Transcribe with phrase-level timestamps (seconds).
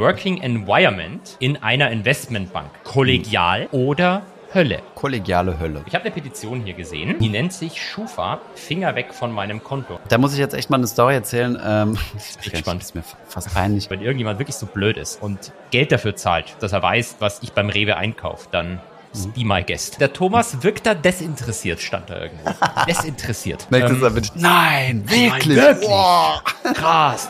[0.00, 2.70] Working Environment in einer Investmentbank.
[2.84, 4.22] Kollegial oder
[4.54, 4.80] Hölle.
[4.94, 5.82] Kollegiale Hölle.
[5.86, 10.00] Ich habe eine Petition hier gesehen, die nennt sich Schufa, Finger weg von meinem Konto.
[10.08, 11.60] Da muss ich jetzt echt mal eine Story erzählen.
[11.62, 11.98] Ähm,
[12.42, 12.82] bin gespannt.
[12.82, 13.90] ist mir fast peinlich.
[13.90, 17.52] Wenn irgendjemand wirklich so blöd ist und Geld dafür zahlt, dass er weiß, was ich
[17.52, 18.80] beim Rewe einkaufe, dann
[19.12, 20.00] ist be my guest.
[20.00, 22.50] Der Thomas wirkt da desinteressiert, stand da irgendwo.
[22.88, 23.68] desinteressiert.
[23.70, 23.80] Ähm.
[23.80, 24.32] Nein, wirklich.
[24.36, 25.86] Nein, wirklich?
[25.86, 26.42] Boah.
[26.74, 27.28] krass.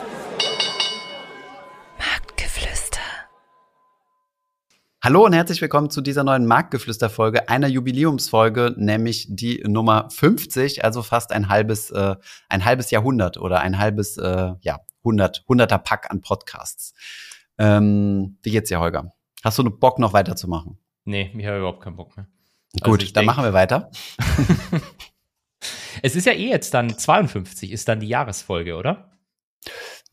[1.99, 2.99] Marktgeflüster.
[5.03, 11.01] Hallo und herzlich willkommen zu dieser neuen Marktgeflüster-Folge, einer Jubiläumsfolge, nämlich die Nummer 50, also
[11.01, 12.15] fast ein halbes, äh,
[12.49, 16.93] ein halbes Jahrhundert oder ein halbes, äh, ja, 100, 100er Pack an Podcasts.
[17.57, 19.11] Ähm, wie geht's dir, Holger?
[19.43, 20.77] Hast du Bock, noch weiterzumachen?
[21.05, 22.27] Nee, ich habe überhaupt keinen Bock mehr.
[22.79, 23.89] Also Gut, ich dann machen wir weiter.
[26.03, 29.11] Es ist ja eh jetzt dann 52, ist dann die Jahresfolge, oder?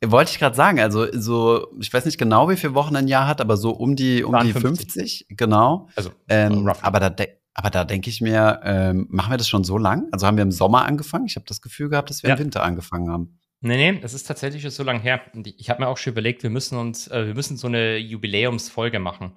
[0.05, 3.27] Wollte ich gerade sagen, also so, ich weiß nicht genau, wie viele Wochen ein Jahr
[3.27, 5.27] hat, aber so um die um die 52.
[5.27, 5.89] 50, genau.
[5.97, 9.77] Also, Ähm, aber da, aber da denke ich mir, ähm, machen wir das schon so
[9.77, 10.07] lang?
[10.13, 11.27] Also haben wir im Sommer angefangen?
[11.27, 12.37] Ich habe das Gefühl gehabt, dass wir Ja.
[12.37, 13.41] im Winter angefangen haben.
[13.61, 15.21] Nee, nee, das ist tatsächlich schon so lange her.
[15.35, 17.97] Und ich habe mir auch schon überlegt, wir müssen uns, äh, wir müssen so eine
[17.97, 19.33] Jubiläumsfolge machen.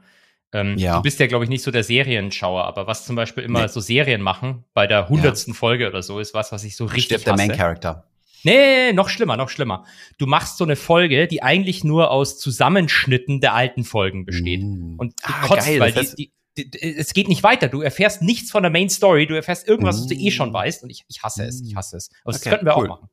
[0.54, 0.98] Ähm, Ja.
[0.98, 3.68] Du bist ja, glaube ich, nicht so der Serienschauer, aber was zum Beispiel immer Nee.
[3.70, 7.06] so Serien machen, bei der hundertsten Folge oder so, ist was, was ich so richtig
[7.06, 7.36] Stirbt der.
[7.36, 8.06] Main Character.
[8.44, 9.86] Nee, noch schlimmer, noch schlimmer.
[10.18, 14.62] Du machst so eine Folge, die eigentlich nur aus Zusammenschnitten der alten Folgen besteht.
[14.64, 14.96] Mm.
[14.98, 17.68] Und du Ah, kotzt, geil, weil das heißt- die, die, die, es geht nicht weiter.
[17.70, 20.32] Du erfährst nichts von der Main Story, du erfährst irgendwas, was du eh Mm.
[20.32, 20.84] schon weißt.
[20.84, 22.10] Und ich, ich hasse es, ich hasse es.
[22.24, 22.86] Aber das Okay, könnten wir cool.
[22.86, 23.10] auch machen.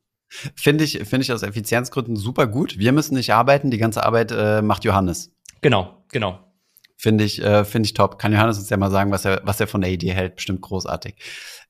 [0.57, 2.79] Finde ich, finde ich aus Effizienzgründen super gut.
[2.79, 5.33] Wir müssen nicht arbeiten, die ganze Arbeit äh, macht Johannes.
[5.63, 6.39] Genau, genau.
[6.97, 8.19] Finde ich, äh, finde ich top.
[8.19, 10.37] Kann Johannes uns ja mal sagen, was er, was er von der Idee hält.
[10.37, 11.15] Bestimmt großartig.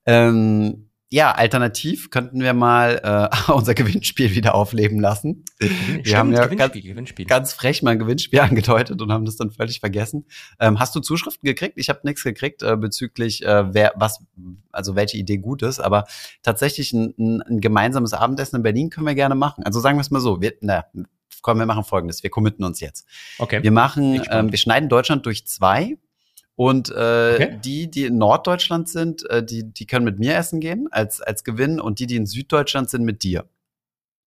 [0.07, 5.45] Ähm, ja, alternativ könnten wir mal äh, unser Gewinnspiel wieder aufleben lassen.
[5.59, 7.27] Wir haben ja ganz, Gewinnspiel, Gewinnspiel.
[7.27, 10.27] ganz frech mal ein Gewinnspiel angedeutet und haben das dann völlig vergessen.
[10.61, 11.75] Ähm, hast du Zuschriften gekriegt?
[11.79, 14.21] Ich habe nichts gekriegt äh, bezüglich äh, wer was,
[14.71, 15.81] also welche Idee gut ist.
[15.81, 16.05] Aber
[16.43, 19.65] tatsächlich ein, ein, ein gemeinsames Abendessen in Berlin können wir gerne machen.
[19.65, 20.43] Also sagen wir es mal so.
[20.43, 20.85] Wir, na,
[21.41, 22.23] komm, wir machen Folgendes.
[22.23, 23.07] Wir committen uns jetzt.
[23.39, 23.63] okay.
[23.63, 25.97] Wir machen, ähm, wir schneiden Deutschland durch zwei.
[26.59, 26.93] Und äh,
[27.37, 27.61] Okay.
[27.65, 31.45] die, die in Norddeutschland sind, äh, die, die können mit mir essen gehen als, als
[31.45, 33.45] Gewinn und die, die in Süddeutschland sind, mit dir.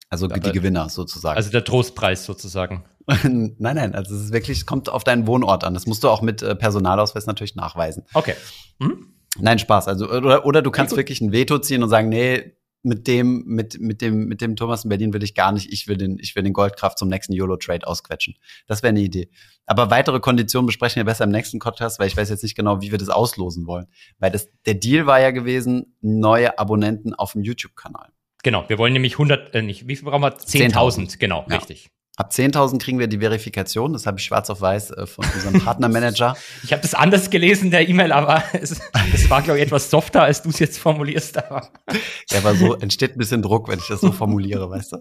[0.10, 1.38] Also Aber- die Gewinner sozusagen.
[1.38, 2.84] Also der Trostpreis sozusagen.
[3.08, 5.74] nein, nein, also es ist wirklich, kommt auf deinen Wohnort an.
[5.74, 8.04] Das musst du auch mit äh, Personalausweis natürlich nachweisen.
[8.14, 8.36] Okay.
[8.82, 9.14] Hm?
[9.40, 9.88] Nein, Spaß.
[9.88, 10.98] Also, oder, oder du kannst gut.
[10.98, 14.84] wirklich ein Veto ziehen und sagen, nee, mit dem, mit, mit dem, mit dem Thomas
[14.84, 15.72] in Berlin will ich gar nicht.
[15.72, 18.36] Ich will den, ich will den Goldkraft zum nächsten YOLO-Trade ausquetschen.
[18.68, 19.30] Das wäre eine Idee.
[19.66, 22.82] Aber weitere Konditionen besprechen wir besser im nächsten Podcast, weil ich weiß jetzt nicht genau,
[22.82, 23.88] wie wir das auslosen wollen.
[24.20, 28.10] Weil das, der Deal war ja gewesen, neue Abonnenten auf dem YouTube-Kanal.
[28.44, 30.38] Genau, wir wollen nämlich 100, äh, nicht, wie viel brauchen wir?
[30.38, 31.18] 10.000, 10.000.
[31.20, 31.58] genau, Ja.
[31.58, 31.90] richtig.
[32.18, 33.94] Ab 10.000 kriegen wir die Verifikation.
[33.94, 36.36] Das habe ich schwarz auf weiß äh, von unserem Partnermanager.
[36.64, 38.80] Ich habe das anders gelesen, der E-Mail, aber es,
[39.14, 41.38] es war, glaube ich, etwas softer, als du es jetzt formulierst.
[41.38, 41.70] Aber
[42.32, 44.98] Ja, aber so entsteht ein bisschen Druck, wenn ich das so formuliere, weißt du?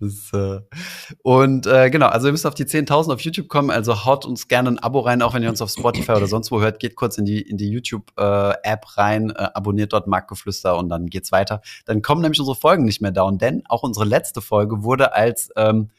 [0.00, 0.60] Ist, äh
[1.22, 4.46] und äh, genau, also ihr müsst auf die 10.000 auf YouTube kommen, also haut uns
[4.46, 6.96] gerne ein Abo rein, auch wenn ihr uns auf Spotify oder sonst wo hört, geht
[6.96, 11.62] kurz in die, in die YouTube-App rein, äh, abonniert dort Marktgeflüster und dann geht's weiter.
[11.86, 15.50] Dann kommen nämlich unsere Folgen nicht mehr down, denn auch unsere letzte Folge wurde als
[15.56, 15.90] ähm,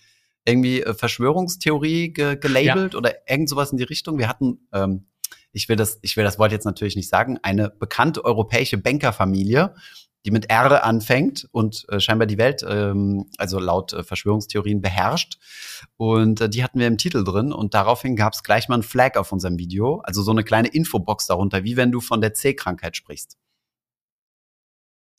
[0.46, 4.18] irgendwie äh, Verschwörungstheorie ge gelabelt oder irgend sowas in die Richtung.
[4.18, 5.06] Wir hatten ähm,
[5.54, 9.74] ich will das, ich will das Wort jetzt natürlich nicht sagen, eine bekannte europäische Bankerfamilie,
[10.26, 15.38] die mit R anfängt und äh, scheinbar die Welt, ähm, also laut äh, Verschwörungstheorien beherrscht.
[15.98, 18.84] Und äh, die hatten wir im Titel drin und daraufhin gab es gleich mal ein
[18.84, 22.34] Flag auf unserem Video, also so eine kleine Infobox darunter, wie wenn du von der
[22.34, 23.38] C-Krankheit sprichst.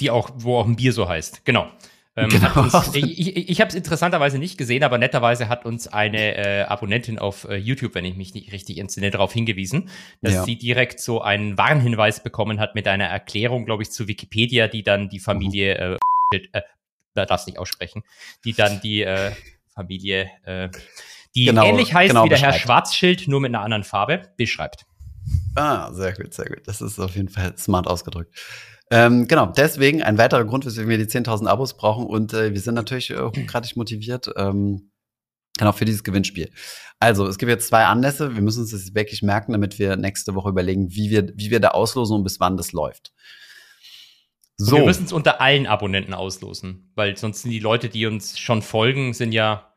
[0.01, 1.71] die auch, wo auch ein Bier so heißt, genau.
[2.17, 2.61] Ähm, Genau.
[2.63, 6.63] Uns, ich ich, ich habe es interessanterweise nicht gesehen, aber netterweise hat uns eine äh,
[6.63, 9.89] Abonnentin auf äh, YouTube, wenn ich mich nicht richtig entsinne, darauf hingewiesen,
[10.23, 10.45] dass Ja.
[10.45, 14.83] sie direkt so einen Warnhinweis bekommen hat mit einer Erklärung, glaube ich, zu Wikipedia, die
[14.83, 15.99] dann die Familie,
[16.33, 16.63] äh, äh,
[17.15, 18.03] da darfst nicht aussprechen,
[18.45, 19.33] die dann die äh,
[19.75, 20.69] Familie, äh,
[21.35, 22.63] die Genau, ähnlich heißt genau wie der Herr beschreibt.
[22.65, 24.87] Schwarzschild, nur mit einer anderen Farbe, beschreibt.
[25.57, 26.63] Ah, sehr gut, sehr gut.
[26.67, 28.37] Das ist auf jeden Fall smart ausgedrückt.
[28.91, 32.61] Ähm, genau, deswegen ein weiterer Grund, weswegen wir die 10.000 Abos brauchen und äh, wir
[32.61, 34.91] sind natürlich äh, hochgradig motiviert, ähm,
[35.57, 36.51] genau für dieses Gewinnspiel.
[37.01, 40.35] Also, es gibt jetzt zwei Anlässe, wir müssen uns das wirklich merken, damit wir nächste
[40.35, 43.13] Woche überlegen, wie wir, wie wir da auslosen und bis wann das läuft.
[44.59, 48.07] Und So, Wir müssen es unter allen Abonnenten auslosen, weil sonst sind die Leute, die
[48.07, 49.74] uns schon folgen, sind ja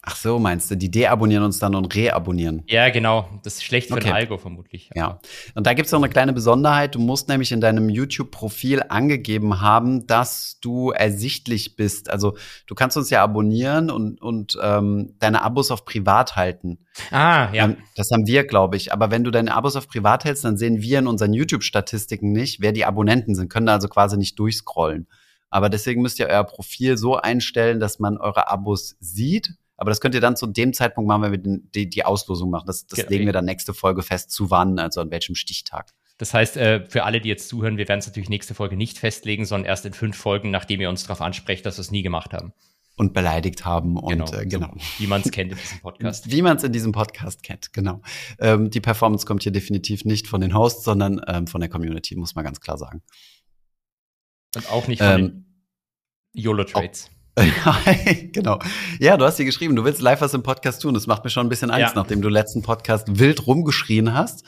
[0.00, 2.62] Ach so, meinst du, die deabonnieren uns dann und reabonnieren?
[2.68, 3.28] Ja, genau.
[3.42, 4.04] Das ist schlecht für Okay.
[4.04, 4.90] den Algo vermutlich.
[4.94, 5.18] Ja.
[5.56, 6.94] Und da gibt's noch eine kleine Besonderheit.
[6.94, 12.10] Du musst nämlich in deinem YouTube-Profil angegeben haben, dass du ersichtlich bist.
[12.10, 12.36] Also
[12.66, 16.78] du kannst uns ja abonnieren und, und ähm, deine Abos auf privat halten.
[17.10, 17.64] Ah, ja.
[17.64, 18.92] Ähm, das haben wir, glaube ich.
[18.92, 22.60] Aber wenn du deine Abos auf privat hältst, dann sehen wir in unseren YouTube-Statistiken nicht,
[22.60, 25.08] wer die Abonnenten sind, können da also quasi nicht durchscrollen.
[25.50, 29.54] Aber deswegen müsst ihr euer Profil so einstellen, dass man eure Abos sieht.
[29.78, 32.50] Aber das könnt ihr dann zu dem Zeitpunkt machen, wenn wir den, die, die Auslosung
[32.50, 32.66] machen.
[32.66, 33.08] Das, das Okay.
[33.08, 35.94] legen wir dann nächste Folge fest, zu wann, also an welchem Stichtag.
[36.18, 38.98] Das heißt, äh, für alle, die jetzt zuhören, wir werden es natürlich nächste Folge nicht
[38.98, 42.02] festlegen, sondern erst in fünf Folgen, nachdem ihr uns darauf ansprecht, dass wir es nie
[42.02, 42.52] gemacht haben.
[42.96, 44.72] Und beleidigt haben und äh, genau.
[44.74, 46.32] So, wie man es kennt in diesem Podcast.
[46.32, 48.02] Wie man es in diesem Podcast kennt, genau.
[48.40, 52.16] Ähm, die Performance kommt hier definitiv nicht von den Hosts, sondern ähm, von der Community,
[52.16, 53.00] muss man ganz klar sagen.
[54.56, 55.20] Und auch nicht von Ähm,
[56.34, 57.10] den YOLO-Trades.
[58.32, 58.58] genau.
[58.98, 60.94] Ja, du hast hier geschrieben, du willst live was im Podcast tun.
[60.94, 62.00] Das macht mir schon ein bisschen Angst, Ja.
[62.00, 64.44] nachdem du letzten Podcast wild rumgeschrien hast.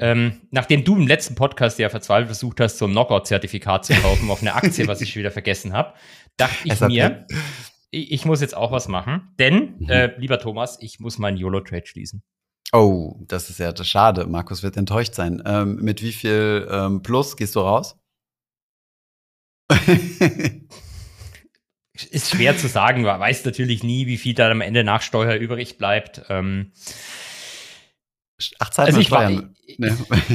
[0.00, 4.30] Ähm, nachdem du im letzten Podcast ja verzweifelt versucht hast, so ein Knockout-Zertifikat zu kaufen
[4.30, 5.94] auf eine Aktie, was ich wieder vergessen habe,
[6.36, 6.88] dachte ich SAP.
[6.88, 7.26] mir,
[7.90, 9.32] ich, ich muss jetzt auch was machen.
[9.40, 9.88] Denn, Mhm.
[9.90, 12.22] äh, lieber Thomas, ich muss meinen YOLO-Trade schließen.
[12.72, 14.26] Oh, das ist ja das schade.
[14.26, 15.42] Markus wird enttäuscht sein.
[15.46, 17.96] Ähm, mit wie viel ähm, Plus gehst du raus?
[22.10, 25.34] Ist schwer zu sagen, man weiß natürlich nie, wie viel da am Ende nach Steuer
[25.34, 26.22] übrig bleibt.
[26.28, 26.72] Ähm,
[28.58, 29.56] Ach, zahlt also man Steuern.
[29.76, 29.90] Nee.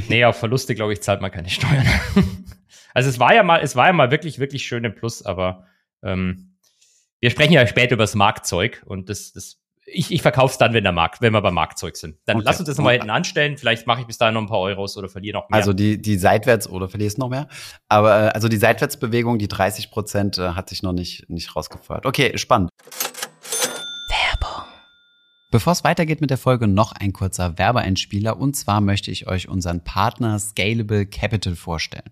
[0.09, 1.87] nee, auf Verluste, glaube ich, zahlt man keine Steuern.
[2.93, 5.67] also es war ja mal, es war ja mal wirklich, wirklich schön im Plus, aber
[6.03, 6.57] ähm,
[7.19, 10.73] wir sprechen ja später über das Marktzeug und das, das ich, ich verkaufe es dann,
[10.73, 12.17] wenn der Markt, wenn wir beim Marktzeug sind.
[12.25, 12.45] Dann Okay.
[12.45, 13.57] lass uns das nochmal hinten anstellen.
[13.57, 15.57] Vielleicht mache ich bis dahin noch ein paar Euros oder verliere noch mehr.
[15.57, 17.47] Also die, die seitwärts, oder verlierst noch mehr?
[17.89, 22.05] Aber äh, also die Seitwärtsbewegung, die 30 Prozent, äh, hat sich noch nicht, nicht rausgefeuert.
[22.05, 22.69] Okay, spannend.
[25.53, 28.39] Bevor es weitergeht mit der Folge, noch ein kurzer Werbeeinspieler.
[28.39, 32.09] Und zwar möchte ich euch unseren Partner Scalable Capital vorstellen.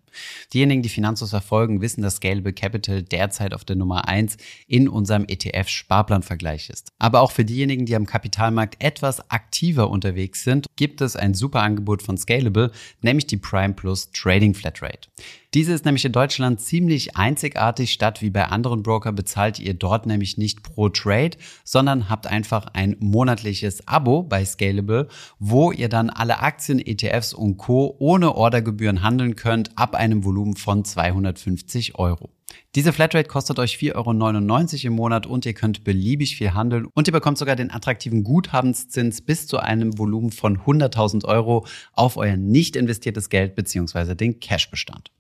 [0.54, 5.26] Diejenigen, die Finanzos verfolgen, wissen, dass Scalable Capital derzeit auf der Nummer eins in unserem
[5.26, 6.92] ETF-Sparplanvergleich ist.
[7.00, 11.64] Aber auch für diejenigen, die am Kapitalmarkt etwas aktiver unterwegs sind, gibt es ein super
[11.64, 12.72] Angebot von Scalable,
[13.02, 15.10] nämlich die Prime Plus Trading Flatrate.
[15.54, 17.92] Diese ist nämlich in Deutschland ziemlich einzigartig.
[17.92, 21.32] Statt wie bei anderen Broker bezahlt ihr dort nämlich nicht pro Trade,
[21.66, 25.10] sondern habt einfach ein monatliches Abo bei Scalable,
[25.40, 27.98] wo ihr dann alle Aktien, ETFs und Co.
[28.00, 32.30] ohne Ordergebühren handeln könnt ab einem Volumen von 250 Euro.
[32.76, 37.10] Diese Flatrate kostet euch 4,99 Euro im Monat und ihr könnt beliebig viel handeln und
[37.10, 42.38] ihr bekommt sogar den attraktiven Guthabenszins bis zu einem Volumen von 100.000 Euro auf euer
[42.38, 44.16] nicht investiertes Geld bzw.
[44.16, 45.12] den Cashbestand.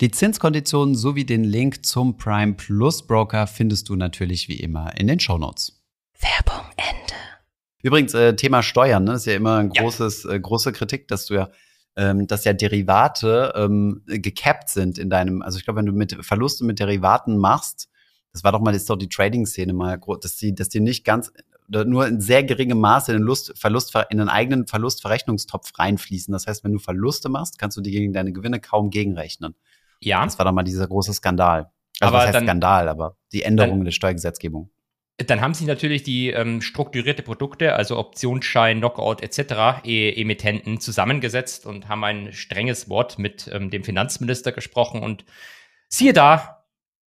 [0.00, 5.06] Die Zinskonditionen sowie den Link zum Prime Plus Broker findest du natürlich wie immer in
[5.06, 5.80] den Shownotes.
[6.18, 7.14] Werbung Ende.
[7.82, 9.82] Übrigens, äh, Thema Steuern, ne, ist ja immer ein Ja.
[9.82, 11.50] großes, äh, große Kritik, dass du ja,
[11.96, 16.16] ähm, dass ja Derivate ähm, gecapped sind in deinem, also ich glaube, wenn du mit
[16.24, 17.88] Verluste mit Derivaten machst,
[18.32, 20.80] das war doch mal, das ist doch die Trading-Szene mal, gro- dass die, dass die
[20.80, 21.32] nicht ganz,
[21.68, 26.32] oder nur in sehr geringem Maße in den Lust, Verlust, in den eigenen Verlustverrechnungstopf reinfließen.
[26.32, 29.54] Das heißt, wenn du Verluste machst, kannst du die gegen deine Gewinne kaum gegenrechnen.
[30.04, 31.70] Ja, Das war doch mal dieser große Skandal.
[32.00, 34.70] Also Aber was heißt dann- Skandal, aber die Änderung der Steuergesetzgebung.
[35.18, 41.66] dann haben sie natürlich die ähm, strukturierte Produkte, also Optionsschein, Knockout etc., e Emittenten zusammengesetzt
[41.66, 45.24] und haben ein strenges Wort mit ähm, dem Finanzminister gesprochen und
[45.88, 46.64] siehe da,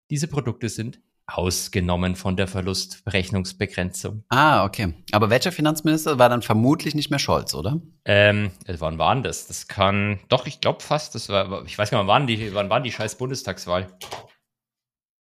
[0.10, 4.24] diese Produkte sind ausgenommen von der Verlustberechnungsbegrenzung.
[4.30, 4.94] Ah, okay.
[5.12, 7.82] Aber welcher Finanzminister war dann vermutlich nicht mehr Scholz, oder?
[8.06, 9.48] Ähm, äh, wann waren das?
[9.48, 12.54] Das kann, doch, ich glaube fast, das war, ich weiß gar nicht, wann waren die,
[12.54, 13.88] wann waren die scheiß Bundestagswahl?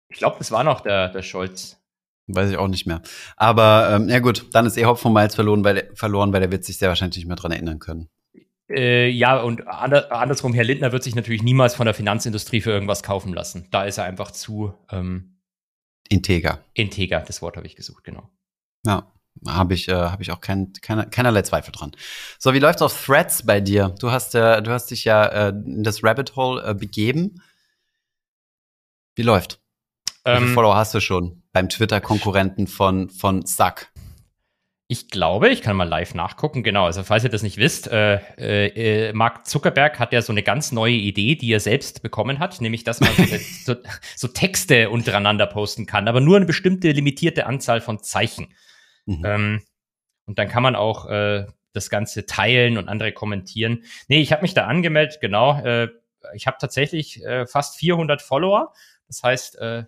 [0.09, 1.83] Ich glaube, das war noch der, der Scholz.
[2.29, 3.03] Weiß ich auch nicht mehr.
[3.37, 6.53] Aber ähm, ja gut, dann ist eh Hopfen und Malz verloren, weil, verloren, weil der
[6.53, 8.09] wird sich sehr wahrscheinlich nicht mehr dran erinnern können.
[8.69, 12.71] Äh, ja, und ander, andersrum, Herr Lindner wird sich natürlich niemals von der Finanzindustrie für
[12.71, 13.69] irgendwas kaufen lassen.
[13.71, 15.36] Da ist er einfach zu ähm,
[16.09, 16.65] Integer.
[16.75, 17.21] integer.
[17.21, 18.29] Das Wort habe ich gesucht, genau.
[18.85, 19.11] Ja,
[19.47, 21.93] habe ich, äh, hab ich auch kein, keine, keinerlei Zweifel dran.
[22.39, 23.95] So, wie läuft's auf Threads bei dir?
[24.01, 27.43] Du hast, äh, du hast dich ja äh, in das Rabbit Hole äh, begeben.
[29.15, 29.61] Wie läuft?
[30.25, 33.89] Wie viele Ähm, Follower hast du schon beim Twitter-Konkurrenten von, von Suck?
[34.89, 36.63] Ich glaube, ich kann mal live nachgucken.
[36.63, 40.33] Genau, also falls ihr das nicht wisst, äh, äh, äh, Mark Zuckerberg hat ja so
[40.33, 43.25] eine ganz neue Idee, die er selbst bekommen hat, nämlich dass man so,
[43.75, 43.81] so,
[44.15, 48.55] so Texte untereinander posten kann, aber nur eine bestimmte limitierte Anzahl von Zeichen.
[49.07, 49.23] Mhm.
[49.25, 49.63] Ähm,
[50.27, 53.85] und dann kann man auch äh, das Ganze teilen und andere kommentieren.
[54.09, 55.61] Nee, ich habe mich da angemeldet, genau.
[55.63, 55.89] Äh,
[56.35, 58.73] ich habe tatsächlich äh, fast 400 Follower.
[59.09, 59.85] Das heißt, äh,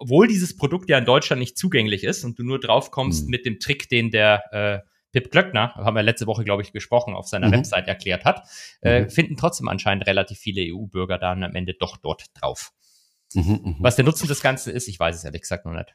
[0.00, 3.30] obwohl dieses Produkt ja in Deutschland nicht zugänglich ist und du nur drauf kommst Mhm.
[3.30, 4.78] mit dem Trick, den der äh,
[5.12, 7.52] Pip Glöckner, haben wir letzte Woche, glaube ich, gesprochen, auf seiner Mhm.
[7.52, 8.48] Website erklärt hat,
[8.80, 9.10] äh, Mhm.
[9.10, 12.72] finden trotzdem anscheinend relativ viele EU-Bürger dann am Ende doch dort drauf.
[13.34, 13.76] Mhm, mhm.
[13.80, 15.94] Was der Nutzen des Ganzen ist, ich weiß es ehrlich gesagt noch nicht.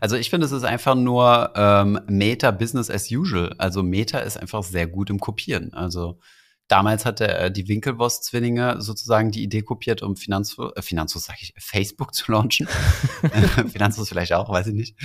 [0.00, 3.54] Also ich finde, es ist einfach nur ähm, Meta Business as usual.
[3.58, 5.74] Also Meta ist einfach sehr gut im Kopieren.
[5.74, 6.18] Also
[6.72, 11.52] damals hatte äh, die Winkelwurst-Zwillinge sozusagen die Idee kopiert, um Finanzfluss, äh, Finanzfluss sag ich,
[11.58, 12.66] Facebook zu launchen.
[13.72, 14.96] Finanzfluss vielleicht auch, weiß ich nicht.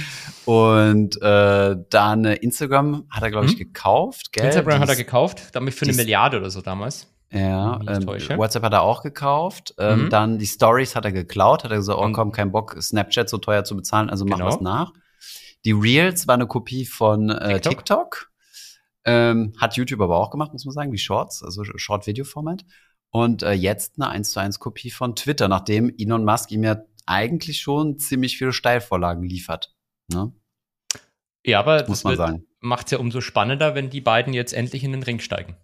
[0.46, 3.58] Und äh, dann äh, Instagram hat er, glaube ich, Mhm.
[3.60, 4.32] gekauft.
[4.32, 4.46] Gell?
[4.46, 7.08] Instagram hat er Dies- gekauft, damit für eine dies- Milliarde oder so damals.
[7.32, 8.08] Ja, ähm.
[8.38, 9.74] WhatsApp hat er auch gekauft.
[9.78, 10.10] Ähm, Mhm.
[10.10, 13.28] Dann die Stories hat er geklaut, hat er gesagt, oh Und- komm, kein Bock, Snapchat
[13.30, 14.48] so teuer zu bezahlen, also mach Genau.
[14.48, 14.94] was nach.
[15.66, 17.72] Die Reels war eine Kopie von äh, TikTok.
[17.72, 18.30] TikTok.
[19.10, 22.66] Ähm, hat YouTube aber auch gemacht, muss man sagen, wie Shorts, also Short-Video-Format.
[23.10, 26.82] Und äh, jetzt eine 1 zu 1 Kopie von Twitter, nachdem Elon Musk ihm ja
[27.06, 29.74] eigentlich schon ziemlich viele Steilvorlagen liefert.
[30.12, 30.34] Ne?
[31.46, 32.46] Ja, aber Muss das man wird- sagen.
[32.60, 35.56] macht's ja umso spannender, wenn die beiden jetzt endlich in den Ring steigen.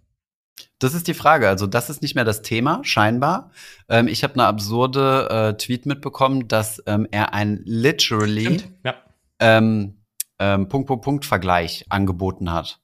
[0.78, 1.48] Das ist die Frage.
[1.48, 3.50] Also, das ist nicht mehr das Thema, scheinbar.
[3.88, 8.70] Ähm, ich habe eine absurde äh, Tweet mitbekommen, dass ähm, er ein literally Stimmt.
[8.84, 8.94] Ja.
[9.40, 9.98] ähm,
[10.38, 12.80] ähm, Punkt, Punkt, Punkt Vergleich angeboten hat.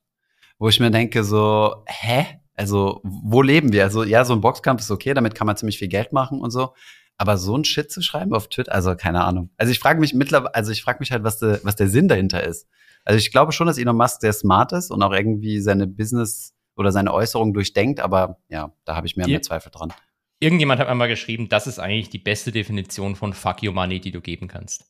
[0.61, 2.27] Wo ich mir denke, so, hä?
[2.55, 3.83] Also, wo leben wir?
[3.83, 6.51] Also, ja, so ein Boxkampf ist okay, damit kann man ziemlich viel Geld machen und
[6.51, 6.75] so.
[7.17, 9.51] Aber so ein Shit zu schreiben auf Twitter, also keine Ahnung.
[9.57, 12.09] Also ich frage mich mittlerweile, also ich frage mich halt, was, de, was der Sinn
[12.09, 12.67] dahinter ist.
[13.05, 16.55] Also ich glaube schon, dass Elon Musk sehr smart ist und auch irgendwie seine Business
[16.77, 19.93] oder seine Äußerungen durchdenkt, aber ja, da habe ich mehr und mehr Zweifel dran.
[20.41, 24.13] Irgendjemand hat einmal geschrieben, das ist eigentlich die beste Definition von Fuck You Money, die
[24.13, 24.87] du geben kannst.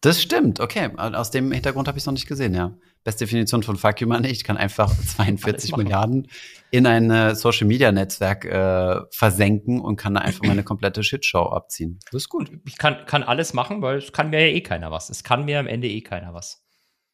[0.00, 0.90] Das stimmt, okay.
[0.96, 2.76] Aus dem Hintergrund habe ich es noch nicht gesehen, ja.
[3.04, 4.28] Beste Definition von Fuck You Money.
[4.28, 5.84] Ich kann einfach 42 machen.
[5.84, 6.28] Milliarden
[6.70, 11.50] in ein äh, Social Media Netzwerk äh, versenken und kann da einfach meine komplette Shitshow
[11.50, 12.00] abziehen.
[12.10, 12.50] Das ist gut.
[12.66, 15.10] Ich kann, kann alles machen, weil es kann mir ja eh keiner was.
[15.10, 16.64] Es kann mir am Ende eh keiner was.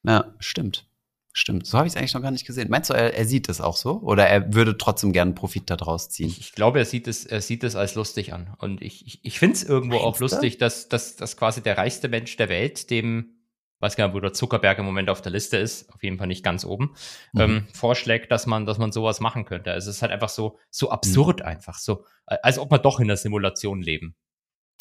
[0.04, 0.86] Ja, stimmt.
[1.32, 1.66] Stimmt.
[1.66, 2.68] So habe ich es eigentlich noch gar nicht gesehen.
[2.70, 4.00] Meinst du, er, er sieht es auch so?
[4.00, 6.28] Oder er würde trotzdem gerne Profit daraus ziehen?
[6.28, 8.54] Ich, ich glaube, er sieht es, er sieht es als lustig an.
[8.58, 10.24] Und ich, ich, ich finde es irgendwo auch Meinst du?
[10.24, 13.39] lustig, dass, dass, dass quasi der reichste Mensch der Welt, dem,
[13.80, 16.26] weiß gar nicht, wo der Zuckerberg im Moment auf der Liste ist, auf jeden Fall
[16.26, 16.94] nicht ganz oben,
[17.32, 17.40] Mhm.
[17.40, 19.72] ähm, vorschlägt, dass man, dass man sowas machen könnte.
[19.72, 23.00] Also es ist halt einfach so, so absurd einfach, so, äh, als ob wir doch
[23.00, 24.14] in der Simulation leben.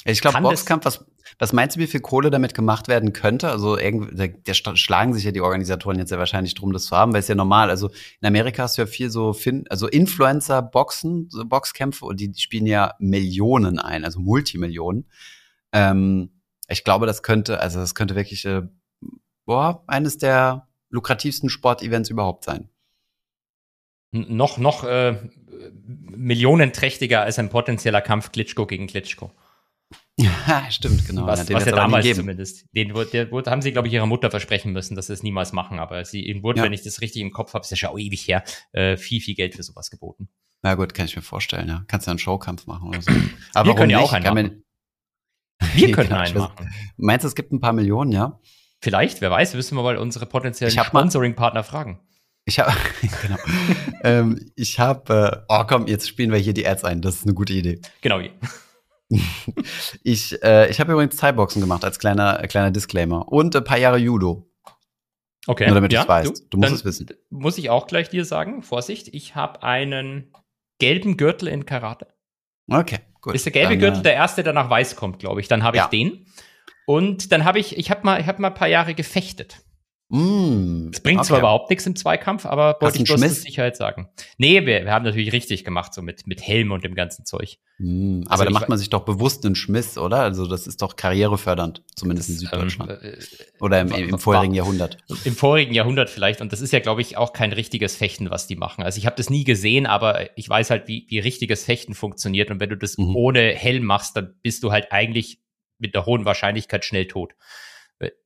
[0.06, 1.06] Ich glaube, Boxkampf, was,
[1.40, 3.50] was meinst du, wie viel Kohle damit gemacht werden könnte?
[3.50, 6.96] Also irgendwie, da, da schlagen sich ja die Organisatoren jetzt ja wahrscheinlich drum, das zu
[6.96, 7.70] haben, weil es ja normal.
[7.70, 7.90] Also
[8.22, 12.40] in Amerika hast du ja viel so, fin also Influencer-Boxen, so Boxkämpfe und die, die
[12.40, 15.06] spielen ja Millionen ein, also Multimillionen.
[15.74, 16.32] Ähm,
[16.70, 18.62] ich glaube, das könnte, also das könnte wirklich, äh,
[19.50, 22.70] boah, eines der lukrativsten Sportevents überhaupt sein.
[24.12, 25.28] Noch, noch äh,
[25.80, 29.32] millionenträchtiger als ein potenzieller Kampf Klitschko gegen Klitschko.
[30.20, 31.26] Ja, stimmt, genau.
[31.26, 32.66] was was ja aber nie damals zumindest.
[32.76, 35.52] Den, der, wurde, haben sie, glaube ich, ihrer Mutter versprechen müssen, dass sie es niemals
[35.52, 35.80] machen.
[35.80, 36.66] Aber sie, ihnen wurde, Ja.
[36.66, 39.34] wenn ich das richtig im Kopf habe, ist ja schon ewig her, äh, viel, viel
[39.34, 40.30] Geld für sowas geboten.
[40.62, 41.86] Na gut, kann ich mir vorstellen, ja.
[41.88, 43.12] Kannst ja einen Showkampf machen oder so.
[43.56, 44.64] Aber Wir können ja auch einen machen.
[45.74, 46.70] Wir können einen machen.
[46.98, 48.40] Meinst du, es gibt ein paar Millionen, ja?
[48.82, 52.00] Vielleicht, wer weiß, müssen wir mal unsere potenziellen Ich Sponsoring-Partner fragen.
[52.46, 52.72] Ich habe,
[53.22, 53.38] genau.
[54.04, 57.02] ähm, ich habe, äh, oh komm, jetzt spielen wir hier die Ads ein.
[57.02, 57.80] Das ist eine gute Idee.
[58.02, 58.20] Genau.
[60.04, 63.80] Ich, äh, ich habe übrigens Thai-Boxen gemacht als kleiner, äh, kleiner Disclaimer und ein paar
[63.80, 64.48] Jahre Judo.
[65.48, 65.66] Okay.
[65.66, 66.46] Nur damit du's weißt.
[66.52, 67.10] Du musst es wissen.
[67.32, 70.32] Muss ich auch gleich dir sagen, Vorsicht, ich habe einen
[70.78, 72.06] gelben Gürtel in Karate.
[72.70, 73.34] Okay, gut.
[73.34, 75.48] Ist der gelbe Dann, Gürtel äh, der erste, der nach weiß kommt, glaube ich.
[75.48, 75.88] Dann habe ich Ja.
[75.90, 76.28] den.
[76.90, 79.58] Und dann habe ich, ich habe mal, ich habe mal ein paar Jahre gefechtet.
[80.12, 81.42] Mm, Das bringt zwar okay.
[81.44, 84.10] überhaupt nichts im Zweikampf, aber Hast wollte ich bloß zur Sicherheit sagen.
[84.40, 87.58] Nee, wir, wir haben natürlich richtig gemacht, so mit, mit Helm und dem ganzen Zeug.
[87.78, 90.22] Mm, aber Also da macht man sich doch bewusst einen Schmiss, oder?
[90.22, 92.90] Also das ist doch karrierefördernd, zumindest in Süddeutschland.
[93.04, 93.18] Ähm, äh,
[93.64, 94.98] oder im, im wa- vorherigen Jahrhundert.
[95.26, 96.42] Im vorigen Jahrhundert vielleicht.
[96.42, 98.84] Und das ist ja, glaube ich, auch kein richtiges Fechten, was die machen.
[98.84, 102.50] Also ich habe das nie gesehen, aber ich weiß halt, wie, wie richtiges Fechten funktioniert.
[102.50, 103.16] Und wenn du das Mhm.
[103.16, 105.38] ohne Helm machst, dann bist du halt eigentlich
[105.80, 107.34] mit einer hohen Wahrscheinlichkeit schnell tot.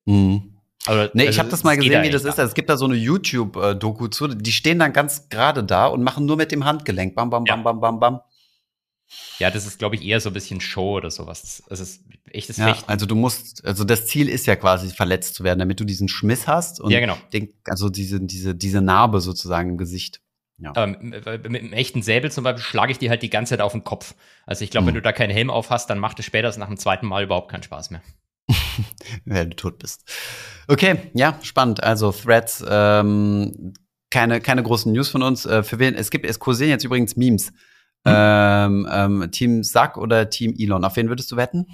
[0.06, 0.58] Mhm.
[0.86, 2.38] Also, Nee, ich also habe das mal gesehen, wie das ist.
[2.38, 4.28] Es gibt da so eine YouTube-Doku zu.
[4.28, 7.16] Die stehen dann ganz gerade da und machen nur mit dem Handgelenk.
[7.16, 7.56] Bam, bam, Ja.
[7.56, 8.20] bam, bam, bam, bam.
[9.38, 11.64] Ja, das ist, glaube ich, eher so ein bisschen Show oder sowas.
[11.70, 12.90] Es ist echtes Ja, Fechten.
[12.90, 16.08] also du musst, also das Ziel ist ja quasi verletzt zu werden, damit du diesen
[16.08, 17.16] Schmiss hast und Ja, genau.
[17.32, 20.20] den, also diese, diese, diese Narbe sozusagen im Gesicht.
[20.58, 20.70] Ja.
[20.76, 23.72] Aber mit, einem echten Säbel zum Beispiel schlage ich dir halt die ganze Zeit auf
[23.72, 24.16] den Kopf.
[24.46, 24.98] Also ich glaube, wenn Mhm.
[25.00, 27.50] du da keinen Helm auf hast, dann macht es später nach dem zweiten Mal überhaupt
[27.52, 28.02] keinen Spaß mehr.
[29.26, 30.04] wenn du tot bist.
[30.68, 31.82] Okay, ja, spannend.
[31.84, 33.74] Also Threads, ähm,
[34.12, 35.46] keine, keine großen News von uns.
[35.46, 37.48] Äh, für wen, es gibt, es kursieren jetzt übrigens Memes.
[38.06, 38.14] Hm.
[38.16, 40.84] Ähm, ähm, Team Sack oder Team Elon?
[40.86, 41.66] Auf wen würdest du wetten?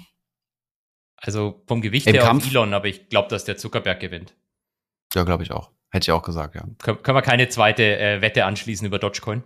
[1.16, 2.44] Also vom Gewicht Im her Kampf?
[2.44, 4.34] auf Elon, aber ich glaube, dass der Zuckerberg gewinnt.
[5.14, 5.70] Ja, glaube ich auch.
[5.90, 6.62] Hätte ich auch gesagt, ja.
[6.78, 9.42] Kön können wir keine zweite äh, Wette anschließen über Dogecoin?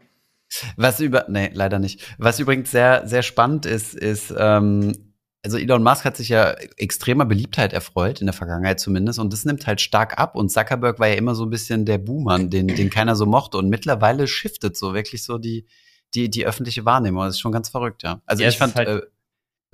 [0.76, 2.02] Was über, nee, leider nicht.
[2.18, 4.92] Was übrigens sehr, sehr spannend ist, ist, ähm,
[5.42, 9.44] also Elon Musk hat sich ja extremer Beliebtheit erfreut, in der Vergangenheit zumindest, und das
[9.44, 10.36] nimmt halt stark ab.
[10.36, 13.58] Und Zuckerberg war ja immer so ein bisschen der Boomer, den, den keiner so mochte.
[13.58, 15.66] Und mittlerweile shiftet so wirklich so die,
[16.14, 17.24] die, die öffentliche Wahrnehmung.
[17.24, 18.20] Das ist schon ganz verrückt, ja.
[18.26, 19.00] Also Ja, ich fand halt- äh,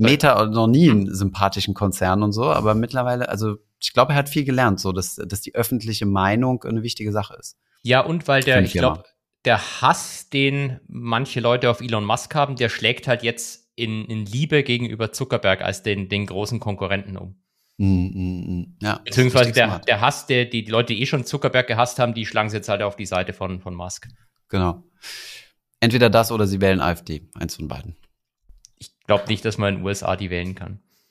[0.00, 4.28] Meta noch nie einen sympathischen Konzern und so, aber mittlerweile, also ich glaube, er hat
[4.28, 7.56] viel gelernt, so dass, dass die öffentliche Meinung eine wichtige Sache ist.
[7.82, 9.04] Ja, und weil der, Für eine ich glaube,
[9.44, 14.26] der Hass, den manche Leute auf Elon Musk haben, der schlägt halt jetzt in, in
[14.26, 17.40] Liebe gegenüber Zuckerberg als den, den großen Konkurrenten um.
[17.78, 18.76] Mm, mm, mm.
[18.82, 19.88] Ja, Beziehungsweise der, smart.
[19.88, 22.56] der Hass, der die, die Leute, die eh schon Zuckerberg gehasst haben, die schlagen sie
[22.56, 24.08] jetzt halt auf die Seite von, von Musk.
[24.50, 24.84] Genau.
[25.80, 27.26] Entweder das oder sie wählen AfD.
[27.34, 27.96] Eins von beiden.
[29.10, 30.78] Ich glaube nicht, dass man in den USA die wählen kann.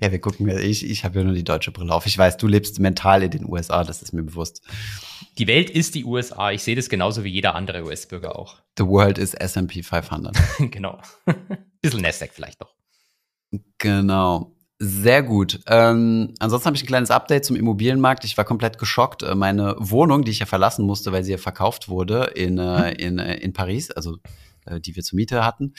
[0.00, 0.48] ja, wir gucken.
[0.48, 2.06] Ich, ich habe ja nur die deutsche Brille auf.
[2.06, 4.62] Ich weiß, du lebst mental in den USA, das ist mir bewusst.
[5.38, 6.50] Die Welt ist die USA.
[6.50, 8.56] Ich sehe das genauso wie jeder andere US-Bürger auch.
[8.76, 10.36] The world is S&P 500.
[10.72, 10.98] genau.
[11.82, 12.74] Bisschen Nasdaq vielleicht noch.
[13.78, 14.56] Genau.
[14.80, 15.60] Sehr gut.
[15.68, 18.24] Ähm, ansonsten habe ich ein kleines Update zum Immobilienmarkt.
[18.24, 19.22] Ich war komplett geschockt.
[19.22, 22.90] Äh, Meine Wohnung, die ich ja verlassen musste, weil sie ja verkauft wurde in, äh,
[22.90, 24.16] in, äh, in Paris, also
[24.66, 25.74] äh, die wir zur Miete hatten,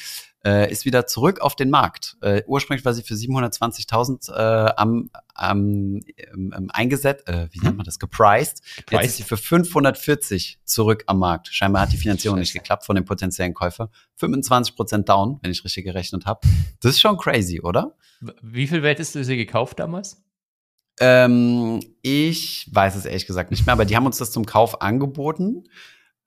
[0.46, 2.18] äh, ist wieder zurück auf den Markt.
[2.22, 7.78] Äh, ursprünglich war sie für 720.000 äh, am, am ähm, ähm, eingesetzt, äh, wie nennt
[7.78, 8.62] man das, gepriced.
[8.64, 9.06] Jetzt Gepriced.
[9.06, 11.50] ist sie für 540 zurück am Markt.
[11.54, 13.90] Scheinbar hat die Finanzierung nicht geklappt von dem potenziellen Käufer.
[14.20, 16.42] 25% down, wenn ich richtig gerechnet habe.
[16.82, 17.96] Das ist schon crazy, oder?
[18.42, 20.24] Wie viel Wert ist du sie gekauft damals?
[21.00, 24.82] Ähm, ich weiß es ehrlich gesagt nicht mehr, aber die haben uns das zum Kauf
[24.82, 25.66] angeboten.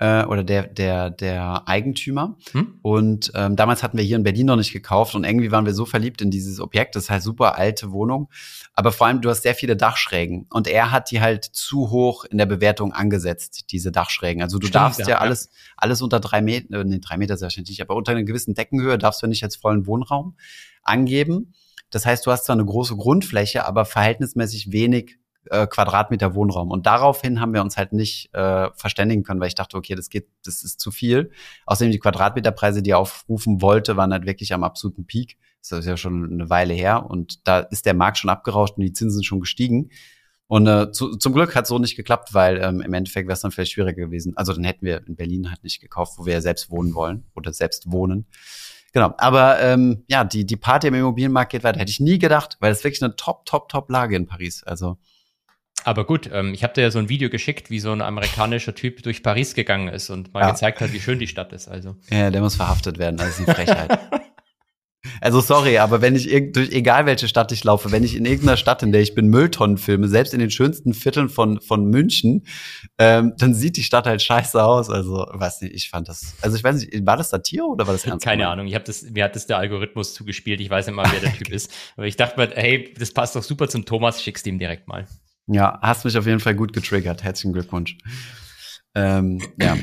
[0.00, 2.38] Äh, oder der, der, der Eigentümer.
[2.52, 2.78] Hm?
[2.80, 5.74] Und ähm, damals hatten wir hier in Berlin noch nicht gekauft und irgendwie waren wir
[5.74, 6.96] so verliebt in dieses Objekt.
[6.96, 8.30] Das ist halt super alte Wohnung.
[8.72, 10.46] Aber vor allem, du hast sehr viele Dachschrägen.
[10.48, 14.42] Und er hat die halt zu hoch in der Bewertung angesetzt, diese Dachschrägen.
[14.42, 17.34] Also du Stimmt, darfst ja, ja, alles, alles unter drei Meter, äh, nee, drei Meter
[17.34, 20.34] ist wahrscheinlich nicht, aber unter einer gewissen Deckenhöhe darfst du nicht als vollen Wohnraum
[20.82, 21.52] angeben.
[21.90, 26.70] Das heißt, du hast zwar eine große Grundfläche, aber verhältnismäßig wenig äh, Quadratmeter Wohnraum.
[26.70, 30.10] Und daraufhin haben wir uns halt nicht äh, verständigen können, weil ich dachte, okay, das
[30.10, 31.30] geht, das ist zu viel.
[31.66, 35.38] Außerdem die Quadratmeterpreise, die er aufrufen wollte, waren halt wirklich am absoluten Peak.
[35.60, 38.82] Das ist ja schon eine Weile her und da ist der Markt schon abgerauscht und
[38.82, 39.90] die Zinsen schon gestiegen.
[40.46, 43.40] Und äh, zu, zum Glück hat so nicht geklappt, weil ähm, im Endeffekt wäre es
[43.40, 44.36] dann vielleicht schwieriger gewesen.
[44.36, 47.24] Also dann hätten wir in Berlin halt nicht gekauft, wo wir ja selbst wohnen wollen
[47.36, 48.26] oder selbst wohnen.
[48.92, 51.78] Genau, aber ähm, ja, die, die Party im Immobilienmarkt geht weiter.
[51.78, 54.64] Hätte ich nie gedacht, weil es wirklich eine top, top, top Lage in Paris.
[54.64, 54.98] Also
[55.84, 58.74] Aber gut, ähm, ich habe dir ja so ein Video geschickt, wie so ein amerikanischer
[58.74, 60.50] Typ durch Paris gegangen ist und mal Ja.
[60.50, 61.68] gezeigt hat, wie schön die Stadt ist.
[61.68, 63.16] Also Ja, der muss verhaftet werden.
[63.16, 63.98] Das ist eine Frechheit.
[65.22, 68.26] also sorry, aber wenn ich irgend, durch egal welche Stadt ich laufe, wenn ich in
[68.26, 71.86] irgendeiner Stadt, in der ich bin, Mülltonnen filme, selbst in den schönsten Vierteln von von
[71.86, 72.44] München,
[72.98, 74.90] ähm, dann sieht die Stadt halt scheiße aus.
[74.90, 76.34] Also weiß nicht, ich fand das.
[76.42, 78.24] Also ich weiß nicht, war das Satire oder war das ernst?
[78.26, 78.48] keine?
[78.48, 80.60] Ahnung, ich habe das, mir hat das der Algorithmus zugespielt.
[80.60, 81.72] Ich weiß nicht mal, wer der Typ ist.
[81.96, 85.06] Aber ich dachte mir, hey, das passt doch super zum Thomas, schickst ihm direkt mal.
[85.52, 87.24] Ja, hast mich auf jeden Fall gut getriggert.
[87.24, 87.98] Herzlichen Glückwunsch.
[88.94, 89.76] Ähm, ja.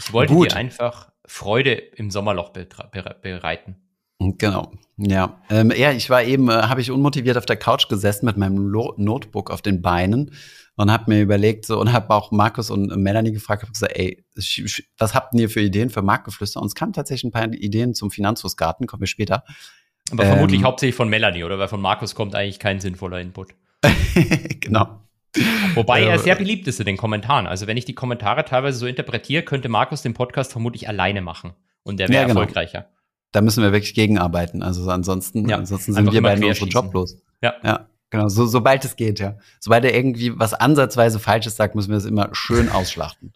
[0.00, 0.52] Ich wollte Gut.
[0.52, 3.76] dir einfach Freude im Sommerloch bereiten.
[4.20, 5.40] Genau, ja.
[5.50, 8.66] Ähm, ja, ich war eben, äh, habe ich unmotiviert auf der Couch gesessen mit meinem
[8.66, 10.32] Lo Notebook auf den Beinen
[10.76, 14.24] und habe mir überlegt so und habe auch Markus und Melanie gefragt, habe gesagt, ey,
[14.98, 16.60] was habt ihr für Ideen für Marktgeflüster?
[16.60, 19.44] Und es kamen tatsächlich ein paar Ideen zum Finanzhofsgarten, kommen wir später.
[20.10, 20.30] Aber Ähm.
[20.30, 21.58] vermutlich hauptsächlich von Melanie, oder?
[21.58, 23.54] Weil von Markus kommt eigentlich kein sinnvoller Input.
[24.60, 25.00] genau.
[25.74, 27.46] Wobei er sehr beliebt ist in den Kommentaren.
[27.46, 31.52] Also wenn ich die Kommentare teilweise so interpretiere, könnte Markus den Podcast vermutlich alleine machen.
[31.84, 32.40] Und der wäre Ja, genau.
[32.40, 32.88] erfolgreicher.
[33.32, 34.62] Da müssen wir wirklich gegenarbeiten.
[34.62, 36.84] Also ansonsten, Ja, ansonsten sind einfach wir immer beiden unsere querschießen.
[36.84, 37.16] Job los.
[37.42, 37.54] Ja.
[37.62, 38.28] Ja, genau.
[38.28, 39.36] So, sobald es geht, ja.
[39.60, 43.32] Sobald er irgendwie was ansatzweise Falsches sagt, müssen wir es immer schön ausschlachten.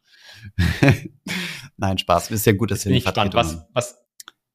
[1.76, 2.30] Nein, Spaß.
[2.30, 3.34] Ist ja gut, dass wir ich eine gespannt.
[3.34, 4.02] Was, was,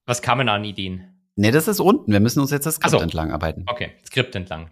[0.05, 1.13] was kamen an Ideen?
[1.35, 2.11] Nee, das ist unten.
[2.11, 2.99] Wir müssen uns jetzt das Skript so.
[2.99, 3.63] entlang arbeiten.
[3.67, 4.71] Okay, Skript entlang.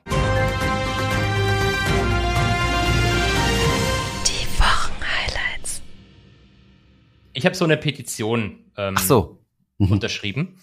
[7.36, 9.45] Ich habe so eine Petition ähm, so.
[9.78, 9.91] Mhm.
[9.91, 10.60] unterschrieben.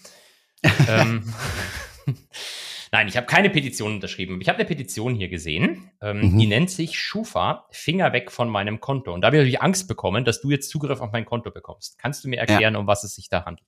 [0.87, 1.33] ähm,
[2.91, 4.39] Nein, ich habe keine Petition unterschrieben.
[4.39, 6.37] Ich habe eine Petition hier gesehen, ähm, Mhm.
[6.37, 9.11] die nennt sich Schufa, Finger weg von meinem Konto.
[9.13, 11.97] Und da habe ich natürlich Angst bekommen, dass du jetzt Zugriff auf mein Konto bekommst.
[11.97, 13.67] Kannst du mir erklären, um was es sich da handelt?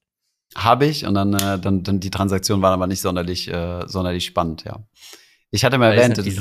[0.56, 4.26] Habe ich und dann, äh, dann, dann die Transaktion war aber nicht sonderlich, äh, sonderlich
[4.26, 4.86] spannend, ja.
[5.50, 6.40] Ich hatte mal erwähnt, dass ich,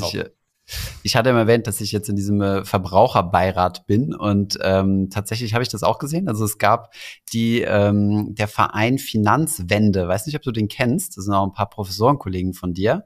[1.03, 5.53] Ich hatte immer erwähnt, dass ich jetzt in diesem äh, Verbraucherbeirat bin und ähm, tatsächlich
[5.53, 6.29] habe ich das auch gesehen.
[6.29, 6.95] Also es gab
[7.33, 10.09] die ähm, der Verein Finanzwende.
[10.09, 11.17] Weiß nicht, ob du den kennst.
[11.17, 13.05] Das sind auch ein paar Professorenkollegen von dir.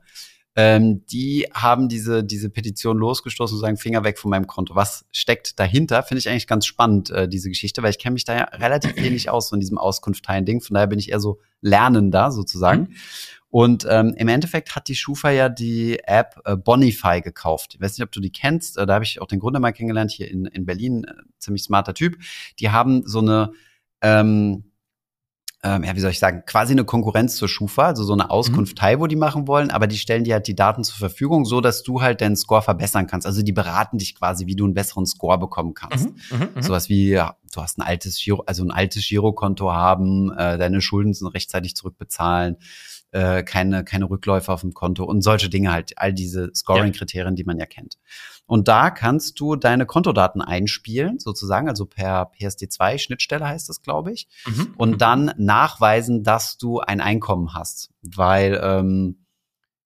[0.54, 4.74] Ähm, die haben diese diese Petition losgestoßen und sagen Finger weg von meinem Konto.
[4.74, 6.02] Was steckt dahinter?
[6.02, 8.96] Finde ich eigentlich ganz spannend äh, diese Geschichte, weil ich kenne mich da ja relativ
[8.96, 10.60] wenig aus von diesem Auskunftsteilen-Ding.
[10.60, 12.82] Von daher bin ich eher so Lernender sozusagen.
[12.82, 12.94] Mhm.
[13.50, 17.74] Und ähm, im Endeffekt hat die Schufa ja die App äh, Bonify gekauft.
[17.74, 18.76] Ich weiß nicht, ob du die kennst.
[18.76, 21.04] Äh, da habe ich auch den Gründer mal kennengelernt hier in, in Berlin.
[21.04, 22.18] Äh, ziemlich smarter Typ.
[22.58, 23.52] Die haben so eine
[24.02, 24.64] ähm,
[25.64, 28.30] ähm, ja, wie soll ich sagen, quasi eine Konkurrenz zur Schufa, also so eine mhm.
[28.30, 28.78] Auskunft mhm.
[28.80, 31.60] Teil, wo die machen wollen, aber die stellen dir halt die Daten zur Verfügung, so
[31.60, 33.26] dass du halt deinen Score verbessern kannst.
[33.26, 36.10] Also die beraten dich quasi, wie du einen besseren Score bekommen kannst.
[36.10, 36.38] Mhm.
[36.38, 36.48] Mhm.
[36.54, 36.62] mhm.
[36.62, 40.80] Sowas wie, ja, du hast ein altes Giro, also ein altes Girokonto haben, äh, deine
[40.80, 42.58] Schulden sind rechtzeitig zurückbezahlen
[43.12, 47.44] äh, keine, keine Rückläufe auf dem Konto und solche Dinge halt, all diese Scoring-Kriterien, die
[47.44, 47.98] man ja kennt.
[48.46, 54.28] Und da kannst du deine Kontodaten einspielen, sozusagen, also per PSD2-Schnittstelle heißt das, glaube ich,
[54.46, 54.74] mhm.
[54.76, 54.98] und mhm.
[54.98, 57.90] dann nachweisen, dass du ein Einkommen hast.
[58.02, 59.24] Weil, ähm,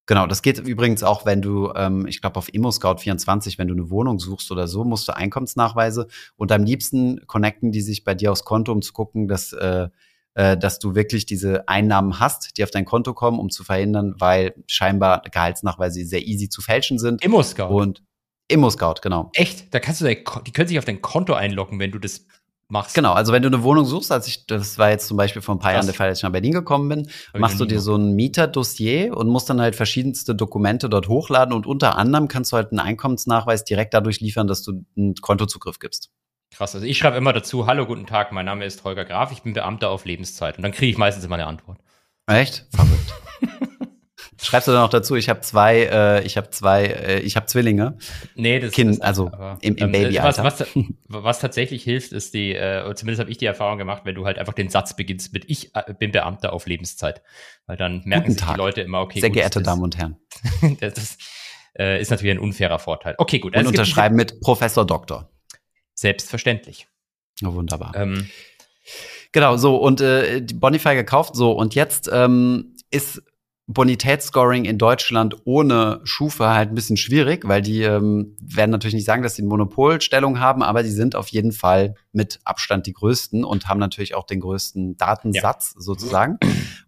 [0.06, 3.88] Genau, das geht übrigens auch, wenn du, ähm, ich glaube, auf ImmoScout24, wenn du eine
[3.88, 8.32] Wohnung suchst oder so, musst du Einkommensnachweise und am liebsten connecten die sich bei dir
[8.32, 9.90] aufs Konto, um zu gucken, dass äh,
[10.34, 14.14] äh, dass du wirklich diese Einnahmen hast, die auf dein Konto kommen, um zu verhindern,
[14.18, 17.22] weil scheinbar Gehaltsnachweise sehr easy zu fälschen sind.
[17.22, 17.68] Immo-Scout.
[17.68, 18.02] Und
[18.48, 19.30] Immo-Scout, genau.
[19.34, 19.72] Echt?
[19.72, 22.26] Da kannst du, die können sich auf dein Konto einloggen, wenn du das
[22.72, 22.94] machst.
[22.94, 25.54] Genau, also wenn du eine Wohnung suchst, als ich, das war jetzt zum Beispiel vor
[25.54, 27.80] ein paar Jahren der Fall, als ich nach Berlin gekommen bin, Hab machst du dir
[27.80, 32.50] so ein Mieterdossier und musst dann halt verschiedenste Dokumente dort hochladen und unter anderem kannst
[32.52, 36.10] du halt einen Einkommensnachweis direkt dadurch liefern, dass du einen Kontozugriff gibst.
[36.52, 36.74] Krass.
[36.74, 39.54] Also ich schreibe immer dazu, hallo, guten Tag, mein Name ist Holger Graf, ich bin
[39.54, 40.58] Beamter auf Lebenszeit.
[40.58, 41.78] Und dann kriege ich meistens immer eine Antwort.
[42.26, 42.66] Echt?
[42.74, 43.14] Verrückt.
[44.42, 47.46] Schreibst du dann auch dazu, ich habe zwei, äh, ich habe zwei, äh, ich habe
[47.46, 47.96] Zwillinge.
[48.34, 50.42] Nee, das kind, ist also aber, im, im ähm, Babyalter.
[50.42, 50.68] Was, was,
[51.06, 54.38] was, tatsächlich hilft, ist die, äh, zumindest habe ich die Erfahrung gemacht, wenn du halt
[54.38, 57.22] einfach den Satz beginnst mit Ich äh, bin Beamter auf Lebenszeit.
[57.66, 58.54] Weil dann merken Guten sich Tag.
[58.54, 59.20] die Leute immer, okay.
[59.20, 60.16] Sehr gut, geehrte Damen und Herren.
[60.80, 61.20] das ist,
[61.78, 63.14] äh, ist natürlich ein unfairer Vorteil.
[63.18, 63.52] Okay, gut.
[63.52, 65.30] Und also unterschreiben mit Professor Doktor.
[66.02, 66.88] Selbstverständlich.
[67.44, 67.92] Oh, wunderbar.
[67.94, 68.28] Ähm,
[69.30, 73.22] genau, so, und äh, Bonify gekauft, so, und jetzt ähm, ist
[73.72, 79.04] Bonitätsscoring in Deutschland ohne Schufa halt ein bisschen schwierig, weil die ähm, werden natürlich nicht
[79.04, 82.92] sagen, dass sie eine Monopolstellung haben, aber die sind auf jeden Fall mit Abstand die
[82.92, 85.80] größten und haben natürlich auch den größten Datensatz ja.
[85.80, 86.38] sozusagen.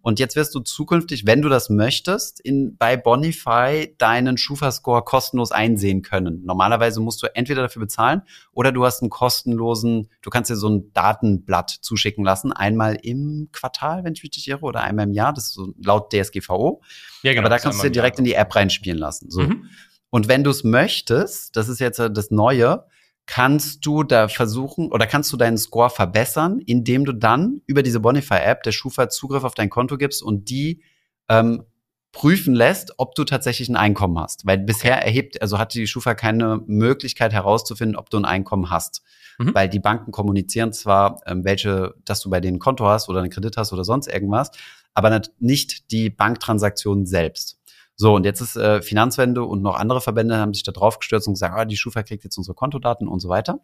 [0.01, 5.51] Und jetzt wirst du zukünftig, wenn du das möchtest, in, bei Bonify deinen Schufa-Score kostenlos
[5.51, 6.43] einsehen können.
[6.45, 8.21] Normalerweise musst du entweder dafür bezahlen
[8.51, 13.49] oder du hast einen kostenlosen, du kannst dir so ein Datenblatt zuschicken lassen, einmal im
[13.51, 16.74] Quartal, wenn ich mich nicht irre, oder einmal im Jahr, das ist so laut DSGVO.
[17.23, 19.29] Ja, genau, Aber da kannst du dir direkt in die App reinspielen lassen.
[19.29, 19.41] So.
[19.41, 19.69] Mhm.
[20.09, 22.85] Und wenn du es möchtest, das ist jetzt das Neue,
[23.25, 27.99] kannst du da versuchen oder kannst du deinen Score verbessern, indem du dann über diese
[27.99, 30.83] Bonify-App der Schufa Zugriff auf dein Konto gibst und die
[31.27, 31.63] ähm,
[32.11, 34.45] prüfen lässt, ob du tatsächlich ein Einkommen hast.
[34.45, 39.01] Weil bisher erhebt, also hat die Schufa keine Möglichkeit herauszufinden, ob du ein Einkommen hast.
[39.37, 39.53] Mhm.
[39.53, 43.19] Weil die Banken kommunizieren zwar, ähm, welche, dass du bei denen ein Konto hast oder
[43.19, 44.51] einen Kredit hast oder sonst irgendwas,
[44.95, 47.59] aber nicht die Banktransaktion selbst.
[47.95, 51.27] So, und jetzt ist äh, Finanzwende und noch andere Verbände haben sich da drauf gestürzt
[51.27, 53.59] und gesagt, ah, die Schufa kriegt jetzt unsere Kontodaten und so weiter.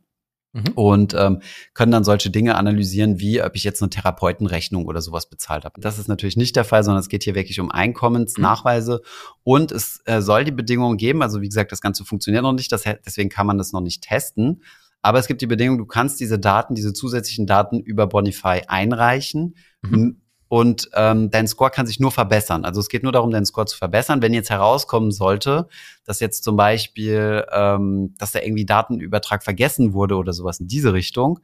[0.54, 0.74] Mhm.
[0.76, 1.42] Und ähm,
[1.74, 5.80] können dann solche Dinge analysieren, wie ob ich jetzt eine Therapeutenrechnung oder sowas bezahlt habe.
[5.80, 9.02] Das ist natürlich nicht der Fall, sondern es geht hier wirklich um Einkommensnachweise.
[9.02, 9.40] Mhm.
[9.44, 12.72] Und es äh, soll die Bedingungen geben, also wie gesagt, das Ganze funktioniert noch nicht,
[12.72, 14.64] das, deswegen kann man das noch nicht testen.
[15.02, 19.56] Aber es gibt die Bedingung, du kannst diese Daten, diese zusätzlichen Daten über Bonify einreichen.
[19.82, 20.21] Mhm
[20.52, 22.66] und ähm, dein Score kann sich nur verbessern.
[22.66, 24.22] Also es geht nur darum, deinen Score zu verbessern.
[24.22, 25.70] Wenn jetzt herauskommen sollte,
[26.04, 30.92] dass jetzt zum Beispiel, ähm, dass da irgendwie Datenübertrag vergessen wurde oder sowas in diese
[30.92, 31.40] Richtung,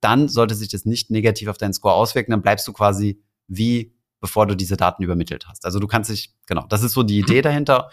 [0.00, 2.30] dann sollte sich das nicht negativ auf deinen Score auswirken.
[2.30, 5.64] Dann bleibst du quasi wie bevor du diese Daten übermittelt hast.
[5.64, 7.90] Also du kannst dich, genau, das ist so die Idee dahinter.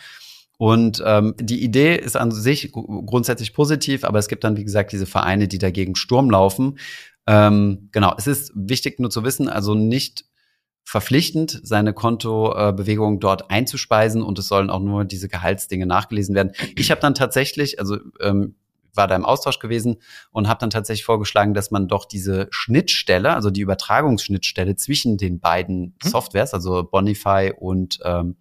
[0.60, 4.92] Und ähm, die Idee ist an sich grundsätzlich positiv, aber es gibt dann, wie gesagt,
[4.92, 6.78] diese Vereine, die dagegen Sturm laufen.
[7.26, 10.26] Ähm, genau, es ist wichtig nur zu wissen, also nicht
[10.84, 16.52] verpflichtend, seine Kontobewegungen dort einzuspeisen und es sollen auch nur diese Gehaltsdinge nachgelesen werden.
[16.76, 18.56] Ich habe dann tatsächlich, also ähm,
[18.94, 19.98] war da im Austausch gewesen
[20.32, 25.40] und habe dann tatsächlich vorgeschlagen, dass man doch diese Schnittstelle, also die Übertragungsschnittstelle zwischen den
[25.40, 26.10] beiden mhm.
[26.10, 28.36] Softwares, also Bonify und ähm,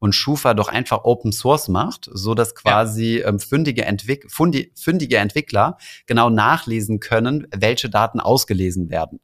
[0.00, 3.28] und Schufa doch einfach Open Source macht, so dass quasi ja.
[3.28, 9.18] ähm, fündige, Entwick fundi, fündige Entwickler genau nachlesen können, welche Daten ausgelesen werden.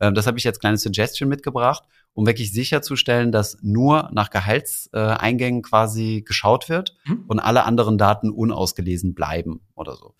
[0.00, 1.84] Ähm, das habe ich jetzt kleine Suggestion mitgebracht.
[2.12, 7.24] um wirklich sicherzustellen, dass nur nach Gehaltseingängen quasi geschaut wird Mhm.
[7.28, 10.14] und alle anderen Daten unausgelesen bleiben oder so.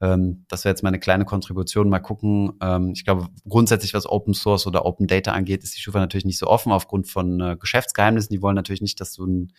[0.00, 1.88] Ähm, das wäre jetzt meine kleine Kontribution.
[1.88, 2.54] Mal gucken.
[2.60, 6.24] Ähm, ich glaube, grundsätzlich, was Open Source oder Open Data angeht, ist die Schufa natürlich
[6.26, 8.30] nicht so offen aufgrund von äh, Geschäftsgeheimnissen.
[8.34, 9.52] Die wollen natürlich nicht, dass du ein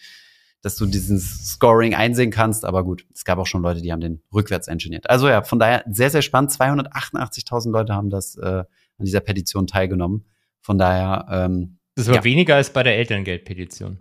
[0.64, 2.66] dass du dieses Scoring einsehen kannst.
[2.66, 5.08] Aber gut, es gab auch schon Leute, die haben den rückwärts engineert.
[5.10, 6.52] Also ja, von daher sehr, sehr spannend.
[6.52, 8.64] 288.000 Leute haben das äh,
[8.98, 10.26] an dieser Petition teilgenommen.
[10.62, 12.24] Von daher, ähm, Das war Ja.
[12.24, 14.00] weniger als bei der Elterngeldpetition.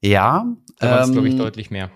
[0.00, 0.46] ja,
[0.78, 1.90] Da war es, glaube ich, ähm, deutlich mehr.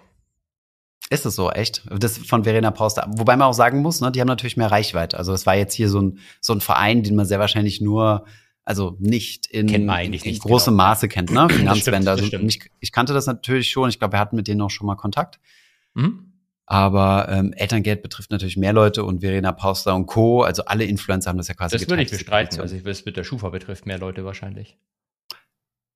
[1.11, 1.83] Ist es so, echt?
[1.91, 3.07] Das von Verena Pauster.
[3.17, 5.19] Wobei man auch sagen muss, ne, die haben natürlich mehr Reichweite.
[5.19, 8.27] Also es war jetzt hier so ein, so ein Verein, den man sehr wahrscheinlich nur,
[8.65, 10.85] also nicht in, in, in nicht, großem genau.
[10.85, 11.49] Maße kennt, ne?
[11.51, 12.05] Finanzwende.
[12.07, 13.89] das Also ich, ich kannte das natürlich schon.
[13.89, 15.41] Ich glaube, wir hatten mit denen auch schon mal Kontakt.
[15.95, 16.30] Mhm.
[16.73, 20.43] Aber ähm, Elterngeld betrifft natürlich mehr Leute und Verena Pauster und Co.
[20.43, 22.61] Also alle Influencer haben das ja quasi Das würde ich bestreiten.
[22.61, 24.79] Also, ich- was mit der Schufa betrifft, mehr Leute wahrscheinlich.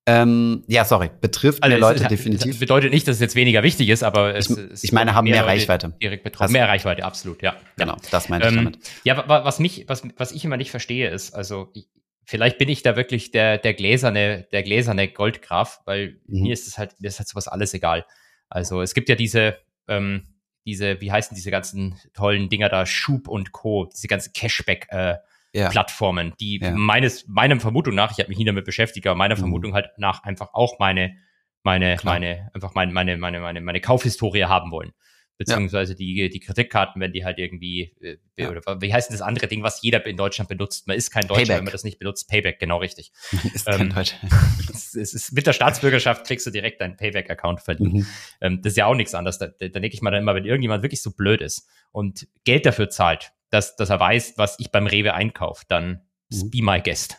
[0.07, 2.59] ähm, ja, sorry, betrifft mehr Also, Leute es, es definitiv.
[2.59, 5.23] bedeutet nicht, dass es jetzt weniger wichtig ist, aber es, Ich- es ich meine, haben
[5.25, 5.93] mehr Leute Reichweite.
[6.01, 6.51] Direkt betroffen.
[6.51, 7.55] Mehr Reichweite, absolut, ja.
[7.77, 8.79] Genau, das meinte ich Ähm, damit.
[9.05, 11.87] ja, wa- wa- was mich, was, was ich immer nicht verstehe, ist, also ich,
[12.25, 16.41] vielleicht bin ich da wirklich der, der gläserne, der gläserne Goldgraf, weil Mhm.
[16.43, 18.05] mir ist es halt, mir ist halt sowas alles egal.
[18.49, 19.55] Also es gibt ja diese,
[19.87, 20.34] ähm,
[20.65, 25.15] diese, wie heißen diese ganzen tollen Dinger da, Schub und Co., diese ganzen Cashback, äh,
[25.53, 25.69] Ja.
[25.69, 26.71] Plattformen, die Ja.
[26.71, 29.39] meines, meinem Vermutung nach, ich habe mich nie damit beschäftigt, aber meiner Mhm.
[29.39, 31.15] Vermutung halt nach einfach auch meine,
[31.63, 32.15] meine, Klar.
[32.15, 34.91] meine, einfach meine, meine, meine, meine, meine Kaufhistorie haben wollen.
[35.37, 38.49] Beziehungsweise die, die Kreditkarten, wenn die halt irgendwie, äh, Ja.
[38.51, 40.87] oder wie heißt denn das andere Ding, was jeder in Deutschland benutzt?
[40.87, 41.57] Man ist kein Deutscher, Payback.
[41.57, 42.29] wenn man das nicht benutzt.
[42.29, 43.11] Payback, genau richtig.
[43.53, 44.15] Ist kein ähm, Deutscher.
[44.69, 47.93] Es ist, es ist, mit der Staatsbürgerschaft kriegst du direkt deinen Payback-Account verdient.
[47.93, 48.07] Mhm.
[48.41, 49.37] Ähm, das ist ja auch nichts anderes.
[49.37, 52.27] Da, da, da denke ich mal dann immer, wenn irgendjemand wirklich so blöd ist und
[52.45, 56.49] Geld dafür zahlt, dass, dass er weiß, was ich beim Rewe einkaufe, dann Mhm.
[56.49, 57.17] be my guest.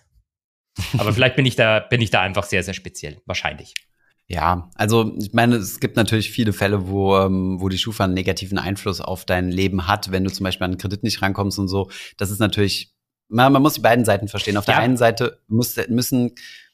[0.98, 3.20] Aber vielleicht bin ich da, bin ich da einfach sehr, sehr speziell.
[3.24, 3.72] Wahrscheinlich.
[4.28, 8.14] Ja, also ich meine, es gibt natürlich viele Fälle, wo, ähm, wo die Schufa einen
[8.14, 11.58] negativen Einfluss auf dein Leben hat, wenn du zum Beispiel an einen Kredit nicht rankommst
[11.60, 11.90] und so.
[12.16, 12.92] Das ist natürlich,
[13.28, 14.56] man, man muss die beiden Seiten verstehen.
[14.56, 14.80] Auf der Ja.
[14.80, 16.32] einen Seite muss, müssen,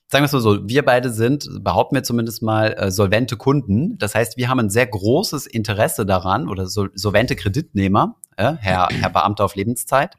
[0.08, 3.98] sagen wir es mal so, wir beide sind, behaupten wir zumindest mal, äh, solvente Kunden.
[3.98, 8.88] Das heißt, wir haben ein sehr großes Interesse daran oder sol solvente Kreditnehmer, äh, Herr,
[8.90, 10.16] Herr Beamter auf Lebenszeit.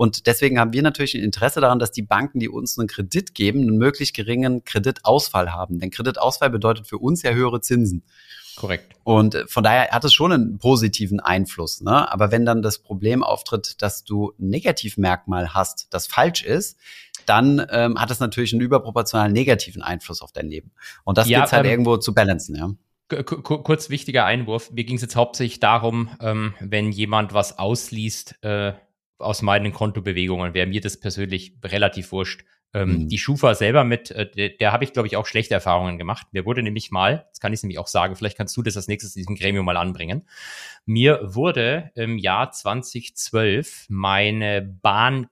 [0.00, 3.34] Und deswegen haben wir natürlich ein Interesse daran, dass die Banken, die uns einen Kredit
[3.34, 5.78] geben, einen möglichst geringen Kreditausfall haben.
[5.78, 8.02] Denn Kreditausfall bedeutet für uns ja höhere Zinsen.
[8.56, 8.94] Korrekt.
[9.04, 11.82] Und äh, von daher hat es schon einen positiven Einfluss.
[11.82, 12.10] Ne?
[12.10, 16.78] Aber wenn dann das Problem auftritt, dass du ein Negativmerkmal hast, das falsch ist,
[17.26, 20.70] dann ähm, hat es natürlich einen überproportionalen negativen Einfluss auf dein Leben.
[21.04, 22.70] Und das Ja, gilt halt ähm, irgendwo zu balancen, ja.
[23.24, 24.70] Kurz wichtiger Einwurf.
[24.70, 28.72] Mir ging es jetzt hauptsächlich darum, ähm, wenn jemand was ausliest äh,
[29.20, 32.44] aus meinen Kontobewegungen, wäre mir das persönlich relativ wurscht.
[32.72, 33.08] Ähm, Mhm.
[33.08, 36.28] Die Schufa selber mit, äh, der, der habe ich, glaube ich, auch schlechte Erfahrungen gemacht.
[36.30, 38.86] Mir wurde nämlich mal, das kann ich nämlich auch sagen, vielleicht kannst du das als
[38.86, 40.22] nächstes in diesem Gremium mal anbringen.
[40.86, 44.62] Mir wurde im Jahr 2012 meine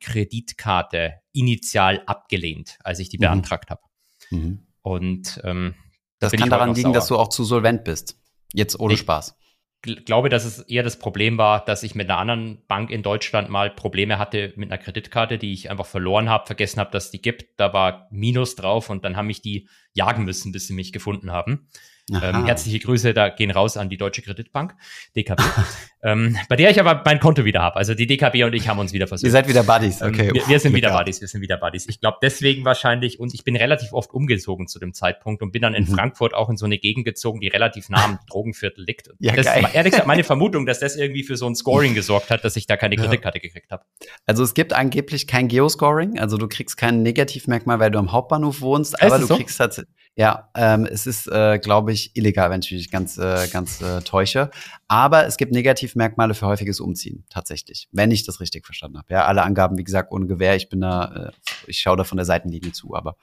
[0.08, 3.22] Bahnkreditkarte initial abgelehnt, als ich die Mhm.
[3.22, 3.82] beantragt habe.
[4.30, 4.66] Mhm.
[4.82, 5.74] Und ähm,
[6.18, 7.18] Das kann daran liegen, dass sauer.
[7.18, 8.18] du auch zu solvent bist.
[8.52, 9.36] Jetzt ohne Ich- Spaß.
[9.84, 13.02] Gl- glaube, dass es eher das Problem war, dass ich mit einer anderen Bank in
[13.02, 17.10] Deutschland mal Probleme hatte mit einer Kreditkarte, die ich einfach verloren habe, vergessen habe, dass
[17.10, 17.58] die gibt.
[17.60, 21.30] Da war Minus drauf und dann haben mich die jagen müssen, bis sie mich gefunden
[21.30, 21.68] haben.
[22.10, 24.74] Ähm, herzliche Grüße da gehen raus an die Deutsche Kreditbank,
[25.16, 25.40] DKB,
[26.02, 27.76] ähm, bei der ich aber mein Konto wieder habe.
[27.76, 29.32] Also die DKB und ich haben uns wieder Ihr versöhnt.
[29.32, 30.30] seid wieder Buddies, Ähm, okay.
[30.32, 30.90] wir, wir sind wieder.
[30.96, 31.86] Buddies, wir sind wieder Buddies.
[31.88, 35.62] Ich glaube deswegen wahrscheinlich und ich bin relativ oft umgezogen zu dem Zeitpunkt und bin
[35.62, 35.94] dann in Mhm.
[35.94, 39.10] Frankfurt auch in so eine Gegend gezogen, die relativ nah am Drogenviertel liegt.
[39.18, 39.64] Ja, das geil.
[39.64, 42.56] ist ehrlich gesagt meine Vermutung, dass das irgendwie für so ein Scoring gesorgt hat, dass
[42.56, 43.02] ich da keine Ja.
[43.02, 43.84] Kreditkarte gekriegt habe.
[44.26, 48.60] Also es gibt angeblich kein Geoscoring, also du kriegst kein Negativmerkmal, weil du am Hauptbahnhof
[48.60, 49.36] wohnst, Ist aber du so?
[49.36, 49.86] kriegst halt,
[50.18, 54.00] ja, ähm, es ist, äh, glaube ich, illegal, wenn ich mich ganz, äh, ganz äh,
[54.00, 54.50] täusche.
[54.88, 59.14] Aber es gibt Negativmerkmale für häufiges Umziehen, tatsächlich, wenn ich das richtig verstanden habe.
[59.14, 60.56] Ja, alle Angaben, wie gesagt, ohne Gewehr.
[60.56, 63.16] Ich bin da, äh, ich schaue da von der Seitenlinie zu, aber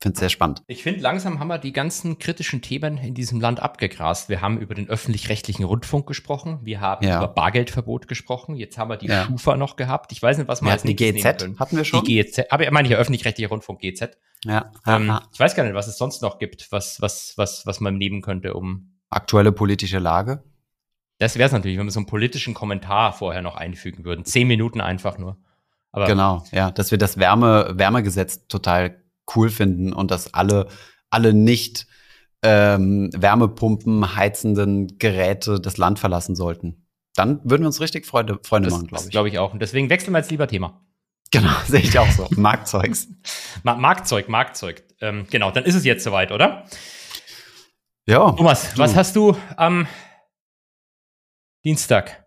[0.00, 0.62] finde es sehr spannend.
[0.66, 4.28] Ich finde, langsam haben wir die ganzen kritischen Themen in diesem Land abgegrast.
[4.28, 7.18] Wir haben über den öffentlich-rechtlichen Rundfunk gesprochen, wir haben Ja.
[7.18, 9.24] über Bargeldverbot gesprochen, jetzt haben wir die Ja.
[9.26, 10.12] Schufa noch gehabt.
[10.12, 11.58] Ich weiß nicht, was wir Wir als die GEZ, können.
[11.58, 12.04] hatten wir schon.
[12.04, 14.16] Die GEZ, aber ich meine ja öffentlich-rechtlicher Rundfunk GEZ.
[14.44, 14.72] ja.
[14.86, 17.98] Ähm, ich weiß gar nicht, was es sonst noch gibt, was, was, was, was man
[17.98, 18.94] nehmen könnte, um.
[19.10, 20.42] Aktuelle politische Lage.
[21.18, 24.24] Das wäre es natürlich, wenn wir so einen politischen Kommentar vorher noch einfügen würden.
[24.24, 25.36] Zehn Minuten einfach nur.
[25.92, 29.02] Aber Genau, ja, dass wir das Wärme, Wärmegesetz total
[29.34, 30.68] cool finden und dass alle,
[31.10, 31.86] alle nicht
[32.42, 36.86] ähm, Wärmepumpen heizenden Geräte das Land verlassen sollten.
[37.14, 39.10] Dann würden wir uns richtig Freude, Freunde das machen, glaube ich.
[39.10, 39.52] glaube ich auch.
[39.52, 40.80] Und deswegen wechseln wir jetzt lieber Thema.
[41.32, 42.26] Genau, sehe ich auch so.
[42.36, 43.08] Marktzeugs.
[43.62, 44.82] Ma Marktzeug, Marktzeug.
[45.00, 46.64] ähm, genau, dann ist es jetzt soweit, oder?
[48.06, 48.32] Ja.
[48.32, 48.78] Thomas, du.
[48.78, 49.86] was hast du am
[51.64, 52.24] Dienstag?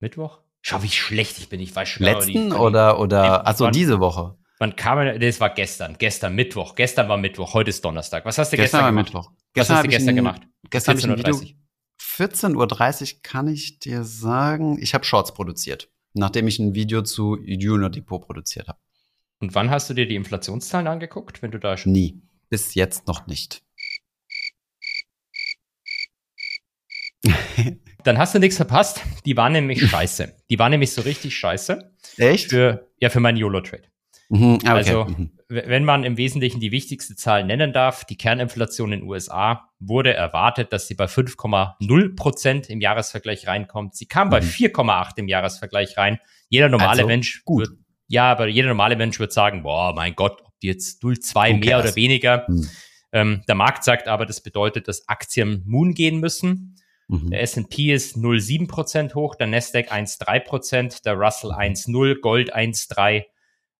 [0.00, 0.40] Mittwoch?
[0.62, 1.60] Schau, wie schlecht ich bin.
[1.60, 2.04] Ich weiß schon.
[2.04, 4.36] Letzten oder, oder, achso, wann- diese Woche.
[4.64, 5.20] Wann kam?
[5.20, 5.96] Das war gestern.
[5.98, 6.74] Gestern Mittwoch.
[6.74, 7.52] Gestern war Mittwoch.
[7.52, 8.24] Heute ist Donnerstag.
[8.24, 9.12] Was hast du Gestern gestern, gemacht?
[9.12, 9.30] Mittwoch.
[9.54, 10.42] Was hast du gestern ein- gemacht?
[10.70, 11.56] Gestern habe ich ein 14:30 Video.
[12.00, 17.36] 14.30 Uhr kann ich dir sagen, ich habe Shorts produziert, nachdem ich ein Video zu
[17.44, 18.78] Junior Depot produziert habe.
[19.40, 21.92] Und wann hast du dir die Inflationszahlen angeguckt, wenn du da schon.
[21.92, 22.22] Nie.
[22.48, 23.62] Bis jetzt noch nicht.
[28.04, 29.02] Dann hast du nichts verpasst.
[29.26, 30.34] Die waren nämlich scheiße.
[30.48, 31.94] Die waren nämlich so richtig scheiße.
[32.16, 32.48] Echt?
[32.48, 33.82] Für, ja, für meinen YOLO-Trade.
[34.34, 34.68] Mhm, ah, okay.
[34.68, 35.30] Also, Mhm.
[35.48, 40.12] wenn man im Wesentlichen die wichtigste Zahl nennen darf, die Kerninflation in den USA wurde
[40.14, 43.94] erwartet, dass sie bei 5,0 Prozent im Jahresvergleich reinkommt.
[43.94, 44.44] Sie kam bei Mhm.
[44.46, 46.18] 4,8 im Jahresvergleich rein.
[46.48, 47.68] Jeder normale Also, Mensch gut.
[47.68, 51.52] wird, ja, aber jeder normale Mensch wird sagen, boah, mein Gott, ob die jetzt 0,2
[51.52, 52.44] Who mehr oder weniger.
[52.48, 52.68] Mhm.
[53.12, 56.74] Ähm, der Markt sagt aber, das bedeutet, dass Aktien Moon gehen müssen.
[57.06, 57.30] Mhm.
[57.30, 63.26] Der S&P ist 0,7 Prozent hoch, der Nasdaq 1,3 Prozent, der Russell 1,0, Gold 1,3.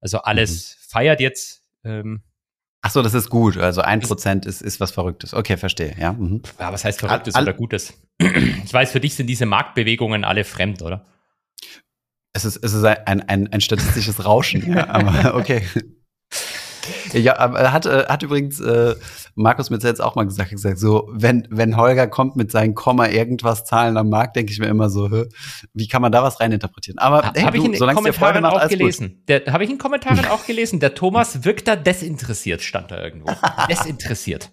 [0.05, 0.85] Also alles Mhm.
[0.91, 1.63] feiert jetzt.
[1.83, 2.23] Ähm,
[2.83, 3.57] Ach so, das ist gut.
[3.57, 5.33] Also ein Prozent ist, ist was Verrücktes.
[5.33, 5.97] Okay, verstehe.
[5.99, 6.13] Ja.
[6.13, 6.43] Mhm.
[6.61, 7.95] ja, was heißt Verrücktes All- oder Gutes?
[8.19, 11.07] Ich weiß, für dich sind diese Marktbewegungen alle fremd, oder?
[12.35, 14.71] Es ist, es ist ein, ein, ein statistisches Rauschen.
[14.71, 15.63] ja, aber okay.
[17.15, 18.95] Ja, aber hat, äh, hat übrigens äh,
[19.35, 23.09] Markus mir jetzt auch mal gesagt, gesagt, so, wenn, wenn Holger kommt mit seinen Komma
[23.09, 25.25] irgendwas Zahlen am Markt, denke ich mir immer so, hä,
[25.73, 26.99] wie kann man da was reininterpretieren?
[26.99, 29.23] Aber hey, Habe ich in den solange Kommentaren macht, auch gelesen.
[29.49, 30.81] Habe ich in Kommentaren auch gelesen.
[30.81, 33.33] Der Thomas wirkt da desinteressiert, stand da irgendwo.
[33.69, 34.51] Desinteressiert.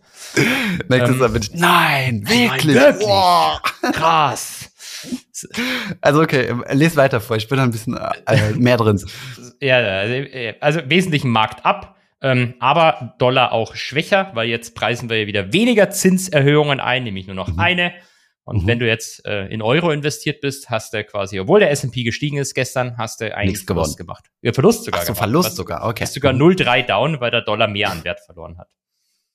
[0.87, 2.75] Nächstes Ähm, Mal bin ich, nein, wirklich.
[2.75, 3.07] wirklich?
[3.07, 3.61] Boah.
[3.93, 4.67] Krass.
[6.01, 9.03] Also okay, ähm, les weiter vor, ich bin da ein bisschen äh, mehr drin.
[9.59, 15.09] Ja, also, äh, also Wesentlichen Markt ab, ähm, aber Dollar auch schwächer, weil jetzt preisen
[15.09, 17.59] wir ja wieder weniger Zinserhöhungen ein, nämlich nur noch Mhm.
[17.59, 17.93] eine.
[18.43, 18.67] Und Mhm.
[18.67, 22.37] wenn du jetzt äh, in Euro investiert bist, hast du quasi, obwohl der S&P gestiegen
[22.37, 24.07] ist gestern, hast du eigentlich Nichts Verlust gewonnen.
[24.07, 24.25] gemacht.
[24.41, 25.19] Ja, Verlust sogar Ach so, gemacht.
[25.19, 26.03] Verlust sogar, okay.
[26.03, 28.67] Ist sogar 0,3 down, weil der Dollar mehr an Wert verloren hat.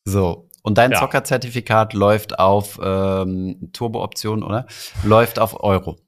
[0.04, 0.98] So, und dein Ja.
[1.00, 4.66] Zockerzertifikat läuft auf ähm, Turbo-Option, oder?
[5.04, 5.98] Läuft auf Euro.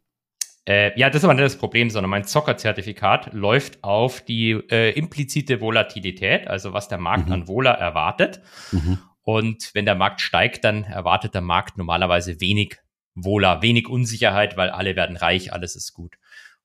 [0.68, 4.90] Äh, ja, das ist aber nicht das Problem, sondern mein Zockerzertifikat läuft auf die äh,
[4.90, 7.32] implizite Volatilität, also was der Markt Mhm.
[7.32, 8.42] an Vola erwartet.
[8.72, 8.98] Mhm.
[9.22, 12.76] Und wenn der Markt steigt, dann erwartet der Markt normalerweise wenig
[13.14, 16.16] Vola, wenig Unsicherheit, weil alle werden reich, alles ist gut.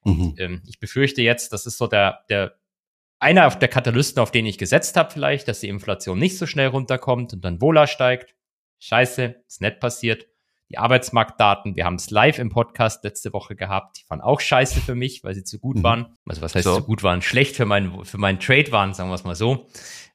[0.03, 0.35] Mhm.
[0.37, 2.55] Ähm, ich befürchte jetzt, das ist so der, der
[3.19, 6.67] einer der Katalysten, auf den ich gesetzt habe, vielleicht, dass die Inflation nicht so schnell
[6.67, 8.35] runterkommt und dann Vola steigt.
[8.79, 10.27] Scheiße, ist nicht passiert.
[10.73, 14.81] Die Arbeitsmarktdaten, wir haben es live im Podcast letzte Woche gehabt, die waren auch scheiße
[14.81, 15.83] für mich, weil sie zu gut Mhm.
[15.83, 16.17] waren.
[16.25, 16.77] Also was heißt So.
[16.77, 17.21] zu gut waren?
[17.21, 19.67] Schlecht für meinen für meinen Trade waren, sagen wir es mal so.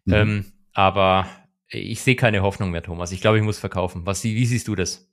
[0.05, 0.13] Mhm.
[0.15, 1.27] Ähm, aber
[1.69, 3.13] ich sehe keine Hoffnung mehr, Thomas.
[3.13, 4.05] Ich glaube, ich muss verkaufen.
[4.05, 5.09] Was, wie siehst du das?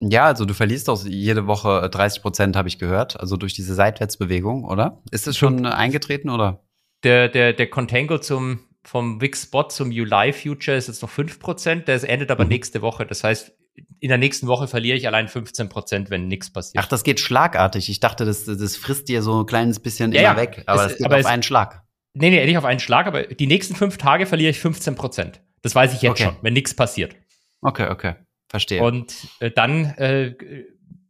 [0.00, 3.20] Ja, also du verlierst doch jede Woche 30 Prozent, habe ich gehört.
[3.20, 5.00] Also durch diese Seitwärtsbewegung, oder?
[5.12, 6.64] Ist es schon äh, eingetreten, oder?
[7.04, 11.84] Der, der, der Contango zum, vom Wix Spot zum July Future ist jetzt noch 5%.
[11.84, 12.48] Der endet aber Mhm.
[12.50, 13.06] nächste Woche.
[13.06, 13.52] Das heißt,
[14.00, 16.82] in der nächsten Woche verliere ich allein 15%, wenn nichts passiert.
[16.84, 17.88] Ach, das geht schlagartig.
[17.88, 20.36] Ich dachte, das, das frisst dir so ein kleines bisschen Ja, immer ja.
[20.36, 20.62] weg.
[20.66, 21.82] Aber Es- es geht aber auf es- einen Schlag.
[22.14, 25.40] nee, nee, nicht auf einen Schlag, aber die nächsten fünf Tage verliere ich 15%.
[25.62, 26.24] Das weiß ich jetzt Okay.
[26.24, 27.16] schon, wenn nichts passiert.
[27.62, 28.14] Okay, okay.
[28.48, 28.82] Verstehe.
[28.82, 30.34] Und äh, dann äh,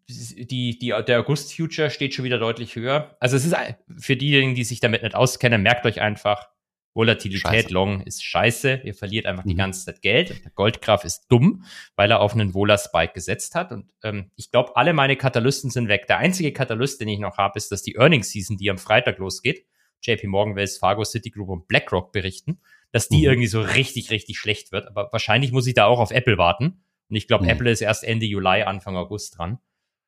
[0.08, 3.16] die, die, der August-Future steht schon wieder deutlich höher.
[3.20, 3.54] Also es ist
[3.98, 6.48] für diejenigen, die sich damit nicht auskennen, merkt euch einfach,
[6.94, 7.72] Volatilität Scheiße.
[7.74, 8.82] long ist scheiße.
[8.84, 9.58] Ihr verliert einfach die Mhm.
[9.58, 10.44] ganze Zeit Geld.
[10.44, 11.64] Der Goldgraf ist dumm,
[11.96, 13.72] weil er auf einen Vola-Spike gesetzt hat.
[13.72, 16.06] Und ähm, ich glaube, alle meine Katalysten sind weg.
[16.06, 19.66] Der einzige Katalyst, den ich noch habe, ist, dass die Earnings-Season, die am Freitag losgeht,
[20.02, 22.60] JP Morgan, Wells Fargo, Citigroup und BlackRock berichten,
[22.92, 23.24] dass die Mhm.
[23.24, 24.86] irgendwie so richtig, richtig schlecht wird.
[24.86, 26.84] Aber wahrscheinlich muss ich da auch auf Apple warten.
[27.10, 27.50] Und ich glaube, Mhm.
[27.50, 29.58] Apple ist erst Ende Juli, Anfang August dran.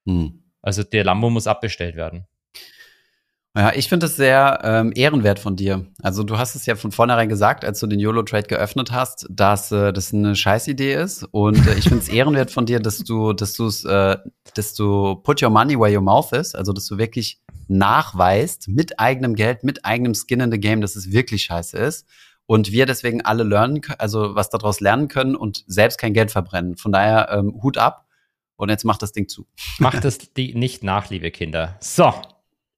[0.06, 0.44] Hm.
[0.62, 2.26] Also der Lambo muss abbestellt werden.
[3.56, 5.86] Ja, ich finde es sehr ähm, ehrenwert von dir.
[6.02, 9.72] Also du hast es ja von vornherein gesagt, als du den YOLO-Trade geöffnet hast, dass
[9.72, 11.24] äh, das eine Scheißidee ist.
[11.30, 14.18] Und äh, ich finde es ehrenwert von dir, dass du, dass du es, äh,
[14.52, 19.00] dass du put your money where your mouth is, also dass du wirklich nachweist mit
[19.00, 22.06] eigenem Geld, mit eigenem Skin in the Game, dass es wirklich scheiße ist.
[22.44, 26.76] Und wir deswegen alle lernen, also was daraus lernen können und selbst kein Geld verbrennen.
[26.76, 28.06] Von daher ähm, Hut ab.
[28.56, 29.46] Und jetzt macht das Ding zu.
[29.78, 31.76] Macht es die nicht nach, liebe Kinder.
[31.80, 32.12] So,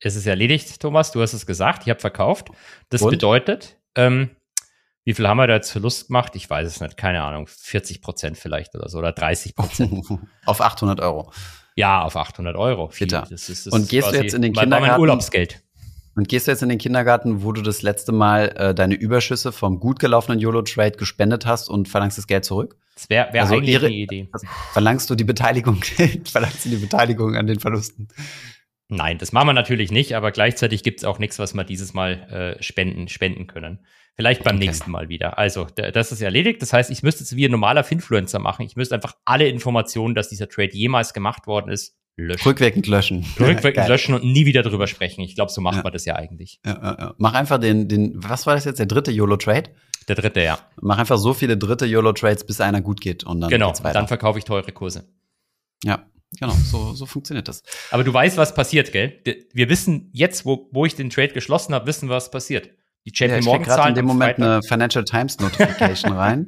[0.00, 1.12] es ist erledigt, Thomas.
[1.12, 1.82] Du hast es gesagt.
[1.84, 2.48] Ich habe verkauft.
[2.90, 3.11] Das Und?
[3.11, 4.30] bedeutet, ähm,
[5.04, 6.37] wie viel haben wir da jetzt Verlust gemacht?
[6.37, 6.96] Ich weiß es nicht.
[6.96, 7.46] Keine Ahnung.
[7.48, 10.04] 40 Prozent vielleicht oder so oder 30 Prozent.
[10.46, 11.33] Auf 800 Euro.
[11.77, 12.90] ja, auf 800 Euro.
[12.98, 15.00] Das ist, das Und gehst du jetzt in den war mein Kindergarten?
[15.00, 15.62] Urlaubsgeld.
[16.14, 19.52] Und gehst du jetzt in den Kindergarten, wo du das letzte Mal äh, deine Überschüsse
[19.52, 22.77] vom gut gelaufenen YOLO-Trade gespendet hast und verlangst das Geld zurück?
[22.96, 24.29] Das wäre wär Also eigentlich ihre- eine Idee.
[24.73, 25.81] Verlangst du die Beteiligung,
[26.25, 28.08] verlangst du die Beteiligung an den Verlusten?
[28.88, 31.92] Nein, das machen wir natürlich nicht, aber gleichzeitig gibt es auch nichts, was wir dieses
[31.92, 33.80] Mal äh, spenden, spenden können.
[34.14, 34.66] Vielleicht beim Okay.
[34.66, 35.38] nächsten Mal wieder.
[35.38, 36.60] Also, das ist erledigt.
[36.62, 38.64] Das heißt, ich müsste es wie ein normaler Finfluencer machen.
[38.66, 42.48] Ich müsste einfach alle Informationen, dass dieser Trade jemals gemacht worden ist, löschen.
[42.48, 43.24] Rückwirkend löschen.
[43.38, 43.88] Rückwirkend Geil.
[43.88, 45.20] löschen und nie wieder drüber sprechen.
[45.20, 45.82] Ich glaube, so macht Ja.
[45.82, 46.58] man das ja eigentlich.
[46.66, 47.14] Ja, ja, ja.
[47.18, 49.70] Mach einfach den, den, was war das jetzt, der dritte YOLO-Trade?
[50.08, 50.58] Der dritte, ja.
[50.80, 53.72] Mach einfach so viele dritte YOLO-Trades, bis einer gut geht und dann genau.
[53.72, 55.06] dann verkaufe ich teure Kurse.
[55.84, 56.06] ja,
[56.38, 57.62] genau, so, so funktioniert das.
[57.90, 59.20] Aber du weißt, was passiert, gell?
[59.52, 62.70] Wir wissen jetzt, wo, wo ich den Trade geschlossen habe, wissen, was passiert.
[63.06, 64.52] Die Ja, JP ich krieg Morgan gerade in dem Moment Freitag.
[64.52, 66.46] eine Financial Times Notification rein.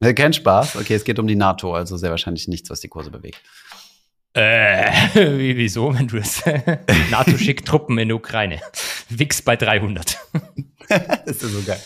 [0.00, 0.76] Äh, Kein Spaß.
[0.76, 3.40] Okay, es geht um die NATO, also sehr wahrscheinlich nichts, was die Kurse bewegt.
[4.34, 4.90] Äh,
[5.38, 6.42] wie, wieso, wenn du es
[7.10, 8.60] NATO schickt Truppen in die Ukraine.
[9.10, 10.18] Wix bei 300.
[10.88, 11.80] das ist ja so geil.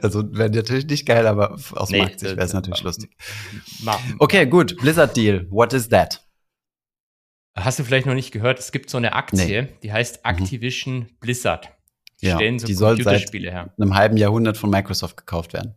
[0.00, 3.10] Also wäre natürlich nicht geil, aber aus Nee, Marktsicht wäre es äh, natürlich äh, lustig.
[4.20, 4.76] Okay, gut.
[4.76, 5.46] Blizzard Deal.
[5.50, 6.22] What is that?
[7.64, 11.70] Hast du vielleicht noch nicht gehört, es gibt so eine Aktie, die heißt Activision Blizzard.
[12.20, 13.72] Die Ja, stellen so die Computerspiele her.
[13.76, 15.74] In einem halben Jahrhundert von Microsoft gekauft werden.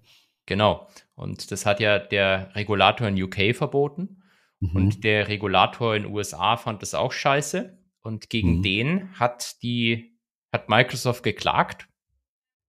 [0.48, 0.88] Genau.
[1.16, 4.22] Und das hat ja der Regulator in UK verboten.
[4.60, 4.76] Mhm.
[4.76, 7.78] Und der Regulator in USA fand das auch scheiße.
[8.02, 8.64] Und gegen Mhm.
[8.64, 10.18] den hat die,
[10.52, 11.88] hat Microsoft geklagt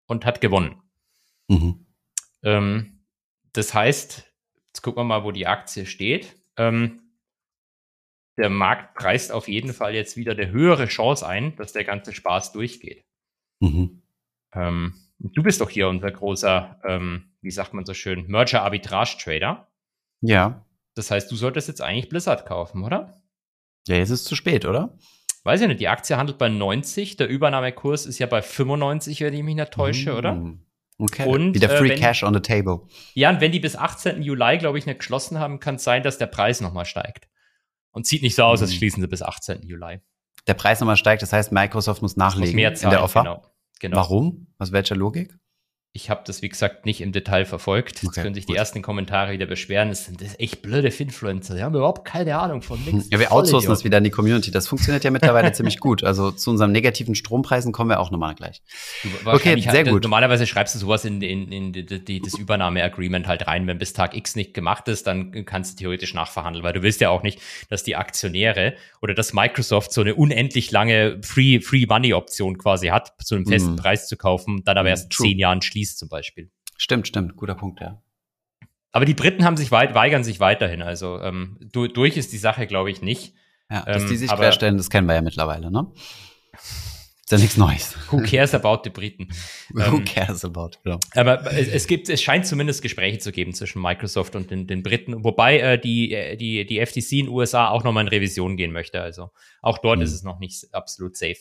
[0.07, 0.82] und hat gewonnen.
[1.47, 1.86] Mhm.
[2.43, 3.03] Ähm,
[3.53, 4.26] das heißt,
[4.68, 6.36] jetzt gucken wir mal, wo die Aktie steht.
[6.57, 7.01] Ähm,
[8.38, 12.13] der Markt preist auf jeden Fall jetzt wieder eine höhere Chance ein, dass der ganze
[12.13, 13.03] Spaß durchgeht.
[13.59, 14.01] Mhm.
[14.53, 19.67] Ähm, du bist doch hier unser großer, ähm, wie sagt man so schön, Merger-Arbitrage-Trader.
[20.21, 20.65] Ja.
[20.95, 23.21] Das heißt, du solltest jetzt eigentlich Blizzard kaufen, oder?
[23.88, 24.97] Ja, jetzt ist es zu spät, oder?
[25.43, 29.34] Weiß ich nicht, die Aktie handelt bei 90, der Übernahmekurs ist ja bei 95, wenn
[29.34, 30.34] ich mich nicht täusche, oder?
[30.36, 30.65] Mhm.
[30.99, 31.27] Okay.
[31.27, 32.82] Und, Wieder äh, Free wenn- Cash on the table.
[33.15, 34.21] Ja, und wenn die bis 18.
[34.21, 37.27] Juli, glaube ich, nicht geschlossen haben, kann es sein, dass der Preis nochmal steigt.
[37.91, 38.75] Und sieht nicht so aus, als Mhm.
[38.75, 39.63] schließen sie bis 18.
[39.63, 39.99] Juli.
[40.47, 43.21] Der Preis nochmal steigt, das heißt, Microsoft muss Muss nachlegen mehr in zahlen, der Offer.
[43.21, 43.45] genau.
[43.79, 43.97] genau.
[43.97, 44.47] Warum?
[44.57, 45.37] Aus welcher Logik?
[45.93, 48.01] Ich habe das, wie gesagt, nicht im Detail verfolgt.
[48.01, 48.57] Jetzt Okay, können sich die gut.
[48.57, 49.89] ersten Kommentare wieder beschweren.
[49.89, 51.53] Das sind das echt blöde Finfluencer.
[51.55, 53.09] Die haben überhaupt keine Ahnung von nichts.
[53.11, 54.51] Ja, wir outsourcen das wieder in die Community.
[54.51, 56.05] Das funktioniert ja mittlerweile ziemlich gut.
[56.05, 58.61] Also zu unseren negativen Strompreisen kommen wir auch nochmal gleich.
[59.03, 60.03] Du, wahrscheinlich sehr gut.
[60.03, 63.67] Normalerweise schreibst du sowas in, in, in die, die, das Übernahmeagreement halt rein.
[63.67, 67.01] Wenn bis Tag X nicht gemacht ist, dann kannst du theoretisch nachverhandeln, weil du willst
[67.01, 71.85] ja auch nicht, dass die Aktionäre oder dass Microsoft so eine unendlich lange Free, Free
[71.85, 73.75] Money Option quasi hat, zu einem festen Mhm.
[73.75, 75.27] Preis zu kaufen, dann aber Mhm, erst true.
[75.27, 76.49] zehn Jahren schließt zum Beispiel.
[76.77, 77.36] Stimmt, stimmt.
[77.36, 78.01] Guter Punkt, ja.
[78.91, 80.82] Aber die Briten haben sich weit, weigern sich weiterhin.
[80.82, 83.34] Also ähm, du, durch ist die Sache, glaube ich, nicht.
[83.69, 85.88] Ja, dass Ähm, die sich aber- querstellen, das kennen wir ja mittlerweile, ne?
[86.53, 87.95] Ist ja nichts Neues.
[88.11, 89.29] Who cares about the Briten?
[89.69, 90.71] Who Ähm, cares about?
[90.84, 90.99] Genau.
[91.15, 94.84] Aber es, es gibt, es scheint zumindest Gespräche zu geben zwischen Microsoft und den, den
[94.84, 98.57] Briten, wobei äh, die, äh, die, die FTC in den USA auch nochmal in Revision
[98.57, 99.01] gehen möchte.
[99.01, 99.29] Also
[99.61, 100.03] auch dort Mhm.
[100.03, 101.38] ist es noch nicht absolut safe.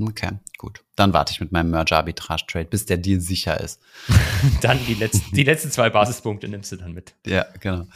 [0.00, 0.84] Okay, gut.
[0.94, 3.80] Dann warte ich mit meinem Merger-Arbitrage-Trade, bis der Deal sicher ist.
[4.60, 7.14] Dann die letzten, die letzten zwei Basispunkte nimmst du dann mit.
[7.26, 7.86] Ja, genau.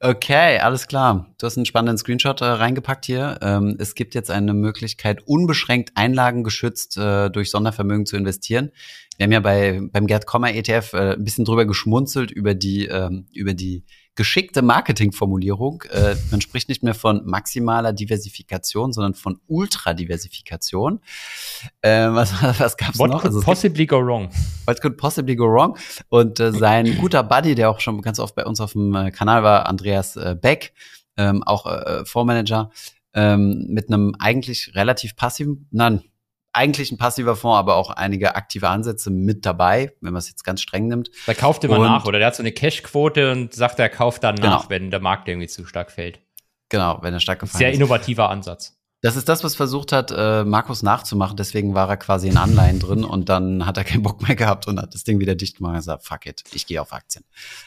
[0.00, 1.26] Okay, alles klar.
[1.38, 3.38] Du hast einen spannenden Screenshot äh, reingepackt hier.
[3.42, 8.70] Ähm, es gibt jetzt eine Möglichkeit, unbeschränkt einlagengeschützt äh, durch Sondervermögen zu investieren.
[9.18, 12.86] Wir haben ja bei, beim Gerd Kommer ETF äh, ein bisschen drüber geschmunzelt über die,
[12.86, 13.84] ähm, über die
[14.14, 15.82] geschickte Marketingformulierung.
[15.90, 21.00] Äh, man spricht nicht mehr von maximaler Diversifikation, sondern von Ultradiversifikation.
[21.80, 23.22] Äh, was was What noch?
[23.22, 24.30] could Also es gibt- possibly go wrong?
[24.66, 25.76] What could possibly go wrong?
[26.08, 29.10] Und äh, sein guter Buddy, der auch schon ganz oft bei uns auf dem äh,
[29.10, 30.72] Kanal war, Andreas äh, Beck,
[31.16, 32.70] ähm, auch äh, Fondsmanager,
[33.14, 36.02] ähm, mit einem eigentlich relativ passiven, nein,
[36.52, 40.44] eigentlich ein passiver Fonds, aber auch einige aktive Ansätze mit dabei, wenn man es jetzt
[40.44, 41.10] ganz streng nimmt.
[41.26, 44.22] Da kauft immer Und- nach oder der hat so eine Cash-Quote und sagt, er kauft
[44.24, 44.48] dann Genau.
[44.48, 46.20] nach, wenn der Markt irgendwie zu stark fällt.
[46.68, 47.76] Genau, wenn er stark gefallen Sehr ist.
[47.76, 48.78] innovativer Ansatz.
[49.02, 51.36] Das ist das, was versucht hat, äh, Markus nachzumachen.
[51.36, 54.68] Deswegen war er quasi in Anleihen drin und dann hat er keinen Bock mehr gehabt
[54.68, 57.24] und hat das Ding wieder dicht gemacht und gesagt, fuck it, ich gehe auf Aktien.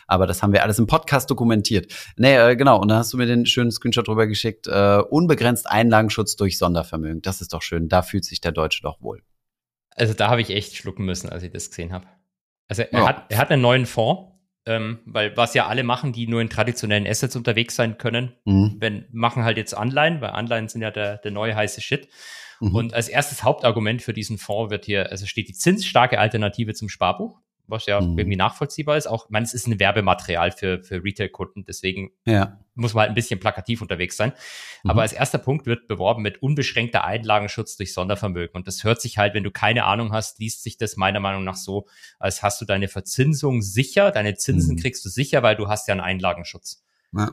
[0.07, 1.93] Aber das haben wir alles im Podcast dokumentiert.
[2.15, 2.79] Nee, äh, genau.
[2.81, 4.67] Und dann hast du mir den schönen Screenshot drüber geschickt.
[4.67, 7.21] Äh, unbegrenzt Einlagenschutz durch Sondervermögen.
[7.21, 7.89] Das ist doch schön.
[7.89, 9.21] Da fühlt sich der Deutsche doch wohl.
[9.91, 12.05] Also da habe ich echt schlucken müssen, als ich das gesehen habe.
[12.69, 13.07] Also er, Ja.
[13.09, 14.31] hat, er hat einen neuen Fonds,
[14.66, 18.76] ähm, weil was ja alle machen, die nur in traditionellen Assets unterwegs sein können, Mhm.
[18.80, 22.07] wenn, machen halt jetzt Anleihen, weil Anleihen sind ja der, der neue heiße Shit.
[22.59, 22.76] Mhm.
[22.76, 26.89] Und als erstes Hauptargument für diesen Fonds wird hier, also steht die zinsstarke Alternative zum
[26.89, 28.18] Sparbuch, was ja Mhm.
[28.18, 29.07] irgendwie nachvollziehbar ist.
[29.07, 32.59] Auch, ich meine, es ist ein Werbematerial für, für Retail-Kunden, deswegen Ja.
[32.76, 34.34] muss man halt ein bisschen plakativ unterwegs sein.
[34.84, 34.89] Mhm.
[34.91, 38.55] Aber als erster Punkt wird beworben mit unbeschränkter Einlagenschutz durch Sondervermögen.
[38.55, 41.43] Und das hört sich halt, wenn du keine Ahnung hast, liest sich das meiner Meinung
[41.43, 41.88] nach so,
[42.20, 44.80] als hast du deine Verzinsung sicher, deine Zinsen Mhm.
[44.80, 46.84] kriegst du sicher, weil du hast ja einen Einlagenschutz.
[47.16, 47.32] ja.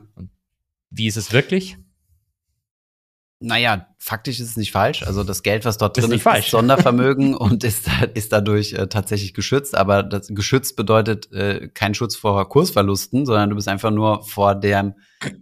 [0.95, 1.77] Wie ist es wirklich?
[3.45, 5.03] Naja, faktisch ist es nicht falsch.
[5.03, 6.45] Also das Geld, was dort Ist drin ist, falsch.
[6.45, 9.75] ist Sondervermögen und ist, ist dadurch äh, tatsächlich geschützt.
[9.75, 14.55] Aber das geschützt bedeutet äh, kein Schutz vor Kursverlusten, sondern du bist einfach nur vor
[14.55, 14.95] dem,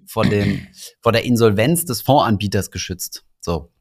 [0.08, 0.66] vor dem,
[1.00, 3.24] vor der Insolvenz des Fondsanbieters geschützt.
[3.40, 3.72] So.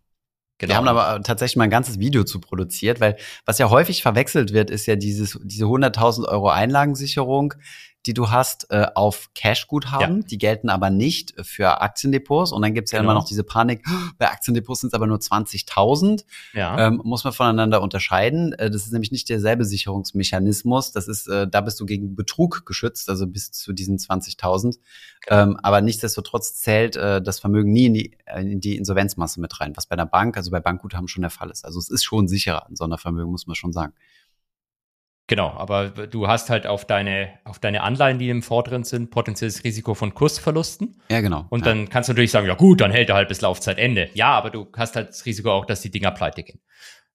[0.59, 0.73] Genau.
[0.73, 3.17] Wir haben aber tatsächlich mal ein ganzes Video zu produziert, weil
[3.47, 7.55] was ja häufig verwechselt wird, ist ja dieses, diese 100.000 Euro Einlagensicherung,
[8.07, 10.25] die du hast äh, auf Cashguthaben.
[10.27, 12.51] Die gelten aber nicht für Aktiendepots.
[12.53, 13.11] Und dann gibt's ja Genau.
[13.13, 16.25] immer noch diese Panik, "Oh, bei Aktiendepots sind es aber nur 20.000.
[16.55, 16.79] ja.
[16.87, 18.53] Ähm, muss man voneinander unterscheiden.
[18.55, 20.93] Äh, das ist nämlich nicht derselbe Sicherungsmechanismus.
[20.93, 24.79] Das ist, äh, da bist du gegen Betrug geschützt, also bis zu diesen 20.000.
[25.29, 29.61] Ähm, aber nichtsdestotrotz zählt äh, das Vermögen nie in die, äh, in die Insolvenzmasse mit
[29.61, 31.65] rein, was bei einer Bank, also bei Bankguthaben schon der Fall ist.
[31.65, 33.93] Also es ist schon sicherer, ein Sondervermögen, muss man schon sagen.
[35.31, 39.13] Genau, aber du hast halt auf deine, auf deine Anleihen, die im Fonds drin sind,
[39.13, 41.01] potenzielles Risiko von Kursverlusten.
[41.09, 41.47] Ja, genau.
[41.51, 41.67] Und ja.
[41.67, 44.11] dann kannst du natürlich sagen, ja gut, dann hält er halt bis Laufzeitende.
[44.15, 46.59] Ja, aber du hast halt das Risiko auch, dass die Dinger pleite gehen.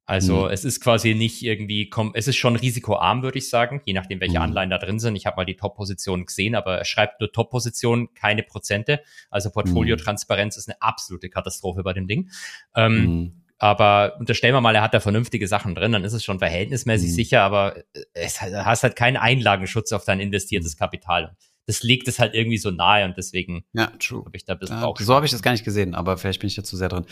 [0.06, 0.50] Also Mhm.
[0.52, 4.38] es ist quasi nicht irgendwie, es ist schon risikoarm, würde ich sagen, je nachdem, welche
[4.38, 4.44] Mhm.
[4.44, 5.18] Anleihen da drin sind.
[5.18, 9.02] Ich habe mal die Top-Positionen gesehen, aber er schreibt nur Top-Positionen, keine Prozente.
[9.30, 12.30] Also Portfoliotransparenz ist eine absolute Katastrophe bei dem Ding.
[12.78, 13.42] Ähm, Mhm.
[13.58, 17.10] Aber unterstellen wir mal, er hat da vernünftige Sachen drin, dann ist es schon verhältnismäßig
[17.12, 17.14] Mhm.
[17.14, 17.76] sicher, aber
[18.14, 21.36] es du hast halt keinen Einlagenschutz auf dein investiertes Kapital.
[21.68, 24.76] Das legt es halt irgendwie so nahe und deswegen Ja, habe ich da ein bisschen
[24.78, 25.00] Ja, Bauch.
[25.00, 27.06] so habe ich das gar nicht gesehen, aber vielleicht bin ich da zu sehr drin.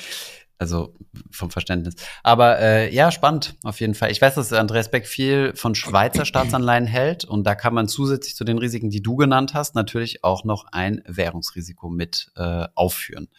[0.59, 0.93] Also
[1.31, 1.95] vom Verständnis.
[2.21, 4.11] Aber äh, ja, spannend auf jeden Fall.
[4.11, 8.35] Ich weiß, dass Andreas Beck viel von Schweizer Staatsanleihen hält und da kann man zusätzlich
[8.35, 13.29] zu den Risiken, die du genannt hast, natürlich auch noch ein Währungsrisiko mit äh, aufführen.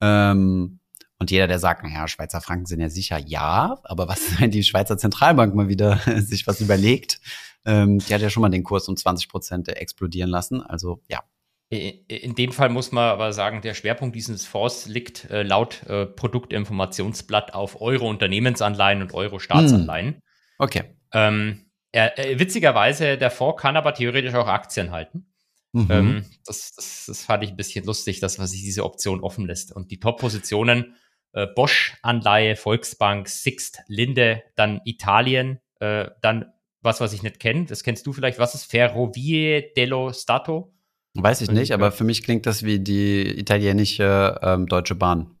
[0.00, 0.80] Ähm,
[1.18, 4.62] und jeder, der sagt, naja, Schweizer Franken sind ja sicher, ja, aber was, wenn die
[4.62, 7.20] Schweizer Zentralbank mal wieder sich was überlegt?
[7.64, 10.62] Ähm, die hat ja schon mal den Kurs um 20 Prozent explodieren lassen.
[10.62, 11.22] Also ja,
[11.68, 16.06] In dem Fall muss man aber sagen, der Schwerpunkt dieses Fonds liegt äh, laut äh,
[16.06, 20.20] Produktinformationsblatt auf Euro-Unternehmensanleihen und Euro-Staatsanleihen.
[20.58, 20.84] okay.
[21.12, 21.62] Ähm,
[21.92, 25.26] er, äh, witzigerweise, der Fonds kann aber theoretisch auch Aktien halten.
[25.72, 25.86] Mhm.
[25.90, 29.46] Ähm, das, das, das fand ich ein bisschen lustig, dass man sich diese Option offen
[29.46, 29.72] lässt.
[29.72, 30.94] Und die Top-Positionen,
[31.36, 36.46] äh, Bosch-Anleihe, Volksbank, Sixt, Linde, dann Italien, äh, dann
[36.80, 40.72] was, was ich nicht kenne, das kennst du vielleicht, was ist Ferrovie dello Stato?
[41.14, 45.36] Weiß ich nicht, aber für mich klingt das wie die italienische ähm, Deutsche Bahn.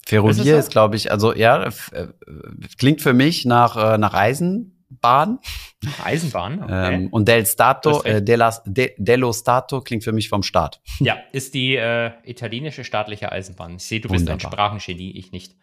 [0.00, 0.56] Ist Ferrovie so?
[0.56, 2.08] ist, glaube ich, also ja, äh,
[2.76, 4.14] klingt für mich nach, äh, nach
[5.02, 5.38] Eisenbahn.
[6.04, 6.94] Eisenbahn, okay.
[6.94, 10.80] Ähm, und Del Stato, äh, della, de, dello Stato klingt für mich vom Staat.
[11.00, 13.76] Ja, ist die äh, italienische staatliche Eisenbahn.
[13.76, 14.52] Ich sehe, du bist ein Wunderbar.
[14.52, 15.54] Sprachengenie, ich nicht.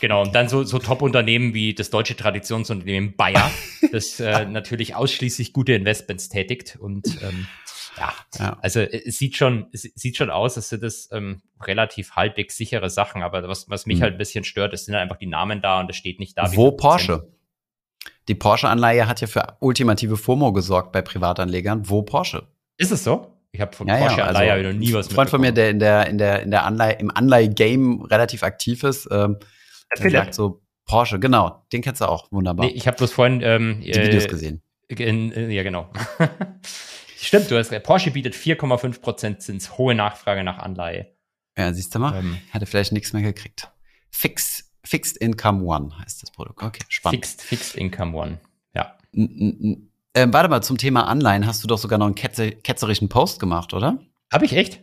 [0.00, 3.50] genau, und dann so, so Top-Unternehmen wie das deutsche Traditionsunternehmen Bayer,
[3.92, 6.76] das äh, natürlich ausschließlich gute Investments tätigt.
[6.80, 7.46] Und ähm,
[7.98, 8.58] ja, Ja.
[8.62, 12.56] also äh, es sieht schon, es sieht schon aus, als sind das ähm, relativ halbwegs
[12.56, 13.22] sichere Sachen.
[13.22, 14.02] Aber was, was mich Hm.
[14.04, 16.50] halt ein bisschen stört, es sind einfach die Namen da und es steht nicht da.
[16.56, 16.72] Wo.
[16.72, 17.28] Porsche?
[18.28, 21.88] Die Porsche-Anleihe hat ja für ultimative FOMO gesorgt bei Privatanlegern.
[21.88, 22.48] Wo Porsche?
[22.78, 23.32] Ist es so?
[23.52, 25.52] Ich habe von Ja, ja, Porsche Anleihe also noch nie was Ein Freund von mir,
[25.52, 29.36] der in der, in der, in der Anleihe, im Anleihe-Game relativ aktiv ist, ähm,
[29.94, 32.66] sagt so, Porsche, genau, den kennst du auch, wunderbar.
[32.66, 34.62] Nee, ich habe bloß vorhin ähm, die Videos äh, gesehen.
[34.88, 35.90] In, in, ja, genau.
[37.16, 37.84] Stimmt, du hast recht.
[37.84, 41.14] Porsche bietet 4,5% Zins, hohe Nachfrage nach Anleihe.
[41.56, 43.70] Ja, siehst du mal, Ähm, hätte vielleicht nichts mehr gekriegt.
[44.10, 46.62] Fix, Fixed Income One heißt das Produkt.
[46.62, 47.16] Okay, spannend.
[47.24, 48.38] Fixed, Fixed Income One.
[48.74, 48.96] Ja.
[49.12, 53.08] N- Ähm, warte mal, zum Thema Anleihen hast du doch sogar noch einen ketze ketzerischen
[53.08, 53.98] Post gemacht, oder?
[54.32, 54.80] Habe ich echt?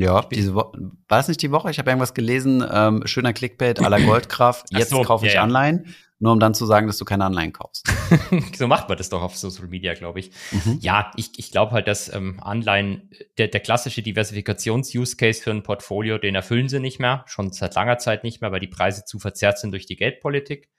[0.00, 0.78] Ja, diese Woche.
[1.08, 1.70] War es nicht die Woche?
[1.70, 4.68] Ich habe irgendwas gelesen, ähm, schöner Clickbait la Goldkraft.
[4.70, 5.44] Jetzt so, kaufe ich ja, ja.
[5.44, 7.86] Anleihen, nur um dann zu sagen, dass du keine Anleihen kaufst.
[8.56, 10.30] so macht man das doch auf Social Media, glaube ich.
[10.52, 10.78] Mhm.
[10.80, 16.16] Ja, ich, ich glaube halt, dass ähm, Anleihen, der, der klassische Diversifikations-Use-Case für ein Portfolio,
[16.16, 19.18] den erfüllen sie nicht mehr, schon seit langer Zeit nicht mehr, weil die Preise zu
[19.18, 20.70] verzerrt sind durch die Geldpolitik.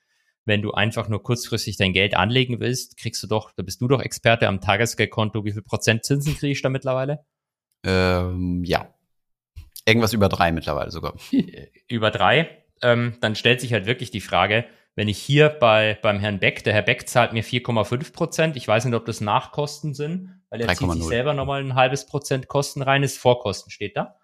[0.45, 3.87] Wenn du einfach nur kurzfristig dein Geld anlegen willst, kriegst du doch, da bist du
[3.87, 7.23] doch Experte am Tagesgeldkonto, wie viel Prozent Zinsen kriege ich da mittlerweile?
[7.83, 8.87] Ähm, ja.
[9.85, 11.15] Irgendwas über drei mittlerweile sogar.
[11.87, 14.65] über drei, ähm, dann stellt sich halt wirklich die Frage,
[14.95, 18.67] wenn ich hier bei, beim Herrn Beck, der Herr Beck zahlt mir 4,5 Prozent, ich
[18.67, 21.07] weiß nicht, ob das Nachkosten sind, weil er zieht sich 3,0.
[21.07, 24.17] selber nochmal ein halbes Prozent Kosten rein, ist Vorkosten steht da.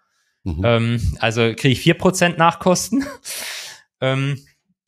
[0.44, 0.62] Mhm.
[0.64, 3.04] Ähm, also kriege ich 4 Prozent Nachkosten.
[4.00, 4.38] ähm,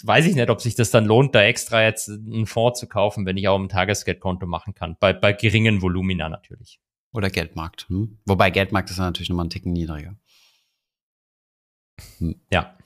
[0.04, 3.26] weiß ich nicht, ob sich das dann lohnt, da extra jetzt einen Fonds zu kaufen,
[3.26, 4.96] wenn ich auch ein Tagesgeldkonto machen kann.
[5.00, 6.80] Bei, bei geringen Volumina natürlich.
[7.12, 7.88] Oder Geldmarkt.
[7.88, 8.18] Hm?
[8.24, 10.14] Wobei Geldmarkt ist natürlich nochmal einen Ticken niedriger.
[12.50, 12.76] Ja.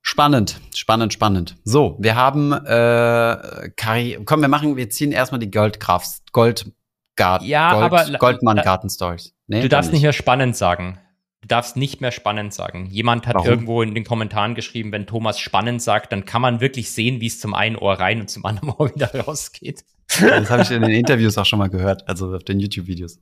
[0.00, 1.56] Spannend, spannend, spannend.
[1.64, 6.72] So, wir haben äh, Kari, komm, wir machen, wir ziehen erstmal die Goldkrafts, Gold,
[7.16, 9.32] Garten, ja, Gold, aber, Goldmann Garten Stories.
[9.46, 9.98] Nee, du darfst nicht.
[9.98, 10.98] nicht mehr spannend sagen.
[11.40, 12.86] Du darfst nicht mehr spannend sagen.
[12.86, 13.48] Jemand hat Warum?
[13.48, 17.26] irgendwo in den Kommentaren geschrieben, wenn Thomas spannend sagt, dann kann man wirklich sehen, wie
[17.26, 19.84] es zum einen Ohr rein und zum anderen Ohr wieder rausgeht.
[20.20, 23.18] Das habe ich in den Interviews auch schon mal gehört, also auf den YouTube-Videos.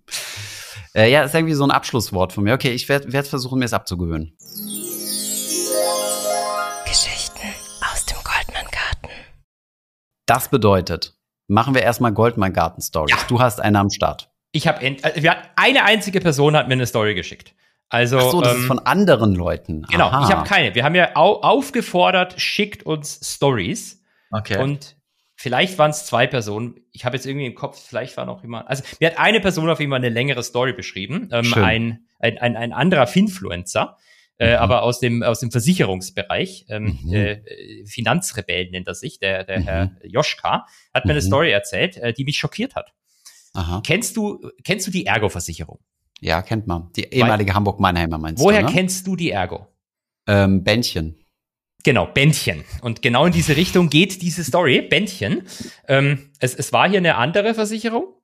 [0.94, 2.54] Äh, ja, ist irgendwie so ein Abschlusswort von mir.
[2.54, 4.36] Okay, ich werde werd versuchen, mir es abzugewöhnen.
[6.84, 7.48] Geschichten
[7.92, 9.08] aus dem Goldmann-Garten.
[10.26, 11.14] Das bedeutet,
[11.46, 13.14] machen wir erstmal Goldmann-Garten-Stories.
[13.14, 13.26] Ja.
[13.28, 14.30] Du hast eine am Start.
[14.52, 17.54] Ich habe äh, eine einzige Person hat mir eine Story geschickt.
[17.88, 19.82] Also, Ach so, das ähm, ist von anderen Leuten.
[19.90, 20.24] Genau, Aha.
[20.24, 20.74] ich habe keine.
[20.74, 24.02] Wir haben ja au aufgefordert, schickt uns Stories.
[24.30, 24.62] Okay.
[24.62, 24.96] Und
[25.40, 26.80] vielleicht waren es zwei Personen.
[26.92, 28.68] Ich habe jetzt irgendwie im Kopf, vielleicht war noch jemand.
[28.68, 31.30] Also, mir hat eine Person auf jeden Fall eine längere Story beschrieben.
[31.32, 33.96] Ähm, ein, ein, ein, ein anderer Finfluencer.
[34.38, 34.62] Äh, mhm.
[34.62, 37.12] aber aus dem, aus dem Versicherungsbereich, ähm, mhm.
[37.12, 39.64] äh, Finanzrebell nennt er sich, der, der mhm.
[39.64, 41.26] Herr Joschka, hat mir eine mhm.
[41.26, 42.94] Story erzählt, äh, die mich schockiert hat.
[43.52, 43.82] Aha.
[43.86, 45.78] Kennst du, kennst du die Ergo-Versicherung?
[46.20, 46.90] Ja, kennt man.
[46.96, 48.64] Die ehemalige Hamburg-Mannheimer meinst woher du?
[48.64, 48.80] Woher ne?
[48.80, 49.66] kennst du die Ergo?
[50.26, 51.19] Ähm, Bändchen.
[51.84, 52.64] Genau, Bändchen.
[52.82, 55.46] Und genau in diese Richtung geht diese Story, Bändchen.
[55.88, 58.14] Ähm, es, es war hier eine andere Versicherung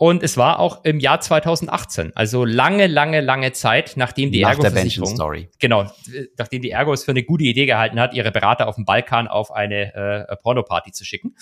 [0.00, 4.50] und es war auch im Jahr 2018, also lange, lange, lange Zeit, nachdem die Nach
[4.50, 5.90] Ergo-Versicherung, genau,
[6.36, 9.26] nachdem die Ergo es für eine gute Idee gehalten hat, ihre Berater auf dem Balkan
[9.26, 11.34] auf eine äh, Pornoparty zu schicken,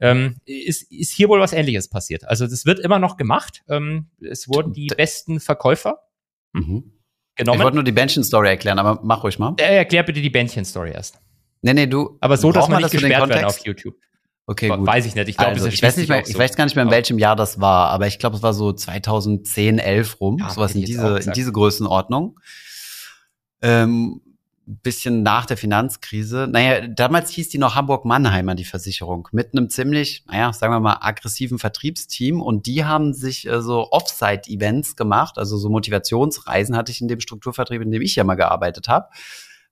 [0.00, 2.26] ähm, ist, ist hier wohl was Ähnliches passiert.
[2.26, 3.62] Also das wird immer noch gemacht.
[3.68, 5.98] Ähm, es wurden die besten Verkäufer
[6.54, 6.97] mhm.
[7.38, 7.58] Genommen.
[7.58, 9.54] Ich wollte nur die Bändchen-Story erklären, aber mach ruhig mal.
[9.58, 11.18] Äh, erklär bitte die Bändchen-Story erst.
[11.62, 12.18] Nee, nee, du.
[12.20, 13.94] Aber so, dass man nicht gesperrt werden auf YouTube.
[14.46, 14.86] Okay, gut.
[14.86, 15.28] Weiß ich nicht.
[15.28, 16.30] Ich glaube, also, ich weiß nicht mehr, so.
[16.30, 18.54] ich weiß gar nicht mehr, in welchem Jahr das war, aber ich glaube, es war
[18.54, 22.38] so 2010, 11 rum, ja, sowas in diese, in diese Größenordnung.
[23.60, 24.22] Ähm,
[24.68, 26.46] bisschen nach der Finanzkrise.
[26.50, 30.98] Naja, damals hieß die noch Hamburg-Mannheimer, die Versicherung, mit einem ziemlich, naja, sagen wir mal,
[31.00, 32.42] aggressiven Vertriebsteam.
[32.42, 37.20] Und die haben sich äh, so Offsite-Events gemacht, also so Motivationsreisen hatte ich in dem
[37.20, 39.08] Strukturvertrieb, in dem ich ja mal gearbeitet habe.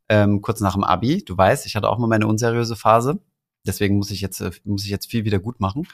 [0.09, 3.19] Ähm, kurz nach dem Abi, du weißt, ich hatte auch mal meine unseriöse Phase.
[3.67, 5.87] Deswegen muss ich jetzt, äh, muss ich jetzt viel wieder gut machen.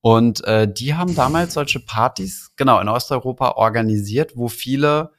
[0.00, 5.12] Und äh, die haben damals solche Partys, genau, in Osteuropa organisiert, wo viele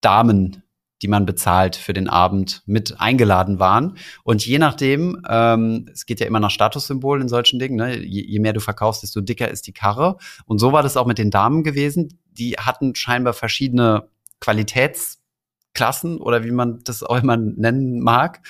[0.00, 0.63] Damen,
[1.04, 3.98] die man bezahlt für den Abend, mit eingeladen waren.
[4.22, 7.98] Und je nachdem, ähm, es geht ja immer nach Statussymbolen in solchen Dingen, ne?
[7.98, 10.16] je, je mehr du verkaufst, desto dicker ist die Karre.
[10.46, 12.18] Und so war das auch mit den Damen gewesen.
[12.32, 14.08] Die hatten scheinbar verschiedene
[14.40, 18.40] Qualitätsklassen oder wie man das auch immer nennen mag.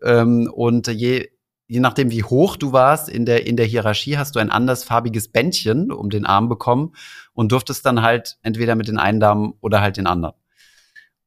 [0.00, 1.30] Ähm, und je
[1.68, 5.26] je nachdem, wie hoch du warst in der, in der Hierarchie, hast du ein andersfarbiges
[5.32, 6.92] Bändchen um den Arm bekommen
[7.32, 10.34] und durftest dann halt entweder mit den einen Damen oder halt den anderen.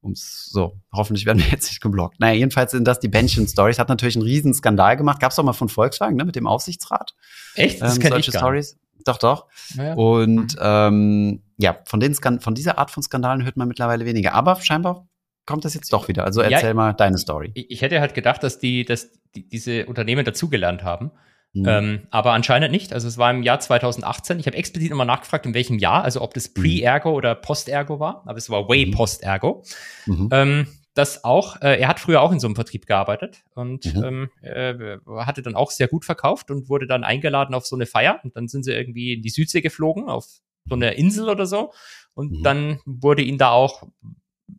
[0.02, 2.20] Um's, so, hoffentlich werden wir jetzt nicht geblockt.
[2.20, 3.78] Naja, jedenfalls sind das die Bändchen-Stories.
[3.78, 5.20] Hat natürlich einen riesen Skandal gemacht.
[5.20, 7.14] Gab's auch mal von Volkswagen, ne, mit dem Aufsichtsrat.
[7.54, 7.82] Echt?
[7.82, 8.78] Das ähm, solche Stories.
[9.04, 9.46] Doch, doch.
[9.76, 9.94] Ja.
[9.94, 14.34] Und ähm, ja, von, den Skan von dieser Art von Skandalen hört man mittlerweile weniger.
[14.34, 15.06] Aber scheinbar
[15.46, 16.24] kommt das jetzt doch wieder.
[16.24, 17.50] Also erzähl ja, mal deine Story.
[17.54, 21.10] Ich hätte halt gedacht, dass die, dass die, diese Unternehmen dazugelernt haben.
[21.52, 21.66] Mhm.
[21.66, 22.92] Ähm, aber anscheinend nicht.
[22.92, 24.38] Also es war im Jahr 2018.
[24.38, 26.60] Ich habe explizit nochmal nachgefragt, in welchem Jahr, also ob das mhm.
[26.60, 28.22] Pre-Ergo oder Post-Ergo war.
[28.26, 28.92] Aber es war way mhm.
[28.92, 29.64] Post-Ergo.
[30.06, 30.28] Mhm.
[30.32, 34.04] Ähm, das auch, äh, er hat früher auch in so einem Vertrieb gearbeitet und mhm.
[34.04, 37.86] ähm, äh, hatte dann auch sehr gut verkauft und wurde dann eingeladen auf so eine
[37.86, 38.20] Feier.
[38.22, 40.26] Und dann sind sie irgendwie in die Südsee geflogen, auf
[40.66, 41.72] so eine Insel oder so.
[42.14, 42.42] Und mhm.
[42.42, 43.88] dann wurde ihnen da auch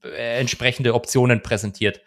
[0.04, 2.02] äh, entsprechende Optionen präsentiert.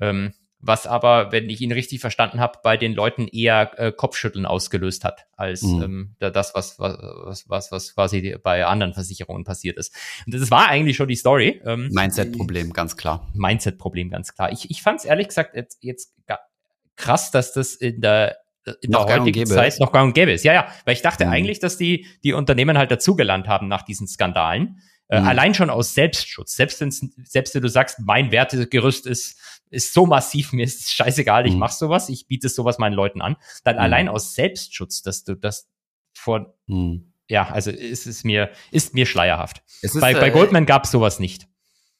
[0.00, 4.46] Ähm, was aber, wenn ich ihn richtig verstanden habe, bei den Leuten eher äh, Kopfschütteln
[4.46, 5.82] ausgelöst hat, als mhm.
[5.82, 9.94] ähm, das, was, was, was, was quasi bei anderen Versicherungen passiert ist.
[10.26, 11.60] Und das war eigentlich schon die Story.
[11.64, 13.28] Ähm, Mindset-Problem, ganz klar.
[13.34, 14.52] Mindset-Problem, ganz klar.
[14.52, 16.14] Ich, ich fand es ehrlich gesagt jetzt, jetzt
[17.00, 18.36] krass, dass das in der
[18.82, 20.44] in noch der heutigen Zeit noch gar und gäbe ist.
[20.44, 21.32] Ja, ja, weil ich dachte mhm.
[21.32, 24.80] eigentlich, dass die, die Unternehmen halt dazugelernt haben nach diesen Skandalen.
[25.10, 25.26] Äh, mhm.
[25.28, 26.54] Allein schon aus Selbstschutz.
[26.54, 26.78] Selbst,
[27.24, 29.36] selbst wenn du sagst, mein Wertegerüst ist,
[29.70, 31.58] ist so massiv, mir ist es scheißegal, ich mhm.
[31.58, 33.36] mach sowas, ich biete sowas meinen Leuten an.
[33.64, 33.82] Dann mhm.
[33.82, 35.68] allein aus Selbstschutz, dass du das
[36.12, 37.12] vor, mhm.
[37.28, 39.62] ja, also ist es mir, ist mir schleierhaft.
[39.82, 41.48] Ist, bei, bei äh, Goldman gab es sowas nicht.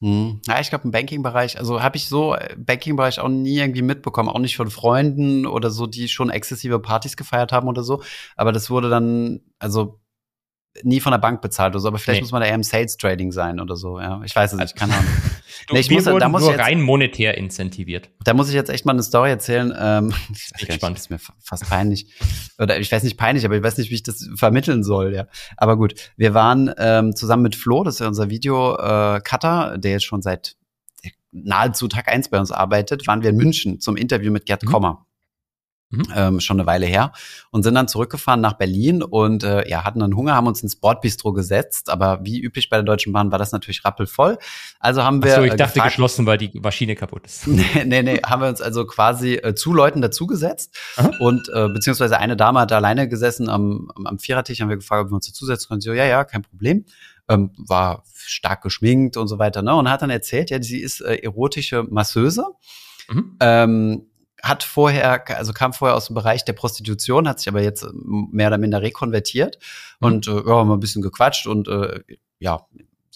[0.02, 0.40] Hm.
[0.46, 4.30] Ja, ich glaube im Banking-Bereich, also habe ich so äh, Banking-Bereich auch nie irgendwie mitbekommen,
[4.30, 8.02] auch nicht von Freunden oder so, die schon exzessive Partys gefeiert haben oder so.
[8.34, 9.99] Aber das wurde dann, also
[10.82, 12.24] nie von der Bank bezahlt oder so, aber vielleicht nee.
[12.24, 14.20] muss man da eher im Sales Trading sein oder so, ja.
[14.24, 15.10] Ich weiß es nicht, keine Ahnung.
[15.66, 18.08] Du, Nee, ich muss- da muss nur ich jetzt- rein monetär incentiviert.
[18.24, 19.72] Da muss ich jetzt echt mal eine Story erzählen.
[19.78, 22.06] Ähm, ich weiß nicht, ist mir fa- fast peinlich.
[22.58, 25.12] Oder ich weiß nicht peinlich, aber ich weiß nicht, wie ich das vermitteln soll.
[25.14, 25.26] Ja,
[25.58, 25.94] aber gut.
[26.16, 30.56] Wir waren ähm, zusammen mit Flo, das ist ja unser Video-Cutter, der jetzt schon seit
[31.32, 34.68] nahezu Tag eins bei uns arbeitet, waren wir in München zum Interview mit Gerd Mhm.
[34.68, 35.06] Kommer.
[35.92, 36.02] Mhm.
[36.14, 37.12] Ähm, schon eine Weile her
[37.50, 40.76] und sind dann zurückgefahren nach Berlin und äh, ja hatten dann Hunger, haben uns ins
[40.76, 44.38] Bordbistro gesetzt, aber wie üblich bei der Deutschen Bahn war das natürlich rappelvoll.
[44.78, 47.46] Also haben wir Achso, ich äh, dachte gefragt- geschlossen, weil die Maschine kaputt ist.
[47.48, 51.10] Nee, nee, nee, haben wir uns also quasi äh, zu Leuten dazugesetzt Aha.
[51.18, 54.76] und äh, beziehungsweise eine Dame hat da alleine gesessen am, am, am Vierertisch, haben wir
[54.76, 55.80] gefragt, ob wir uns dazusetzen können.
[55.80, 56.84] Sie so, ja, ja, kein Problem.
[57.28, 59.74] Ähm, war stark geschminkt und so weiter, ne?
[59.74, 62.44] Und hat dann erzählt, ja, sie ist äh, erotische Masseuse,
[63.08, 63.36] Mhm.
[63.40, 64.06] ähm,
[64.42, 68.28] hat vorher, also kam vorher aus dem Bereich der Prostitution, hat sich aber jetzt ähm,
[68.32, 69.58] mehr oder minder rekonvertiert
[70.00, 70.06] Mhm.
[70.06, 72.00] und äh, ja, wir ein bisschen gequatscht und äh,
[72.38, 72.66] ja,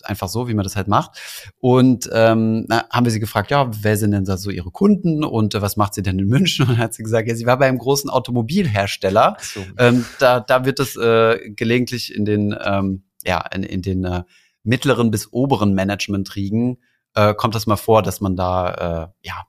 [0.03, 1.19] einfach so, wie man das halt macht.
[1.61, 5.55] Und ähm, haben wir sie gefragt, ja, wer sind denn da so ihre Kunden und
[5.55, 6.65] äh, was macht sie denn in München?
[6.65, 9.37] Und dann hat sie gesagt, ja, sie war bei einem großen Automobilhersteller.
[9.41, 9.65] So.
[9.79, 14.25] Ähm, da, da wird es äh, gelegentlich in den, ähm, ja, in, in den äh,
[14.63, 16.79] mittleren bis oberen Managementriegen
[17.15, 19.47] äh, kommt das mal vor, dass man da äh, ja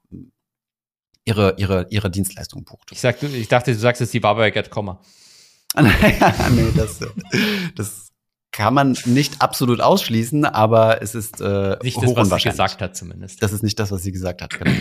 [1.26, 2.92] ihre ihre ihre Dienstleistung bucht.
[2.92, 5.02] Ich, sag, ich dachte, du sagst jetzt, die war bei Gerd Kommer.
[5.82, 7.00] nee, das,
[7.76, 8.06] das
[8.52, 12.96] kann man nicht absolut ausschließen, aber es ist äh, Nicht das, was sie gesagt hat
[12.96, 13.44] zumindest.
[13.44, 14.58] Das ist nicht das, was sie gesagt hat.
[14.58, 14.72] Genau.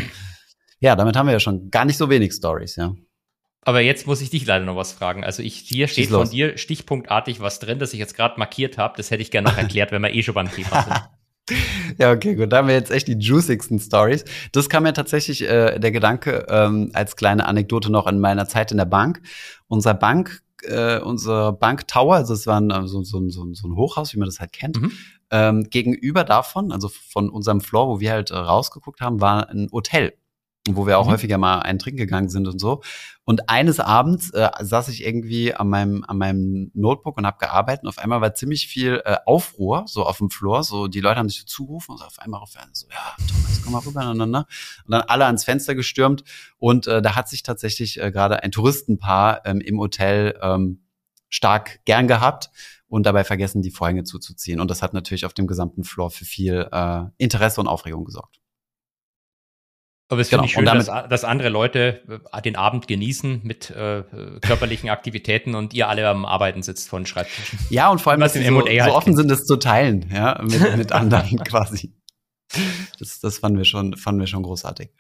[0.79, 2.95] ja, damit haben wir ja schon gar nicht so wenig Stories, ja.
[3.63, 5.25] Aber jetzt muss ich dich leider noch was fragen.
[5.25, 8.95] Also ich, hier steht von dir stichpunktartig was drin, das ich jetzt gerade markiert habe.
[8.97, 11.09] Das hätte ich gerne noch erklärt, wenn wir eh schon beim Thema sind.
[11.99, 12.53] Ja, okay, gut.
[12.53, 14.25] Da haben wir jetzt echt die juicigsten Stories.
[14.53, 18.71] Das kam mir tatsächlich äh, der Gedanke ähm, als kleine Anekdote noch in meiner Zeit
[18.71, 19.21] in der Bank.
[19.69, 23.69] Unser Bank, äh, unser Bank Tower, also es war ein, äh, so, so, so, so
[23.69, 24.81] ein Hochhaus, wie man das halt kennt.
[24.81, 24.93] Mhm.
[25.31, 29.69] Ähm, gegenüber davon, also von unserem Floor, wo wir halt äh, rausgeguckt haben, war ein
[29.71, 30.15] Hotel,
[30.69, 31.13] wo wir auch Mhm.
[31.13, 32.83] häufiger mal einen trinken gegangen sind und so.
[33.25, 37.85] Und eines Abends äh, saß ich irgendwie an meinem, an meinem Notebook und habe gearbeitet
[37.85, 40.63] und auf einmal war ziemlich viel äh, Aufruhr so auf dem Floor.
[40.63, 43.61] So die Leute haben sich so zugerufen und so auf einmal auf so, ja, Thomas,
[43.63, 44.47] komm mal rüber aneinander.
[44.87, 46.25] Und dann alle ans Fenster gestürmt
[46.59, 50.85] und äh, da hat sich tatsächlich äh, gerade ein Touristenpaar ähm, im Hotel ähm,
[51.29, 52.51] stark gern gehabt
[52.87, 54.61] und dabei vergessen, die Vorhänge zuzuziehen.
[54.61, 58.39] Und das hat natürlich auf dem gesamten Floor für viel äh, Interesse und Aufregung gesorgt.
[60.09, 62.03] Aber es Genau, finde ich schön, damit- dass, dass andere Leute
[62.33, 64.03] äh, den Abend genießen mit äh,
[64.43, 67.59] körperlichen Aktivitäten und ihr alle am Arbeiten sitzt von Schreibtischen.
[67.71, 70.41] Ja, und vor allem, dass sie so, halt so offen sind, es zu teilen, ja,
[70.43, 71.95] mit, mit anderen quasi.
[72.99, 74.91] Das, das fanden wir schon, fanden wir schon großartig.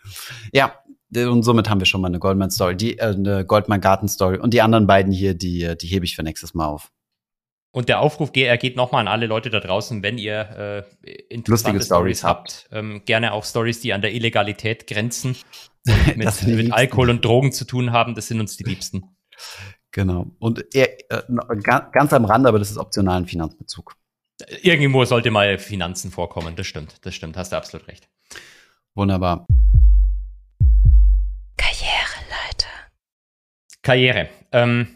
[0.52, 0.74] Ja,
[1.14, 4.38] und somit haben wir schon mal eine Goldman Story, die, äh, eine Goldman Garten Story.
[4.38, 6.90] Und die anderen beiden hier, die, äh, die hebe ich für nächstes Mal auf.
[7.74, 11.50] Und der Aufruf er geht nochmal an alle Leute da draußen, wenn ihr äh, interessante
[11.50, 15.34] Lustige Stories habt, ähm, gerne auch Stories, die an der Illegalität grenzen,
[15.88, 16.72] und mit, Das sind die mit liebsten.
[16.72, 19.16] Alkohol und Drogen zu tun haben, das sind uns die Liebsten.
[19.90, 20.30] Genau.
[20.38, 21.22] Und eher, äh,
[21.62, 23.96] ga- ganz am Rande, aber das ist optionalen Finanzbezug.
[24.62, 28.08] Irgendwo sollte mal Finanzen vorkommen, das stimmt, das stimmt, hast du absolut recht.
[28.94, 29.48] Wunderbar.
[31.56, 32.68] Karriereleiter.
[33.82, 34.28] Karriere.
[34.52, 34.86] Ähm,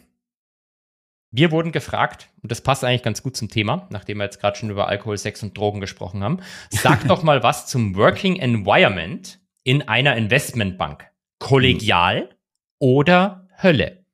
[1.30, 4.56] wir wurden gefragt, und das passt eigentlich ganz gut zum Thema, nachdem wir jetzt gerade
[4.56, 6.40] schon über Alkohol, Sex und Drogen gesprochen haben.
[6.70, 11.06] Sag doch mal was zum Working Environment in einer Investmentbank.
[11.38, 12.30] Kollegial
[12.78, 14.04] oder Hölle?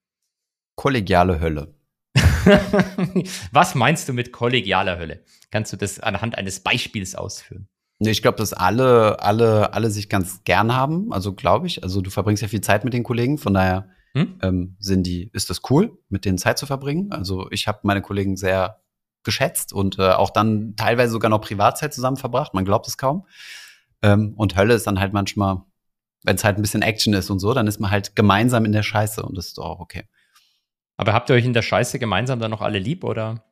[0.76, 1.74] Kollegiale Hölle.
[3.52, 5.24] was meinst du mit kollegialer Hölle?
[5.50, 7.68] Kannst du das anhand eines Beispiels ausführen?
[8.00, 11.12] Nee, Ich glaube, dass alle, alle, alle sich ganz gern haben.
[11.12, 11.82] Also glaube ich.
[11.82, 14.38] Also du verbringst ja viel Zeit mit den Kollegen, von daher Hm?
[14.42, 17.10] ähm, sind die, ist das cool, mit denen Zeit zu verbringen.
[17.10, 18.80] Also ich habe meine Kollegen sehr
[19.24, 22.54] geschätzt und äh, auch dann teilweise sogar noch Privatzeit zusammen verbracht.
[22.54, 23.26] Man glaubt es kaum.
[24.02, 25.62] Ähm, und Hölle ist dann halt manchmal,
[26.22, 28.72] wenn es halt ein bisschen Action ist und so, dann ist man halt gemeinsam in
[28.72, 30.04] der Scheiße und das ist doch auch okay.
[30.96, 33.44] Aber habt ihr euch in der Scheiße gemeinsam dann noch alle lieb oder?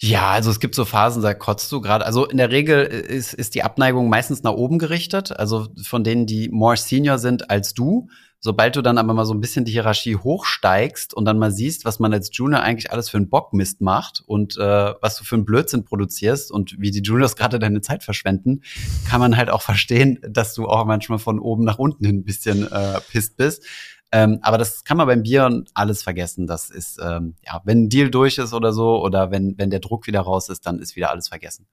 [0.00, 2.04] Ja, also es gibt so Phasen, da kotzt du gerade.
[2.04, 6.26] Also in der Regel ist, ist die Abneigung meistens nach oben gerichtet, also von denen,
[6.26, 8.08] die more senior sind als du.
[8.46, 11.86] Sobald du dann aber mal so ein bisschen die Hierarchie hochsteigst und dann mal siehst,
[11.86, 15.36] was man als Junior eigentlich alles für einen Bockmist macht und äh, was du für
[15.36, 18.60] einen Blödsinn produzierst und wie die Juniors gerade deine Zeit verschwenden,
[19.08, 22.70] kann man halt auch verstehen, dass du auch manchmal von oben nach unten ein bisschen
[22.70, 23.64] äh, pisst bist.
[24.12, 26.46] Ähm, aber das kann man beim Bier alles vergessen.
[26.46, 29.80] Das ist, ähm, ja, wenn ein Deal durch ist oder so, oder wenn, wenn der
[29.80, 31.66] Druck wieder raus ist, dann ist wieder alles vergessen.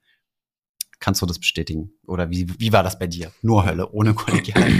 [1.00, 1.92] Kannst du das bestätigen?
[2.06, 3.30] Oder wie, wie war das bei dir?
[3.42, 4.72] Nur Hölle, ohne Kollegial.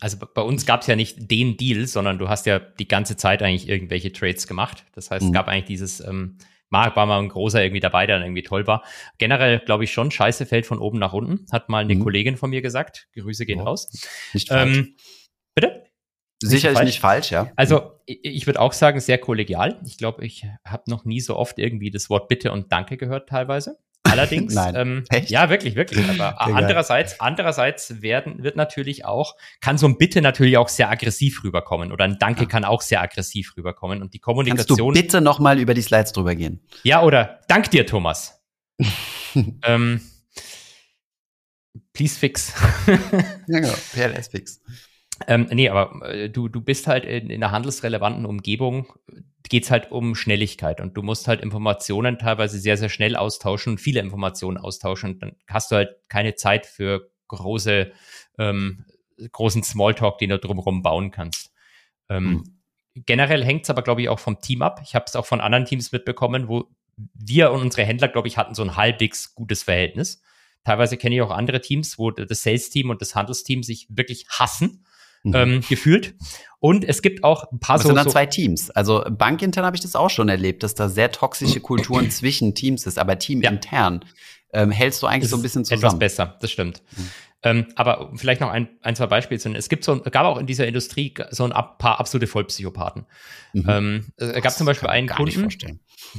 [0.00, 3.16] Also bei- uns gab es ja nicht den Deal, sondern du hast ja die ganze
[3.16, 4.84] Zeit eigentlich irgendwelche Trades gemacht.
[4.94, 5.28] Das heißt, Mhm.
[5.28, 6.38] es gab eigentlich dieses, ähm,
[6.70, 8.84] Marc war mal ein großer irgendwie dabei, der dann irgendwie toll war.
[9.18, 12.00] Generell glaube ich schon, Scheiße fällt von oben nach unten, hat mal eine mhm.
[12.00, 13.08] Kollegin von mir gesagt.
[13.14, 13.64] Grüße gehen ja.
[13.64, 13.90] raus.
[14.32, 14.48] Nicht.
[14.50, 14.94] Ähm,
[15.54, 15.84] bitte?
[16.42, 16.86] Sicherlich falsch.
[16.86, 17.52] nicht falsch, ja.
[17.56, 19.78] Also ich, ich würde auch sagen, sehr kollegial.
[19.84, 23.28] Ich glaube, ich habe noch nie so oft irgendwie das Wort Bitte und Danke gehört
[23.28, 23.76] teilweise.
[24.02, 24.74] Allerdings, Nein.
[24.76, 25.30] Ähm, Echt?
[25.30, 26.08] ja, wirklich, wirklich.
[26.08, 31.44] Aber andererseits, andererseits werden, wird natürlich auch, kann so ein Bitte natürlich auch sehr aggressiv
[31.44, 32.48] rüberkommen oder ein Danke ja.
[32.48, 34.76] kann auch sehr aggressiv rüberkommen und die Kommunikation.
[34.76, 36.60] Kannst du bitte nochmal über die Slides drüber gehen?
[36.82, 38.42] Ja, oder Dank dir, Thomas.
[39.64, 40.00] ähm,
[41.92, 42.54] please fix.
[42.86, 42.96] ja,
[43.46, 43.74] genau.
[43.92, 44.60] PLS fix.
[45.26, 48.92] Ähm, nee, aber äh, du, du bist halt in, in einer handelsrelevanten Umgebung,
[49.48, 54.00] geht's halt um Schnelligkeit und du musst halt Informationen teilweise sehr, sehr schnell austauschen viele
[54.00, 55.18] Informationen austauschen.
[55.18, 57.92] Dann hast du halt keine Zeit für große,
[58.38, 58.86] ähm,
[59.32, 61.52] großen Smalltalk, den du drumherum bauen kannst.
[62.08, 62.44] Ähm, mhm.
[63.06, 64.80] Generell hängt's aber, glaube ich, auch vom Team ab.
[64.82, 66.68] Ich habe es auch von anderen Teams mitbekommen, wo
[67.14, 70.22] wir und unsere Händler, glaube ich, hatten so ein halbwegs gutes Verhältnis.
[70.64, 74.84] Teilweise kenne ich auch andere Teams, wo das Sales-Team und das Handelsteam sich wirklich hassen
[75.22, 75.34] mhm.
[75.34, 76.14] ähm, gefühlt.
[76.58, 77.88] Und es gibt auch ein paar das so.
[77.88, 78.70] sind dann so zwei Teams.
[78.70, 82.86] Also bankintern habe ich das auch schon erlebt, dass da sehr toxische Kulturen zwischen Teams
[82.86, 84.04] ist, aber teamintern
[84.52, 84.62] ja.
[84.62, 85.82] ähm, hältst du eigentlich so ein bisschen zusammen.
[85.82, 86.82] Etwas besser, das stimmt.
[86.96, 87.10] Mhm.
[87.42, 89.58] Ähm, aber vielleicht noch ein, ein zwei Beispiele zu nennen.
[89.58, 93.06] Es gibt so, gab auch in dieser Industrie so ein paar absolute Vollpsychopathen.
[93.54, 93.64] Mhm.
[93.68, 95.48] Ähm, es gab zum Beispiel einen Kunden.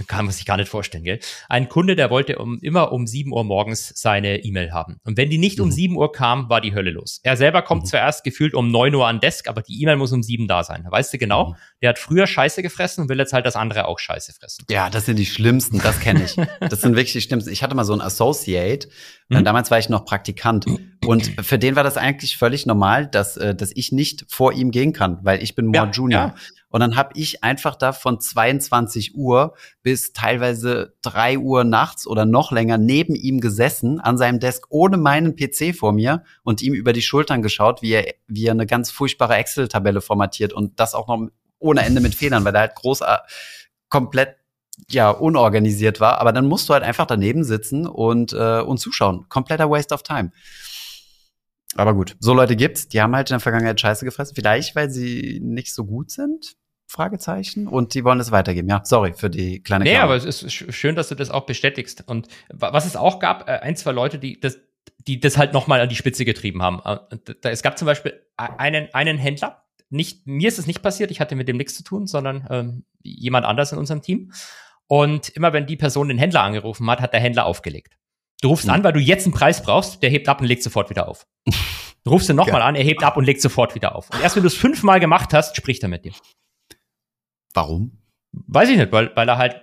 [0.08, 1.20] Kann man sich gar nicht vorstellen, gell?
[1.50, 4.98] Ein Kunde, der wollte um, immer um 7 Uhr morgens seine E-Mail haben.
[5.04, 5.66] Und wenn die nicht mhm.
[5.66, 7.20] um 7 Uhr kam, war die Hölle los.
[7.24, 7.88] Er selber kommt mhm.
[7.88, 10.86] zuerst gefühlt um 9 Uhr an Desk, aber die E-Mail muss um 7 da sein.
[10.90, 11.50] Weißt du genau?
[11.50, 11.56] Mhm.
[11.82, 14.66] Der hat früher Scheiße gefressen und will jetzt halt das andere auch Scheiße fressen.
[14.70, 16.36] Ja, das sind die schlimmsten, das kenne ich.
[16.60, 17.52] das sind wirklich die schlimmsten.
[17.52, 18.88] Ich hatte mal so einen Associate,
[19.30, 19.44] mhm.
[19.44, 20.66] damals war ich noch Praktikant.
[21.12, 24.72] Und für den war das eigentlich völlig normal, dass, äh, dass ich nicht vor ihm
[24.72, 26.22] gehen kann, weil ich bin more ja, Junior.
[26.22, 26.36] Ja.
[26.70, 29.54] Und dann habe ich einfach da von 22 Uhr
[29.84, 34.96] bis teilweise drei Uhr nachts oder noch länger neben ihm gesessen an seinem Desk ohne
[34.96, 38.66] meinen PC vor mir und ihm über die Schultern geschaut, wie er, wie er eine
[38.66, 41.28] ganz furchtbare Excel-Tabelle formatiert und das auch noch
[41.60, 43.18] ohne Ende mit Fehlern, weil er halt groß äh,
[43.90, 44.38] komplett
[44.90, 46.20] ja unorganisiert war.
[46.20, 49.26] Aber dann musst du halt einfach daneben sitzen und äh, und zuschauen.
[49.28, 50.32] Kompletter Waste of Time.
[51.76, 54.36] Aber gut, so Leute gibt's, die haben halt in der Vergangenheit Scheiße gefressen.
[54.36, 56.56] Vielleicht, weil sie nicht so gut sind.
[56.88, 57.68] Fragezeichen.
[57.68, 58.68] Und die wollen es weitergeben.
[58.68, 60.04] Ja, sorry für die kleine Nee, Klammer.
[60.06, 62.04] aber es ist schön, dass du das auch bestätigst.
[62.06, 64.60] Und was es auch gab, äh, ein, zwei Leute, die das,
[65.08, 66.82] die das halt nochmal an die Spitze getrieben haben.
[66.84, 71.22] Äh, es gab zum Beispiel einen, einen Händler, nicht, mir ist es nicht passiert, ich
[71.22, 74.32] hatte mit dem nichts zu tun, sondern ähm, jemand anders in unserem Team.
[74.88, 77.98] Und immer wenn die Person den Händler angerufen hat, hat der Händler aufgelegt.
[78.42, 78.74] Du rufst mhm.
[78.74, 81.28] an, weil du jetzt einen Preis brauchst, der hebt ab und legt sofort wieder auf.
[82.04, 82.66] Du rufst ihn nochmal ja.
[82.66, 84.10] an, er hebt ab und legt sofort wieder auf.
[84.10, 86.14] Und erst wenn du es fünfmal gemacht hast, spricht er mit dir.
[87.54, 88.00] Warum?
[88.32, 89.62] Weiß ich nicht, weil, weil er halt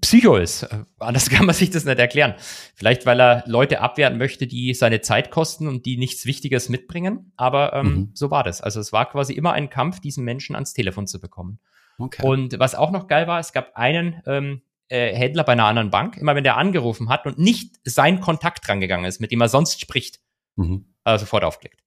[0.00, 0.66] Psycho ist.
[0.98, 2.34] Anders kann man sich das nicht erklären.
[2.74, 7.32] Vielleicht, weil er Leute abwehren möchte, die seine Zeit kosten und die nichts Wichtiges mitbringen.
[7.36, 8.10] Aber ähm, mhm.
[8.14, 8.62] so war das.
[8.62, 11.60] Also es war quasi immer ein Kampf, diesen Menschen ans Telefon zu bekommen.
[11.98, 12.24] Okay.
[12.24, 14.62] Und was auch noch geil war, es gab einen ähm,
[14.92, 18.68] äh, Händler bei einer anderen Bank, immer wenn der angerufen hat und nicht sein Kontakt
[18.68, 20.20] drangegangen ist, mit dem er sonst spricht,
[20.56, 20.94] mhm.
[21.04, 21.80] er sofort aufklickt.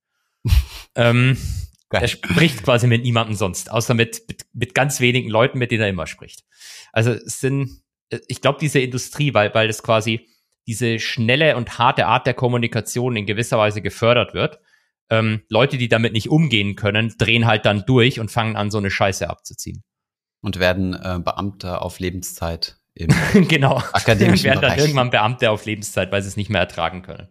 [0.96, 1.38] ähm.
[1.92, 5.84] Er spricht quasi mit niemandem sonst, außer mit, mit, mit ganz wenigen Leuten, mit denen
[5.84, 6.44] er immer spricht.
[6.92, 7.84] Also es sind,
[8.28, 10.28] ich glaube, diese Industrie, weil, weil es quasi
[10.68, 14.60] diese schnelle und harte Art der Kommunikation in gewisser Weise gefördert wird.
[15.10, 18.80] Ähm, Leute, die damit nicht umgehen können, drehen halt dann durch und fangen an, so
[18.80, 19.84] eine Scheiße abzuziehen.
[20.42, 23.10] Und werden äh, Beamte auf Lebenszeit im
[23.48, 23.78] genau.
[23.94, 27.30] akademischen werden dann irgendwann Beamte auf Lebenszeit, weil sie es nicht mehr ertragen können.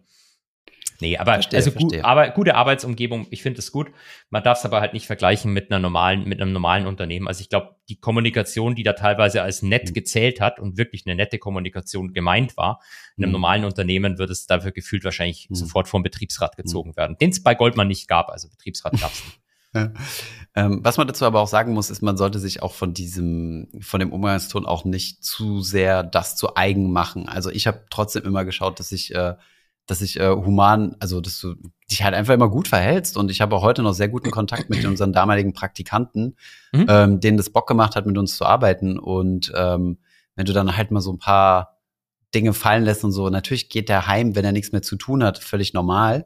[1.01, 3.91] Nee, aber verstehe, also gut, aber gute Arbeitsumgebung, ich finde es gut.
[4.29, 7.27] Man darf es aber halt nicht vergleichen mit einer normalen, mit einem normalen Unternehmen.
[7.27, 9.93] Also ich glaube, die Kommunikation, die da teilweise als nett mhm.
[9.93, 12.79] gezählt hat und wirklich eine nette Kommunikation gemeint war,
[13.17, 13.33] in einem mhm.
[13.33, 15.55] normalen Unternehmen wird es dafür gefühlt wahrscheinlich mhm.
[15.55, 16.97] sofort vom Betriebsrat gezogen mhm.
[16.97, 17.17] werden.
[17.17, 19.39] Den es bei Goldman nicht gab, also Betriebsrat gab es nicht.
[19.75, 19.91] Ja.
[20.57, 23.67] Ähm, was man dazu aber auch sagen muss, ist, man sollte sich auch von diesem,
[23.81, 27.27] von dem Umgangston auch nicht zu sehr das zu eigen machen.
[27.27, 29.35] Also ich habe trotzdem immer geschaut, dass ich äh,
[29.87, 31.55] dass ich äh, human, also dass du
[31.89, 33.17] dich halt einfach immer gut verhältst.
[33.17, 36.35] Und ich habe auch heute noch sehr guten Kontakt mit unseren damaligen Praktikanten,
[36.71, 36.85] mhm.
[36.89, 38.97] ähm, denen das Bock gemacht hat, mit uns zu arbeiten.
[38.97, 39.99] Und ähm,
[40.35, 41.77] wenn du dann halt mal so ein paar
[42.33, 45.23] Dinge fallen lässt und so, natürlich geht der heim, wenn er nichts mehr zu tun
[45.23, 46.25] hat, völlig normal.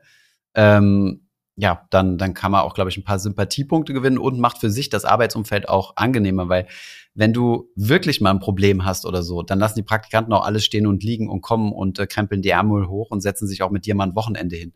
[0.55, 1.27] Ähm,
[1.59, 4.69] ja, dann, dann kann man auch, glaube ich, ein paar Sympathiepunkte gewinnen und macht für
[4.69, 6.67] sich das Arbeitsumfeld auch angenehmer, weil
[7.15, 10.63] wenn du wirklich mal ein Problem hast oder so, dann lassen die Praktikanten auch alles
[10.63, 13.71] stehen und liegen und kommen und äh, krempeln die Ärmel hoch und setzen sich auch
[13.71, 14.71] mit dir mal ein Wochenende hin.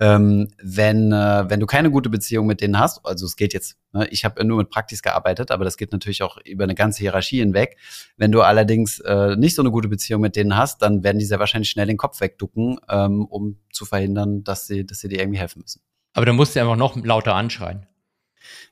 [0.00, 3.76] ähm, wenn, äh, wenn du keine gute Beziehung mit denen hast, also es geht jetzt,
[3.92, 7.00] ne, ich habe nur mit Praktis gearbeitet, aber das geht natürlich auch über eine ganze
[7.00, 7.76] Hierarchie hinweg.
[8.16, 11.24] Wenn du allerdings äh, nicht so eine gute Beziehung mit denen hast, dann werden die
[11.24, 15.20] sehr wahrscheinlich schnell den Kopf wegducken, ähm, um zu verhindern, dass sie, dass sie dir
[15.20, 15.82] irgendwie helfen müssen.
[16.14, 17.86] Aber dann musst du einfach noch lauter anschreien.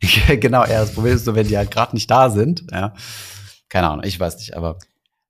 [0.29, 2.95] genau, ja, das Problem ist so, wenn die halt gerade nicht da sind, ja.
[3.69, 4.79] Keine Ahnung, ich weiß nicht, aber.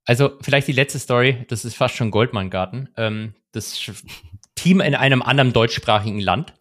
[0.07, 2.89] Also vielleicht die letzte Story, das ist fast schon Goldmann-Garten.
[2.97, 3.79] Ähm, das
[4.55, 6.55] Team in einem anderen deutschsprachigen Land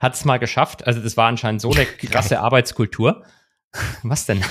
[0.00, 0.86] hat es mal geschafft.
[0.86, 3.24] Also das war anscheinend so eine krasse Arbeitskultur.
[4.02, 4.42] Was denn?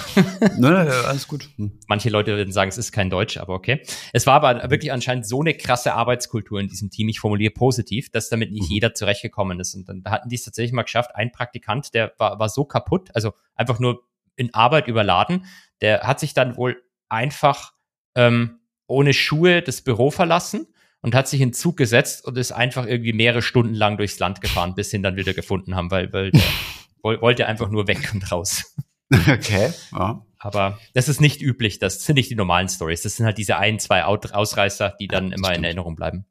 [0.58, 1.50] Nö, nö, alles gut.
[1.56, 1.80] Hm.
[1.88, 3.82] Manche Leute würden sagen, es ist kein Deutsch, aber okay.
[4.14, 8.12] Es war aber wirklich anscheinend so eine krasse Arbeitskultur in diesem Team, ich formuliere positiv,
[8.12, 8.74] dass damit nicht mhm.
[8.74, 9.74] jeder zurechtgekommen ist.
[9.76, 11.16] Und dann hatten die es tatsächlich mal geschafft.
[11.16, 14.04] Ein Praktikant, der war, war so kaputt, also einfach nur
[14.36, 15.46] in Arbeit überladen,
[15.82, 17.74] der hat sich dann wohl einfach
[18.16, 20.68] ähm, ohne Schuhe das Büro verlassen
[21.02, 24.42] und hat sich in Zug gesetzt und ist einfach irgendwie mehrere Stunden lang durchs Land
[24.42, 26.42] gefahren, bis sie ihn dann wieder gefunden haben, weil, weil der
[27.22, 28.76] wollte einfach nur weg und raus.
[29.28, 29.72] Okay.
[29.94, 30.24] Ja.
[30.40, 33.02] Aber das ist nicht üblich, das sind nicht die normalen Stories.
[33.02, 35.58] Das sind halt diese ein, zwei Ausreißer, die dann immer stimmt.
[35.58, 36.26] in Erinnerung bleiben.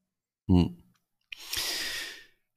[0.49, 0.77] Hm.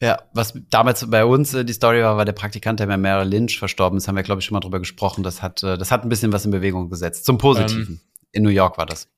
[0.01, 3.27] Ja, was damals bei uns äh, die Story war, war der Praktikant, der bei Merrill
[3.27, 5.23] Lynch verstorben ist, haben wir, glaube ich, schon mal drüber gesprochen.
[5.23, 7.25] Das hat, äh, das hat ein bisschen was in Bewegung gesetzt.
[7.25, 7.95] Zum Positiven.
[7.95, 7.99] Ähm,
[8.31, 9.09] in New York war das.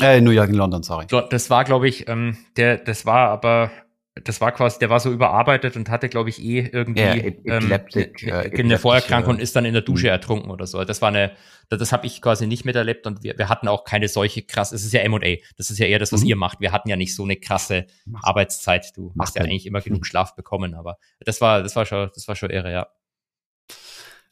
[0.00, 1.06] Äh, in New York, in London, sorry.
[1.30, 3.72] Das war, glaube ich, ähm, der, das war aber
[4.14, 8.22] das war quasi, der war so überarbeitet und hatte, glaube ich, eh irgendwie ja, Epileptik,
[8.24, 10.12] ähm, äh, eine Vorerkrankung und ist dann in der Dusche mhm.
[10.12, 10.84] ertrunken oder so.
[10.84, 11.32] Das war eine,
[11.70, 14.84] das, habe ich quasi nicht miterlebt und wir, wir hatten auch keine solche krass, es
[14.84, 16.28] ist ja M&A, das ist ja eher das, was mhm.
[16.28, 16.60] ihr macht.
[16.60, 18.24] Wir hatten ja nicht so eine krasse Mach's.
[18.24, 18.92] Arbeitszeit.
[18.96, 20.04] Du Mach's hast ja eigentlich immer genug mhm.
[20.04, 22.88] Schlaf bekommen, aber das war, das war schon, das war schon irre, ja.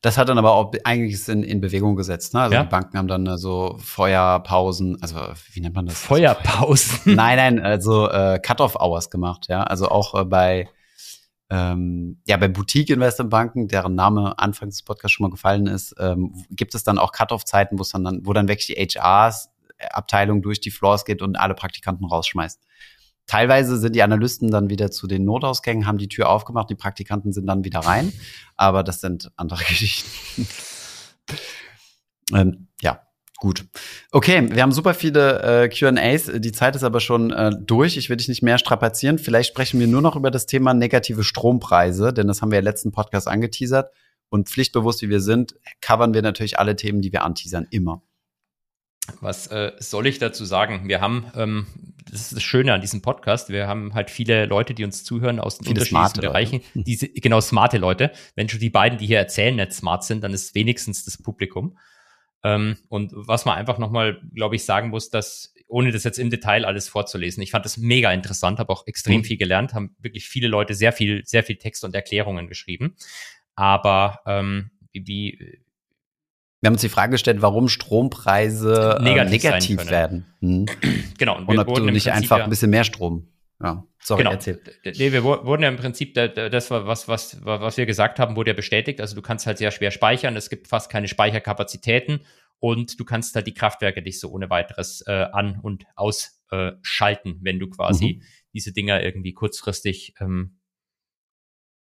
[0.03, 2.33] Das hat dann aber auch eigentlich in, in Bewegung gesetzt.
[2.33, 2.41] Ne?
[2.41, 2.63] Also ja?
[2.63, 5.17] die Banken haben dann äh, so Feuerpausen, also
[5.53, 5.99] wie nennt man das?
[5.99, 7.01] Feuerpausen?
[7.15, 9.63] Nein, nein, also äh, Cut-off-Hours gemacht, ja.
[9.63, 10.69] Also auch äh, bei
[11.51, 16.75] ähm, ja, bei Boutique-Investmentbanken, deren Name anfangs des Podcasts schon mal gefallen ist, ähm, gibt
[16.77, 21.23] es dann auch Cut-off-Zeiten, wo dann, wo dann wirklich die HRs-Abteilung durch die Floors geht
[21.23, 22.61] und alle Praktikanten rausschmeißt.
[23.27, 27.33] Teilweise sind die Analysten dann wieder zu den Notausgängen, haben die Tür aufgemacht, die Praktikanten
[27.33, 28.13] sind dann wieder rein.
[28.57, 30.47] Aber das sind andere Geschichten.
[32.35, 33.03] ähm, ja,
[33.37, 33.67] gut.
[34.11, 36.31] Okay, wir haben super viele äh, QAs.
[36.37, 37.97] Die Zeit ist aber schon äh, durch.
[37.97, 39.19] Ich will dich nicht mehr strapazieren.
[39.19, 42.65] Vielleicht sprechen wir nur noch über das Thema negative Strompreise, denn das haben wir im
[42.65, 43.93] letzten Podcast angeteasert.
[44.29, 48.03] Und pflichtbewusst wie wir sind, covern wir natürlich alle Themen, die wir anteasern, immer.
[49.21, 50.89] Was äh, soll ich dazu sagen?
[50.89, 51.67] Wir haben, ähm,
[52.11, 55.41] das ist das Schöne an diesem Podcast, wir haben halt viele Leute, die uns zuhören
[55.41, 56.61] aus den viele unterschiedlichen Bereichen.
[56.75, 58.13] Diese, genau, smarte Leute.
[58.35, 61.77] Wenn schon die beiden, die hier erzählen, nicht smart sind, dann ist wenigstens das Publikum.
[62.43, 66.31] Ähm, und was man einfach nochmal, glaube ich, sagen muss, dass, ohne das jetzt im
[66.31, 69.25] Detail alles vorzulesen, ich fand das mega interessant, habe auch extrem mhm.
[69.25, 72.97] viel gelernt, haben wirklich viele Leute sehr viel, sehr viel Text und Erklärungen geschrieben.
[73.55, 75.61] Aber ähm, wie
[76.61, 80.27] wir haben uns die Frage gestellt, warum Strompreise äh, negativ, negativ werden.
[80.41, 80.67] Hm.
[81.19, 81.37] Genau.
[81.39, 83.29] Und, und ob du nicht einfach ein bisschen mehr Strom.
[83.63, 84.33] Ja, sorry, genau.
[84.33, 84.59] erzähl.
[84.85, 88.53] Nee, wir wurden ja im Prinzip, das war was, was, was wir gesagt haben, wurde
[88.53, 89.03] ja bestätigt.
[89.03, 92.21] Also du kannst halt sehr schwer speichern, es gibt fast keine Speicherkapazitäten
[92.59, 97.59] und du kannst halt die Kraftwerke nicht so ohne weiteres äh, an- und ausschalten, wenn
[97.59, 98.23] du quasi mhm.
[98.55, 100.60] diese Dinger irgendwie kurzfristig ähm,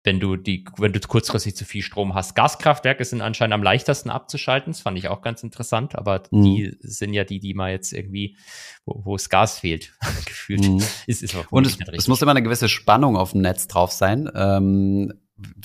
[0.04, 2.34] wenn du die, wenn du kurzfristig zu viel Strom hast.
[2.34, 4.72] Gaskraftwerke sind anscheinend am leichtesten abzuschalten.
[4.72, 6.44] Das fand ich auch ganz interessant, aber mhm.
[6.44, 8.36] die sind ja die, die mal jetzt irgendwie,
[8.84, 9.94] wo, wo es Gas fehlt,
[10.24, 10.66] gefühlt.
[10.66, 10.82] Mhm.
[11.06, 14.30] Ist, ist Und es, es, muss immer eine gewisse Spannung auf dem Netz drauf sein.
[14.34, 15.12] Ähm,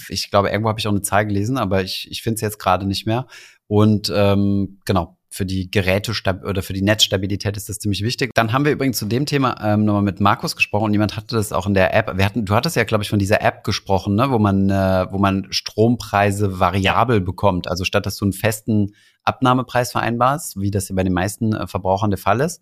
[0.10, 2.60] ich glaube, irgendwo habe ich auch eine Zahl gelesen, aber ich, ich finde es jetzt
[2.60, 3.28] gerade nicht mehr.
[3.68, 6.14] Und ähm, genau, für die Geräte
[6.44, 8.30] oder für die Netzstabilität ist das ziemlich wichtig.
[8.36, 11.36] Dann haben wir übrigens zu dem Thema ähm, nochmal mit Markus gesprochen und jemand hatte
[11.36, 12.16] das auch in der App.
[12.16, 15.08] Wir hatten, du hattest ja, glaube ich, von dieser App gesprochen, ne, wo man, äh,
[15.10, 17.68] wo man Strompreise variabel bekommt.
[17.68, 21.66] Also statt dass du einen festen Abnahmepreis vereinbarst, wie das ja bei den meisten äh,
[21.66, 22.62] Verbrauchern der Fall ist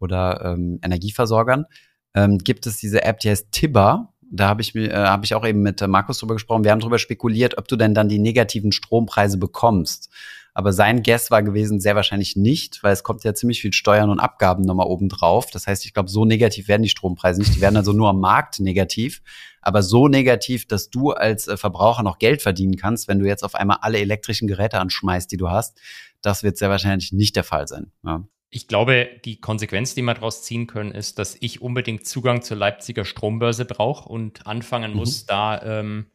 [0.00, 1.66] oder ähm, Energieversorgern,
[2.14, 4.12] ähm, gibt es diese App, die heißt Tibber.
[4.28, 6.64] Da habe ich, äh, hab ich auch eben mit Markus drüber gesprochen.
[6.64, 10.10] Wir haben drüber spekuliert, ob du denn dann die negativen Strompreise bekommst.
[10.54, 14.10] Aber sein Guess war gewesen, sehr wahrscheinlich nicht, weil es kommt ja ziemlich viel Steuern
[14.10, 15.50] und Abgaben nochmal oben drauf.
[15.50, 17.54] Das heißt, ich glaube, so negativ werden die Strompreise nicht.
[17.54, 19.22] Die werden also nur am Markt negativ,
[19.62, 23.44] aber so negativ, dass du als äh, Verbraucher noch Geld verdienen kannst, wenn du jetzt
[23.44, 25.80] auf einmal alle elektrischen Geräte anschmeißt, die du hast.
[26.20, 27.90] Das wird sehr wahrscheinlich nicht der Fall sein.
[28.04, 28.26] Ja.
[28.54, 32.58] Ich glaube, die Konsequenz, die wir daraus ziehen können, ist, dass ich unbedingt Zugang zur
[32.58, 34.96] Leipziger Strombörse brauche und anfangen mhm.
[34.98, 36.10] muss, da ähm,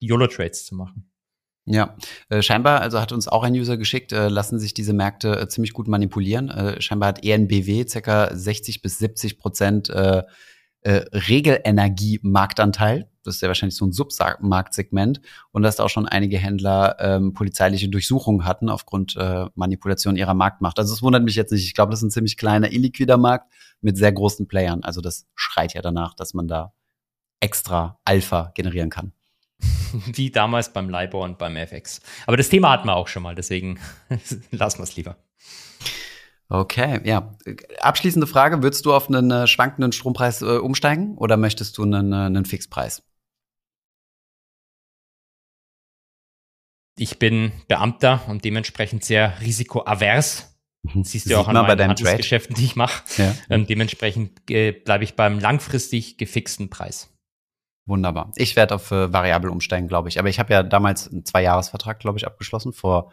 [0.00, 1.07] YOLO-Trades zu machen.
[1.70, 1.96] Ja,
[2.30, 5.48] äh, scheinbar, also hat uns auch ein User geschickt, äh, lassen sich diese Märkte äh,
[5.48, 6.48] ziemlich gut manipulieren.
[6.48, 8.34] Äh, scheinbar hat ENBW ca.
[8.34, 10.22] 60 bis 70 Prozent äh,
[10.80, 13.10] äh, Regelenergie-Marktanteil.
[13.22, 17.34] Das ist ja wahrscheinlich so ein Submarktsegment und dass da auch schon einige Händler ähm,
[17.34, 20.78] polizeiliche Durchsuchungen hatten aufgrund äh, Manipulation ihrer Marktmacht.
[20.78, 21.64] Also es wundert mich jetzt nicht.
[21.64, 23.52] Ich glaube, das ist ein ziemlich kleiner, illiquider Markt
[23.82, 24.82] mit sehr großen Playern.
[24.84, 26.72] Also das schreit ja danach, dass man da
[27.40, 29.12] extra Alpha generieren kann.
[30.06, 32.00] Wie damals beim LIBOR und beim FX.
[32.26, 33.78] Aber das Thema hatten wir auch schon mal, deswegen
[34.50, 35.16] lassen wir es lieber.
[36.50, 37.36] Okay, ja.
[37.80, 42.12] Abschließende Frage, würdest du auf einen äh, schwankenden Strompreis äh, umsteigen oder möchtest du einen,
[42.12, 43.02] äh, einen Fixpreis?
[46.98, 50.58] Ich bin Beamter und dementsprechend sehr risikoavers.
[50.82, 51.04] Mhm.
[51.04, 53.02] Siehst du ja auch an meinen Handelsgeschäften, die ich mache.
[53.18, 53.34] Ja.
[53.50, 57.10] Ähm, dementsprechend äh, bleibe ich beim langfristig gefixten Preis.
[57.88, 58.30] Wunderbar.
[58.36, 60.18] Ich werde auf äh, variabel umsteigen, glaube ich.
[60.18, 63.10] Aber ich habe ja damals einen Zwei-Jahres-Vertrag, glaube ich, abgeschlossen vor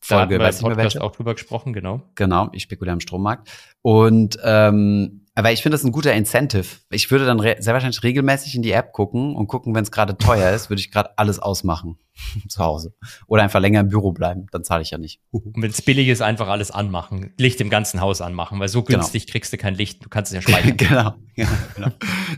[0.00, 2.02] Folge, da weiß ich Podcast auch drüber gesprochen, genau.
[2.14, 3.50] Genau, ich spekuliere am Strommarkt.
[3.82, 6.66] Und ähm, aber ich finde das ein guter Incentive.
[6.90, 10.16] Ich würde dann sehr wahrscheinlich regelmäßig in die App gucken und gucken, wenn es gerade
[10.16, 11.98] teuer ist, würde ich gerade alles ausmachen
[12.48, 12.94] zu Hause.
[13.26, 15.20] Oder einfach länger im Büro bleiben, dann zahle ich ja nicht.
[15.32, 17.32] Und wenn es billig ist, einfach alles anmachen.
[17.36, 19.00] Licht im ganzen Haus anmachen, weil so genau.
[19.00, 19.32] günstig genau.
[19.32, 20.76] kriegst du kein Licht, du kannst es ja speichern.
[20.76, 21.88] genau, ja, genau.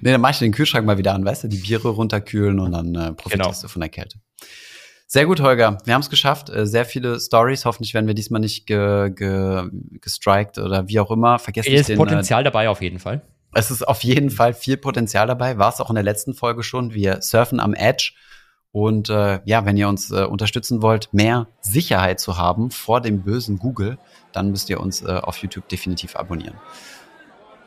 [0.01, 2.73] nee, dann mach ich den Kühlschrank mal wieder an, weißt du, die Biere runterkühlen und
[2.73, 3.63] dann äh, profitierst genau.
[3.63, 4.19] du von der Kälte.
[5.09, 5.79] Sehr gut, Holger.
[5.85, 6.51] Wir haben es geschafft.
[6.51, 7.65] Äh, sehr viele Stories.
[7.65, 11.39] Hoffentlich werden wir diesmal nicht ge, ge, gestrikt oder wie auch immer.
[11.39, 11.77] Vergesst nicht.
[11.77, 13.23] Es ist den, Potenzial äh, dabei auf jeden Fall.
[13.55, 15.59] Es ist auf jeden Fall viel Potenzial dabei.
[15.59, 16.93] War es auch in der letzten Folge schon.
[16.93, 18.13] Wir surfen am Edge.
[18.73, 23.23] Und äh, ja, wenn ihr uns äh, unterstützen wollt, mehr Sicherheit zu haben vor dem
[23.23, 23.97] bösen Google,
[24.33, 26.57] dann müsst ihr uns äh, auf YouTube definitiv abonnieren.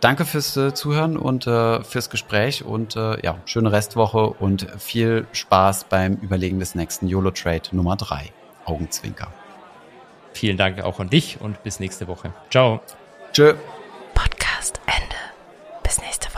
[0.02, 5.28] Danke fürs äh, Zuhören und äh, fürs Gespräch und äh, ja, schöne Restwoche und viel
[5.34, 8.32] Spaß beim Überlegen des nächsten YOLO Trade Nummer 3.
[8.66, 9.28] Augenzwinker.
[10.34, 12.34] Vielen Dank auch an dich und bis nächste Woche.
[12.50, 12.82] Ciao.
[13.34, 13.56] Tschö.
[14.14, 15.16] Podcast Ende.
[15.84, 16.29] Bis nächste Woche.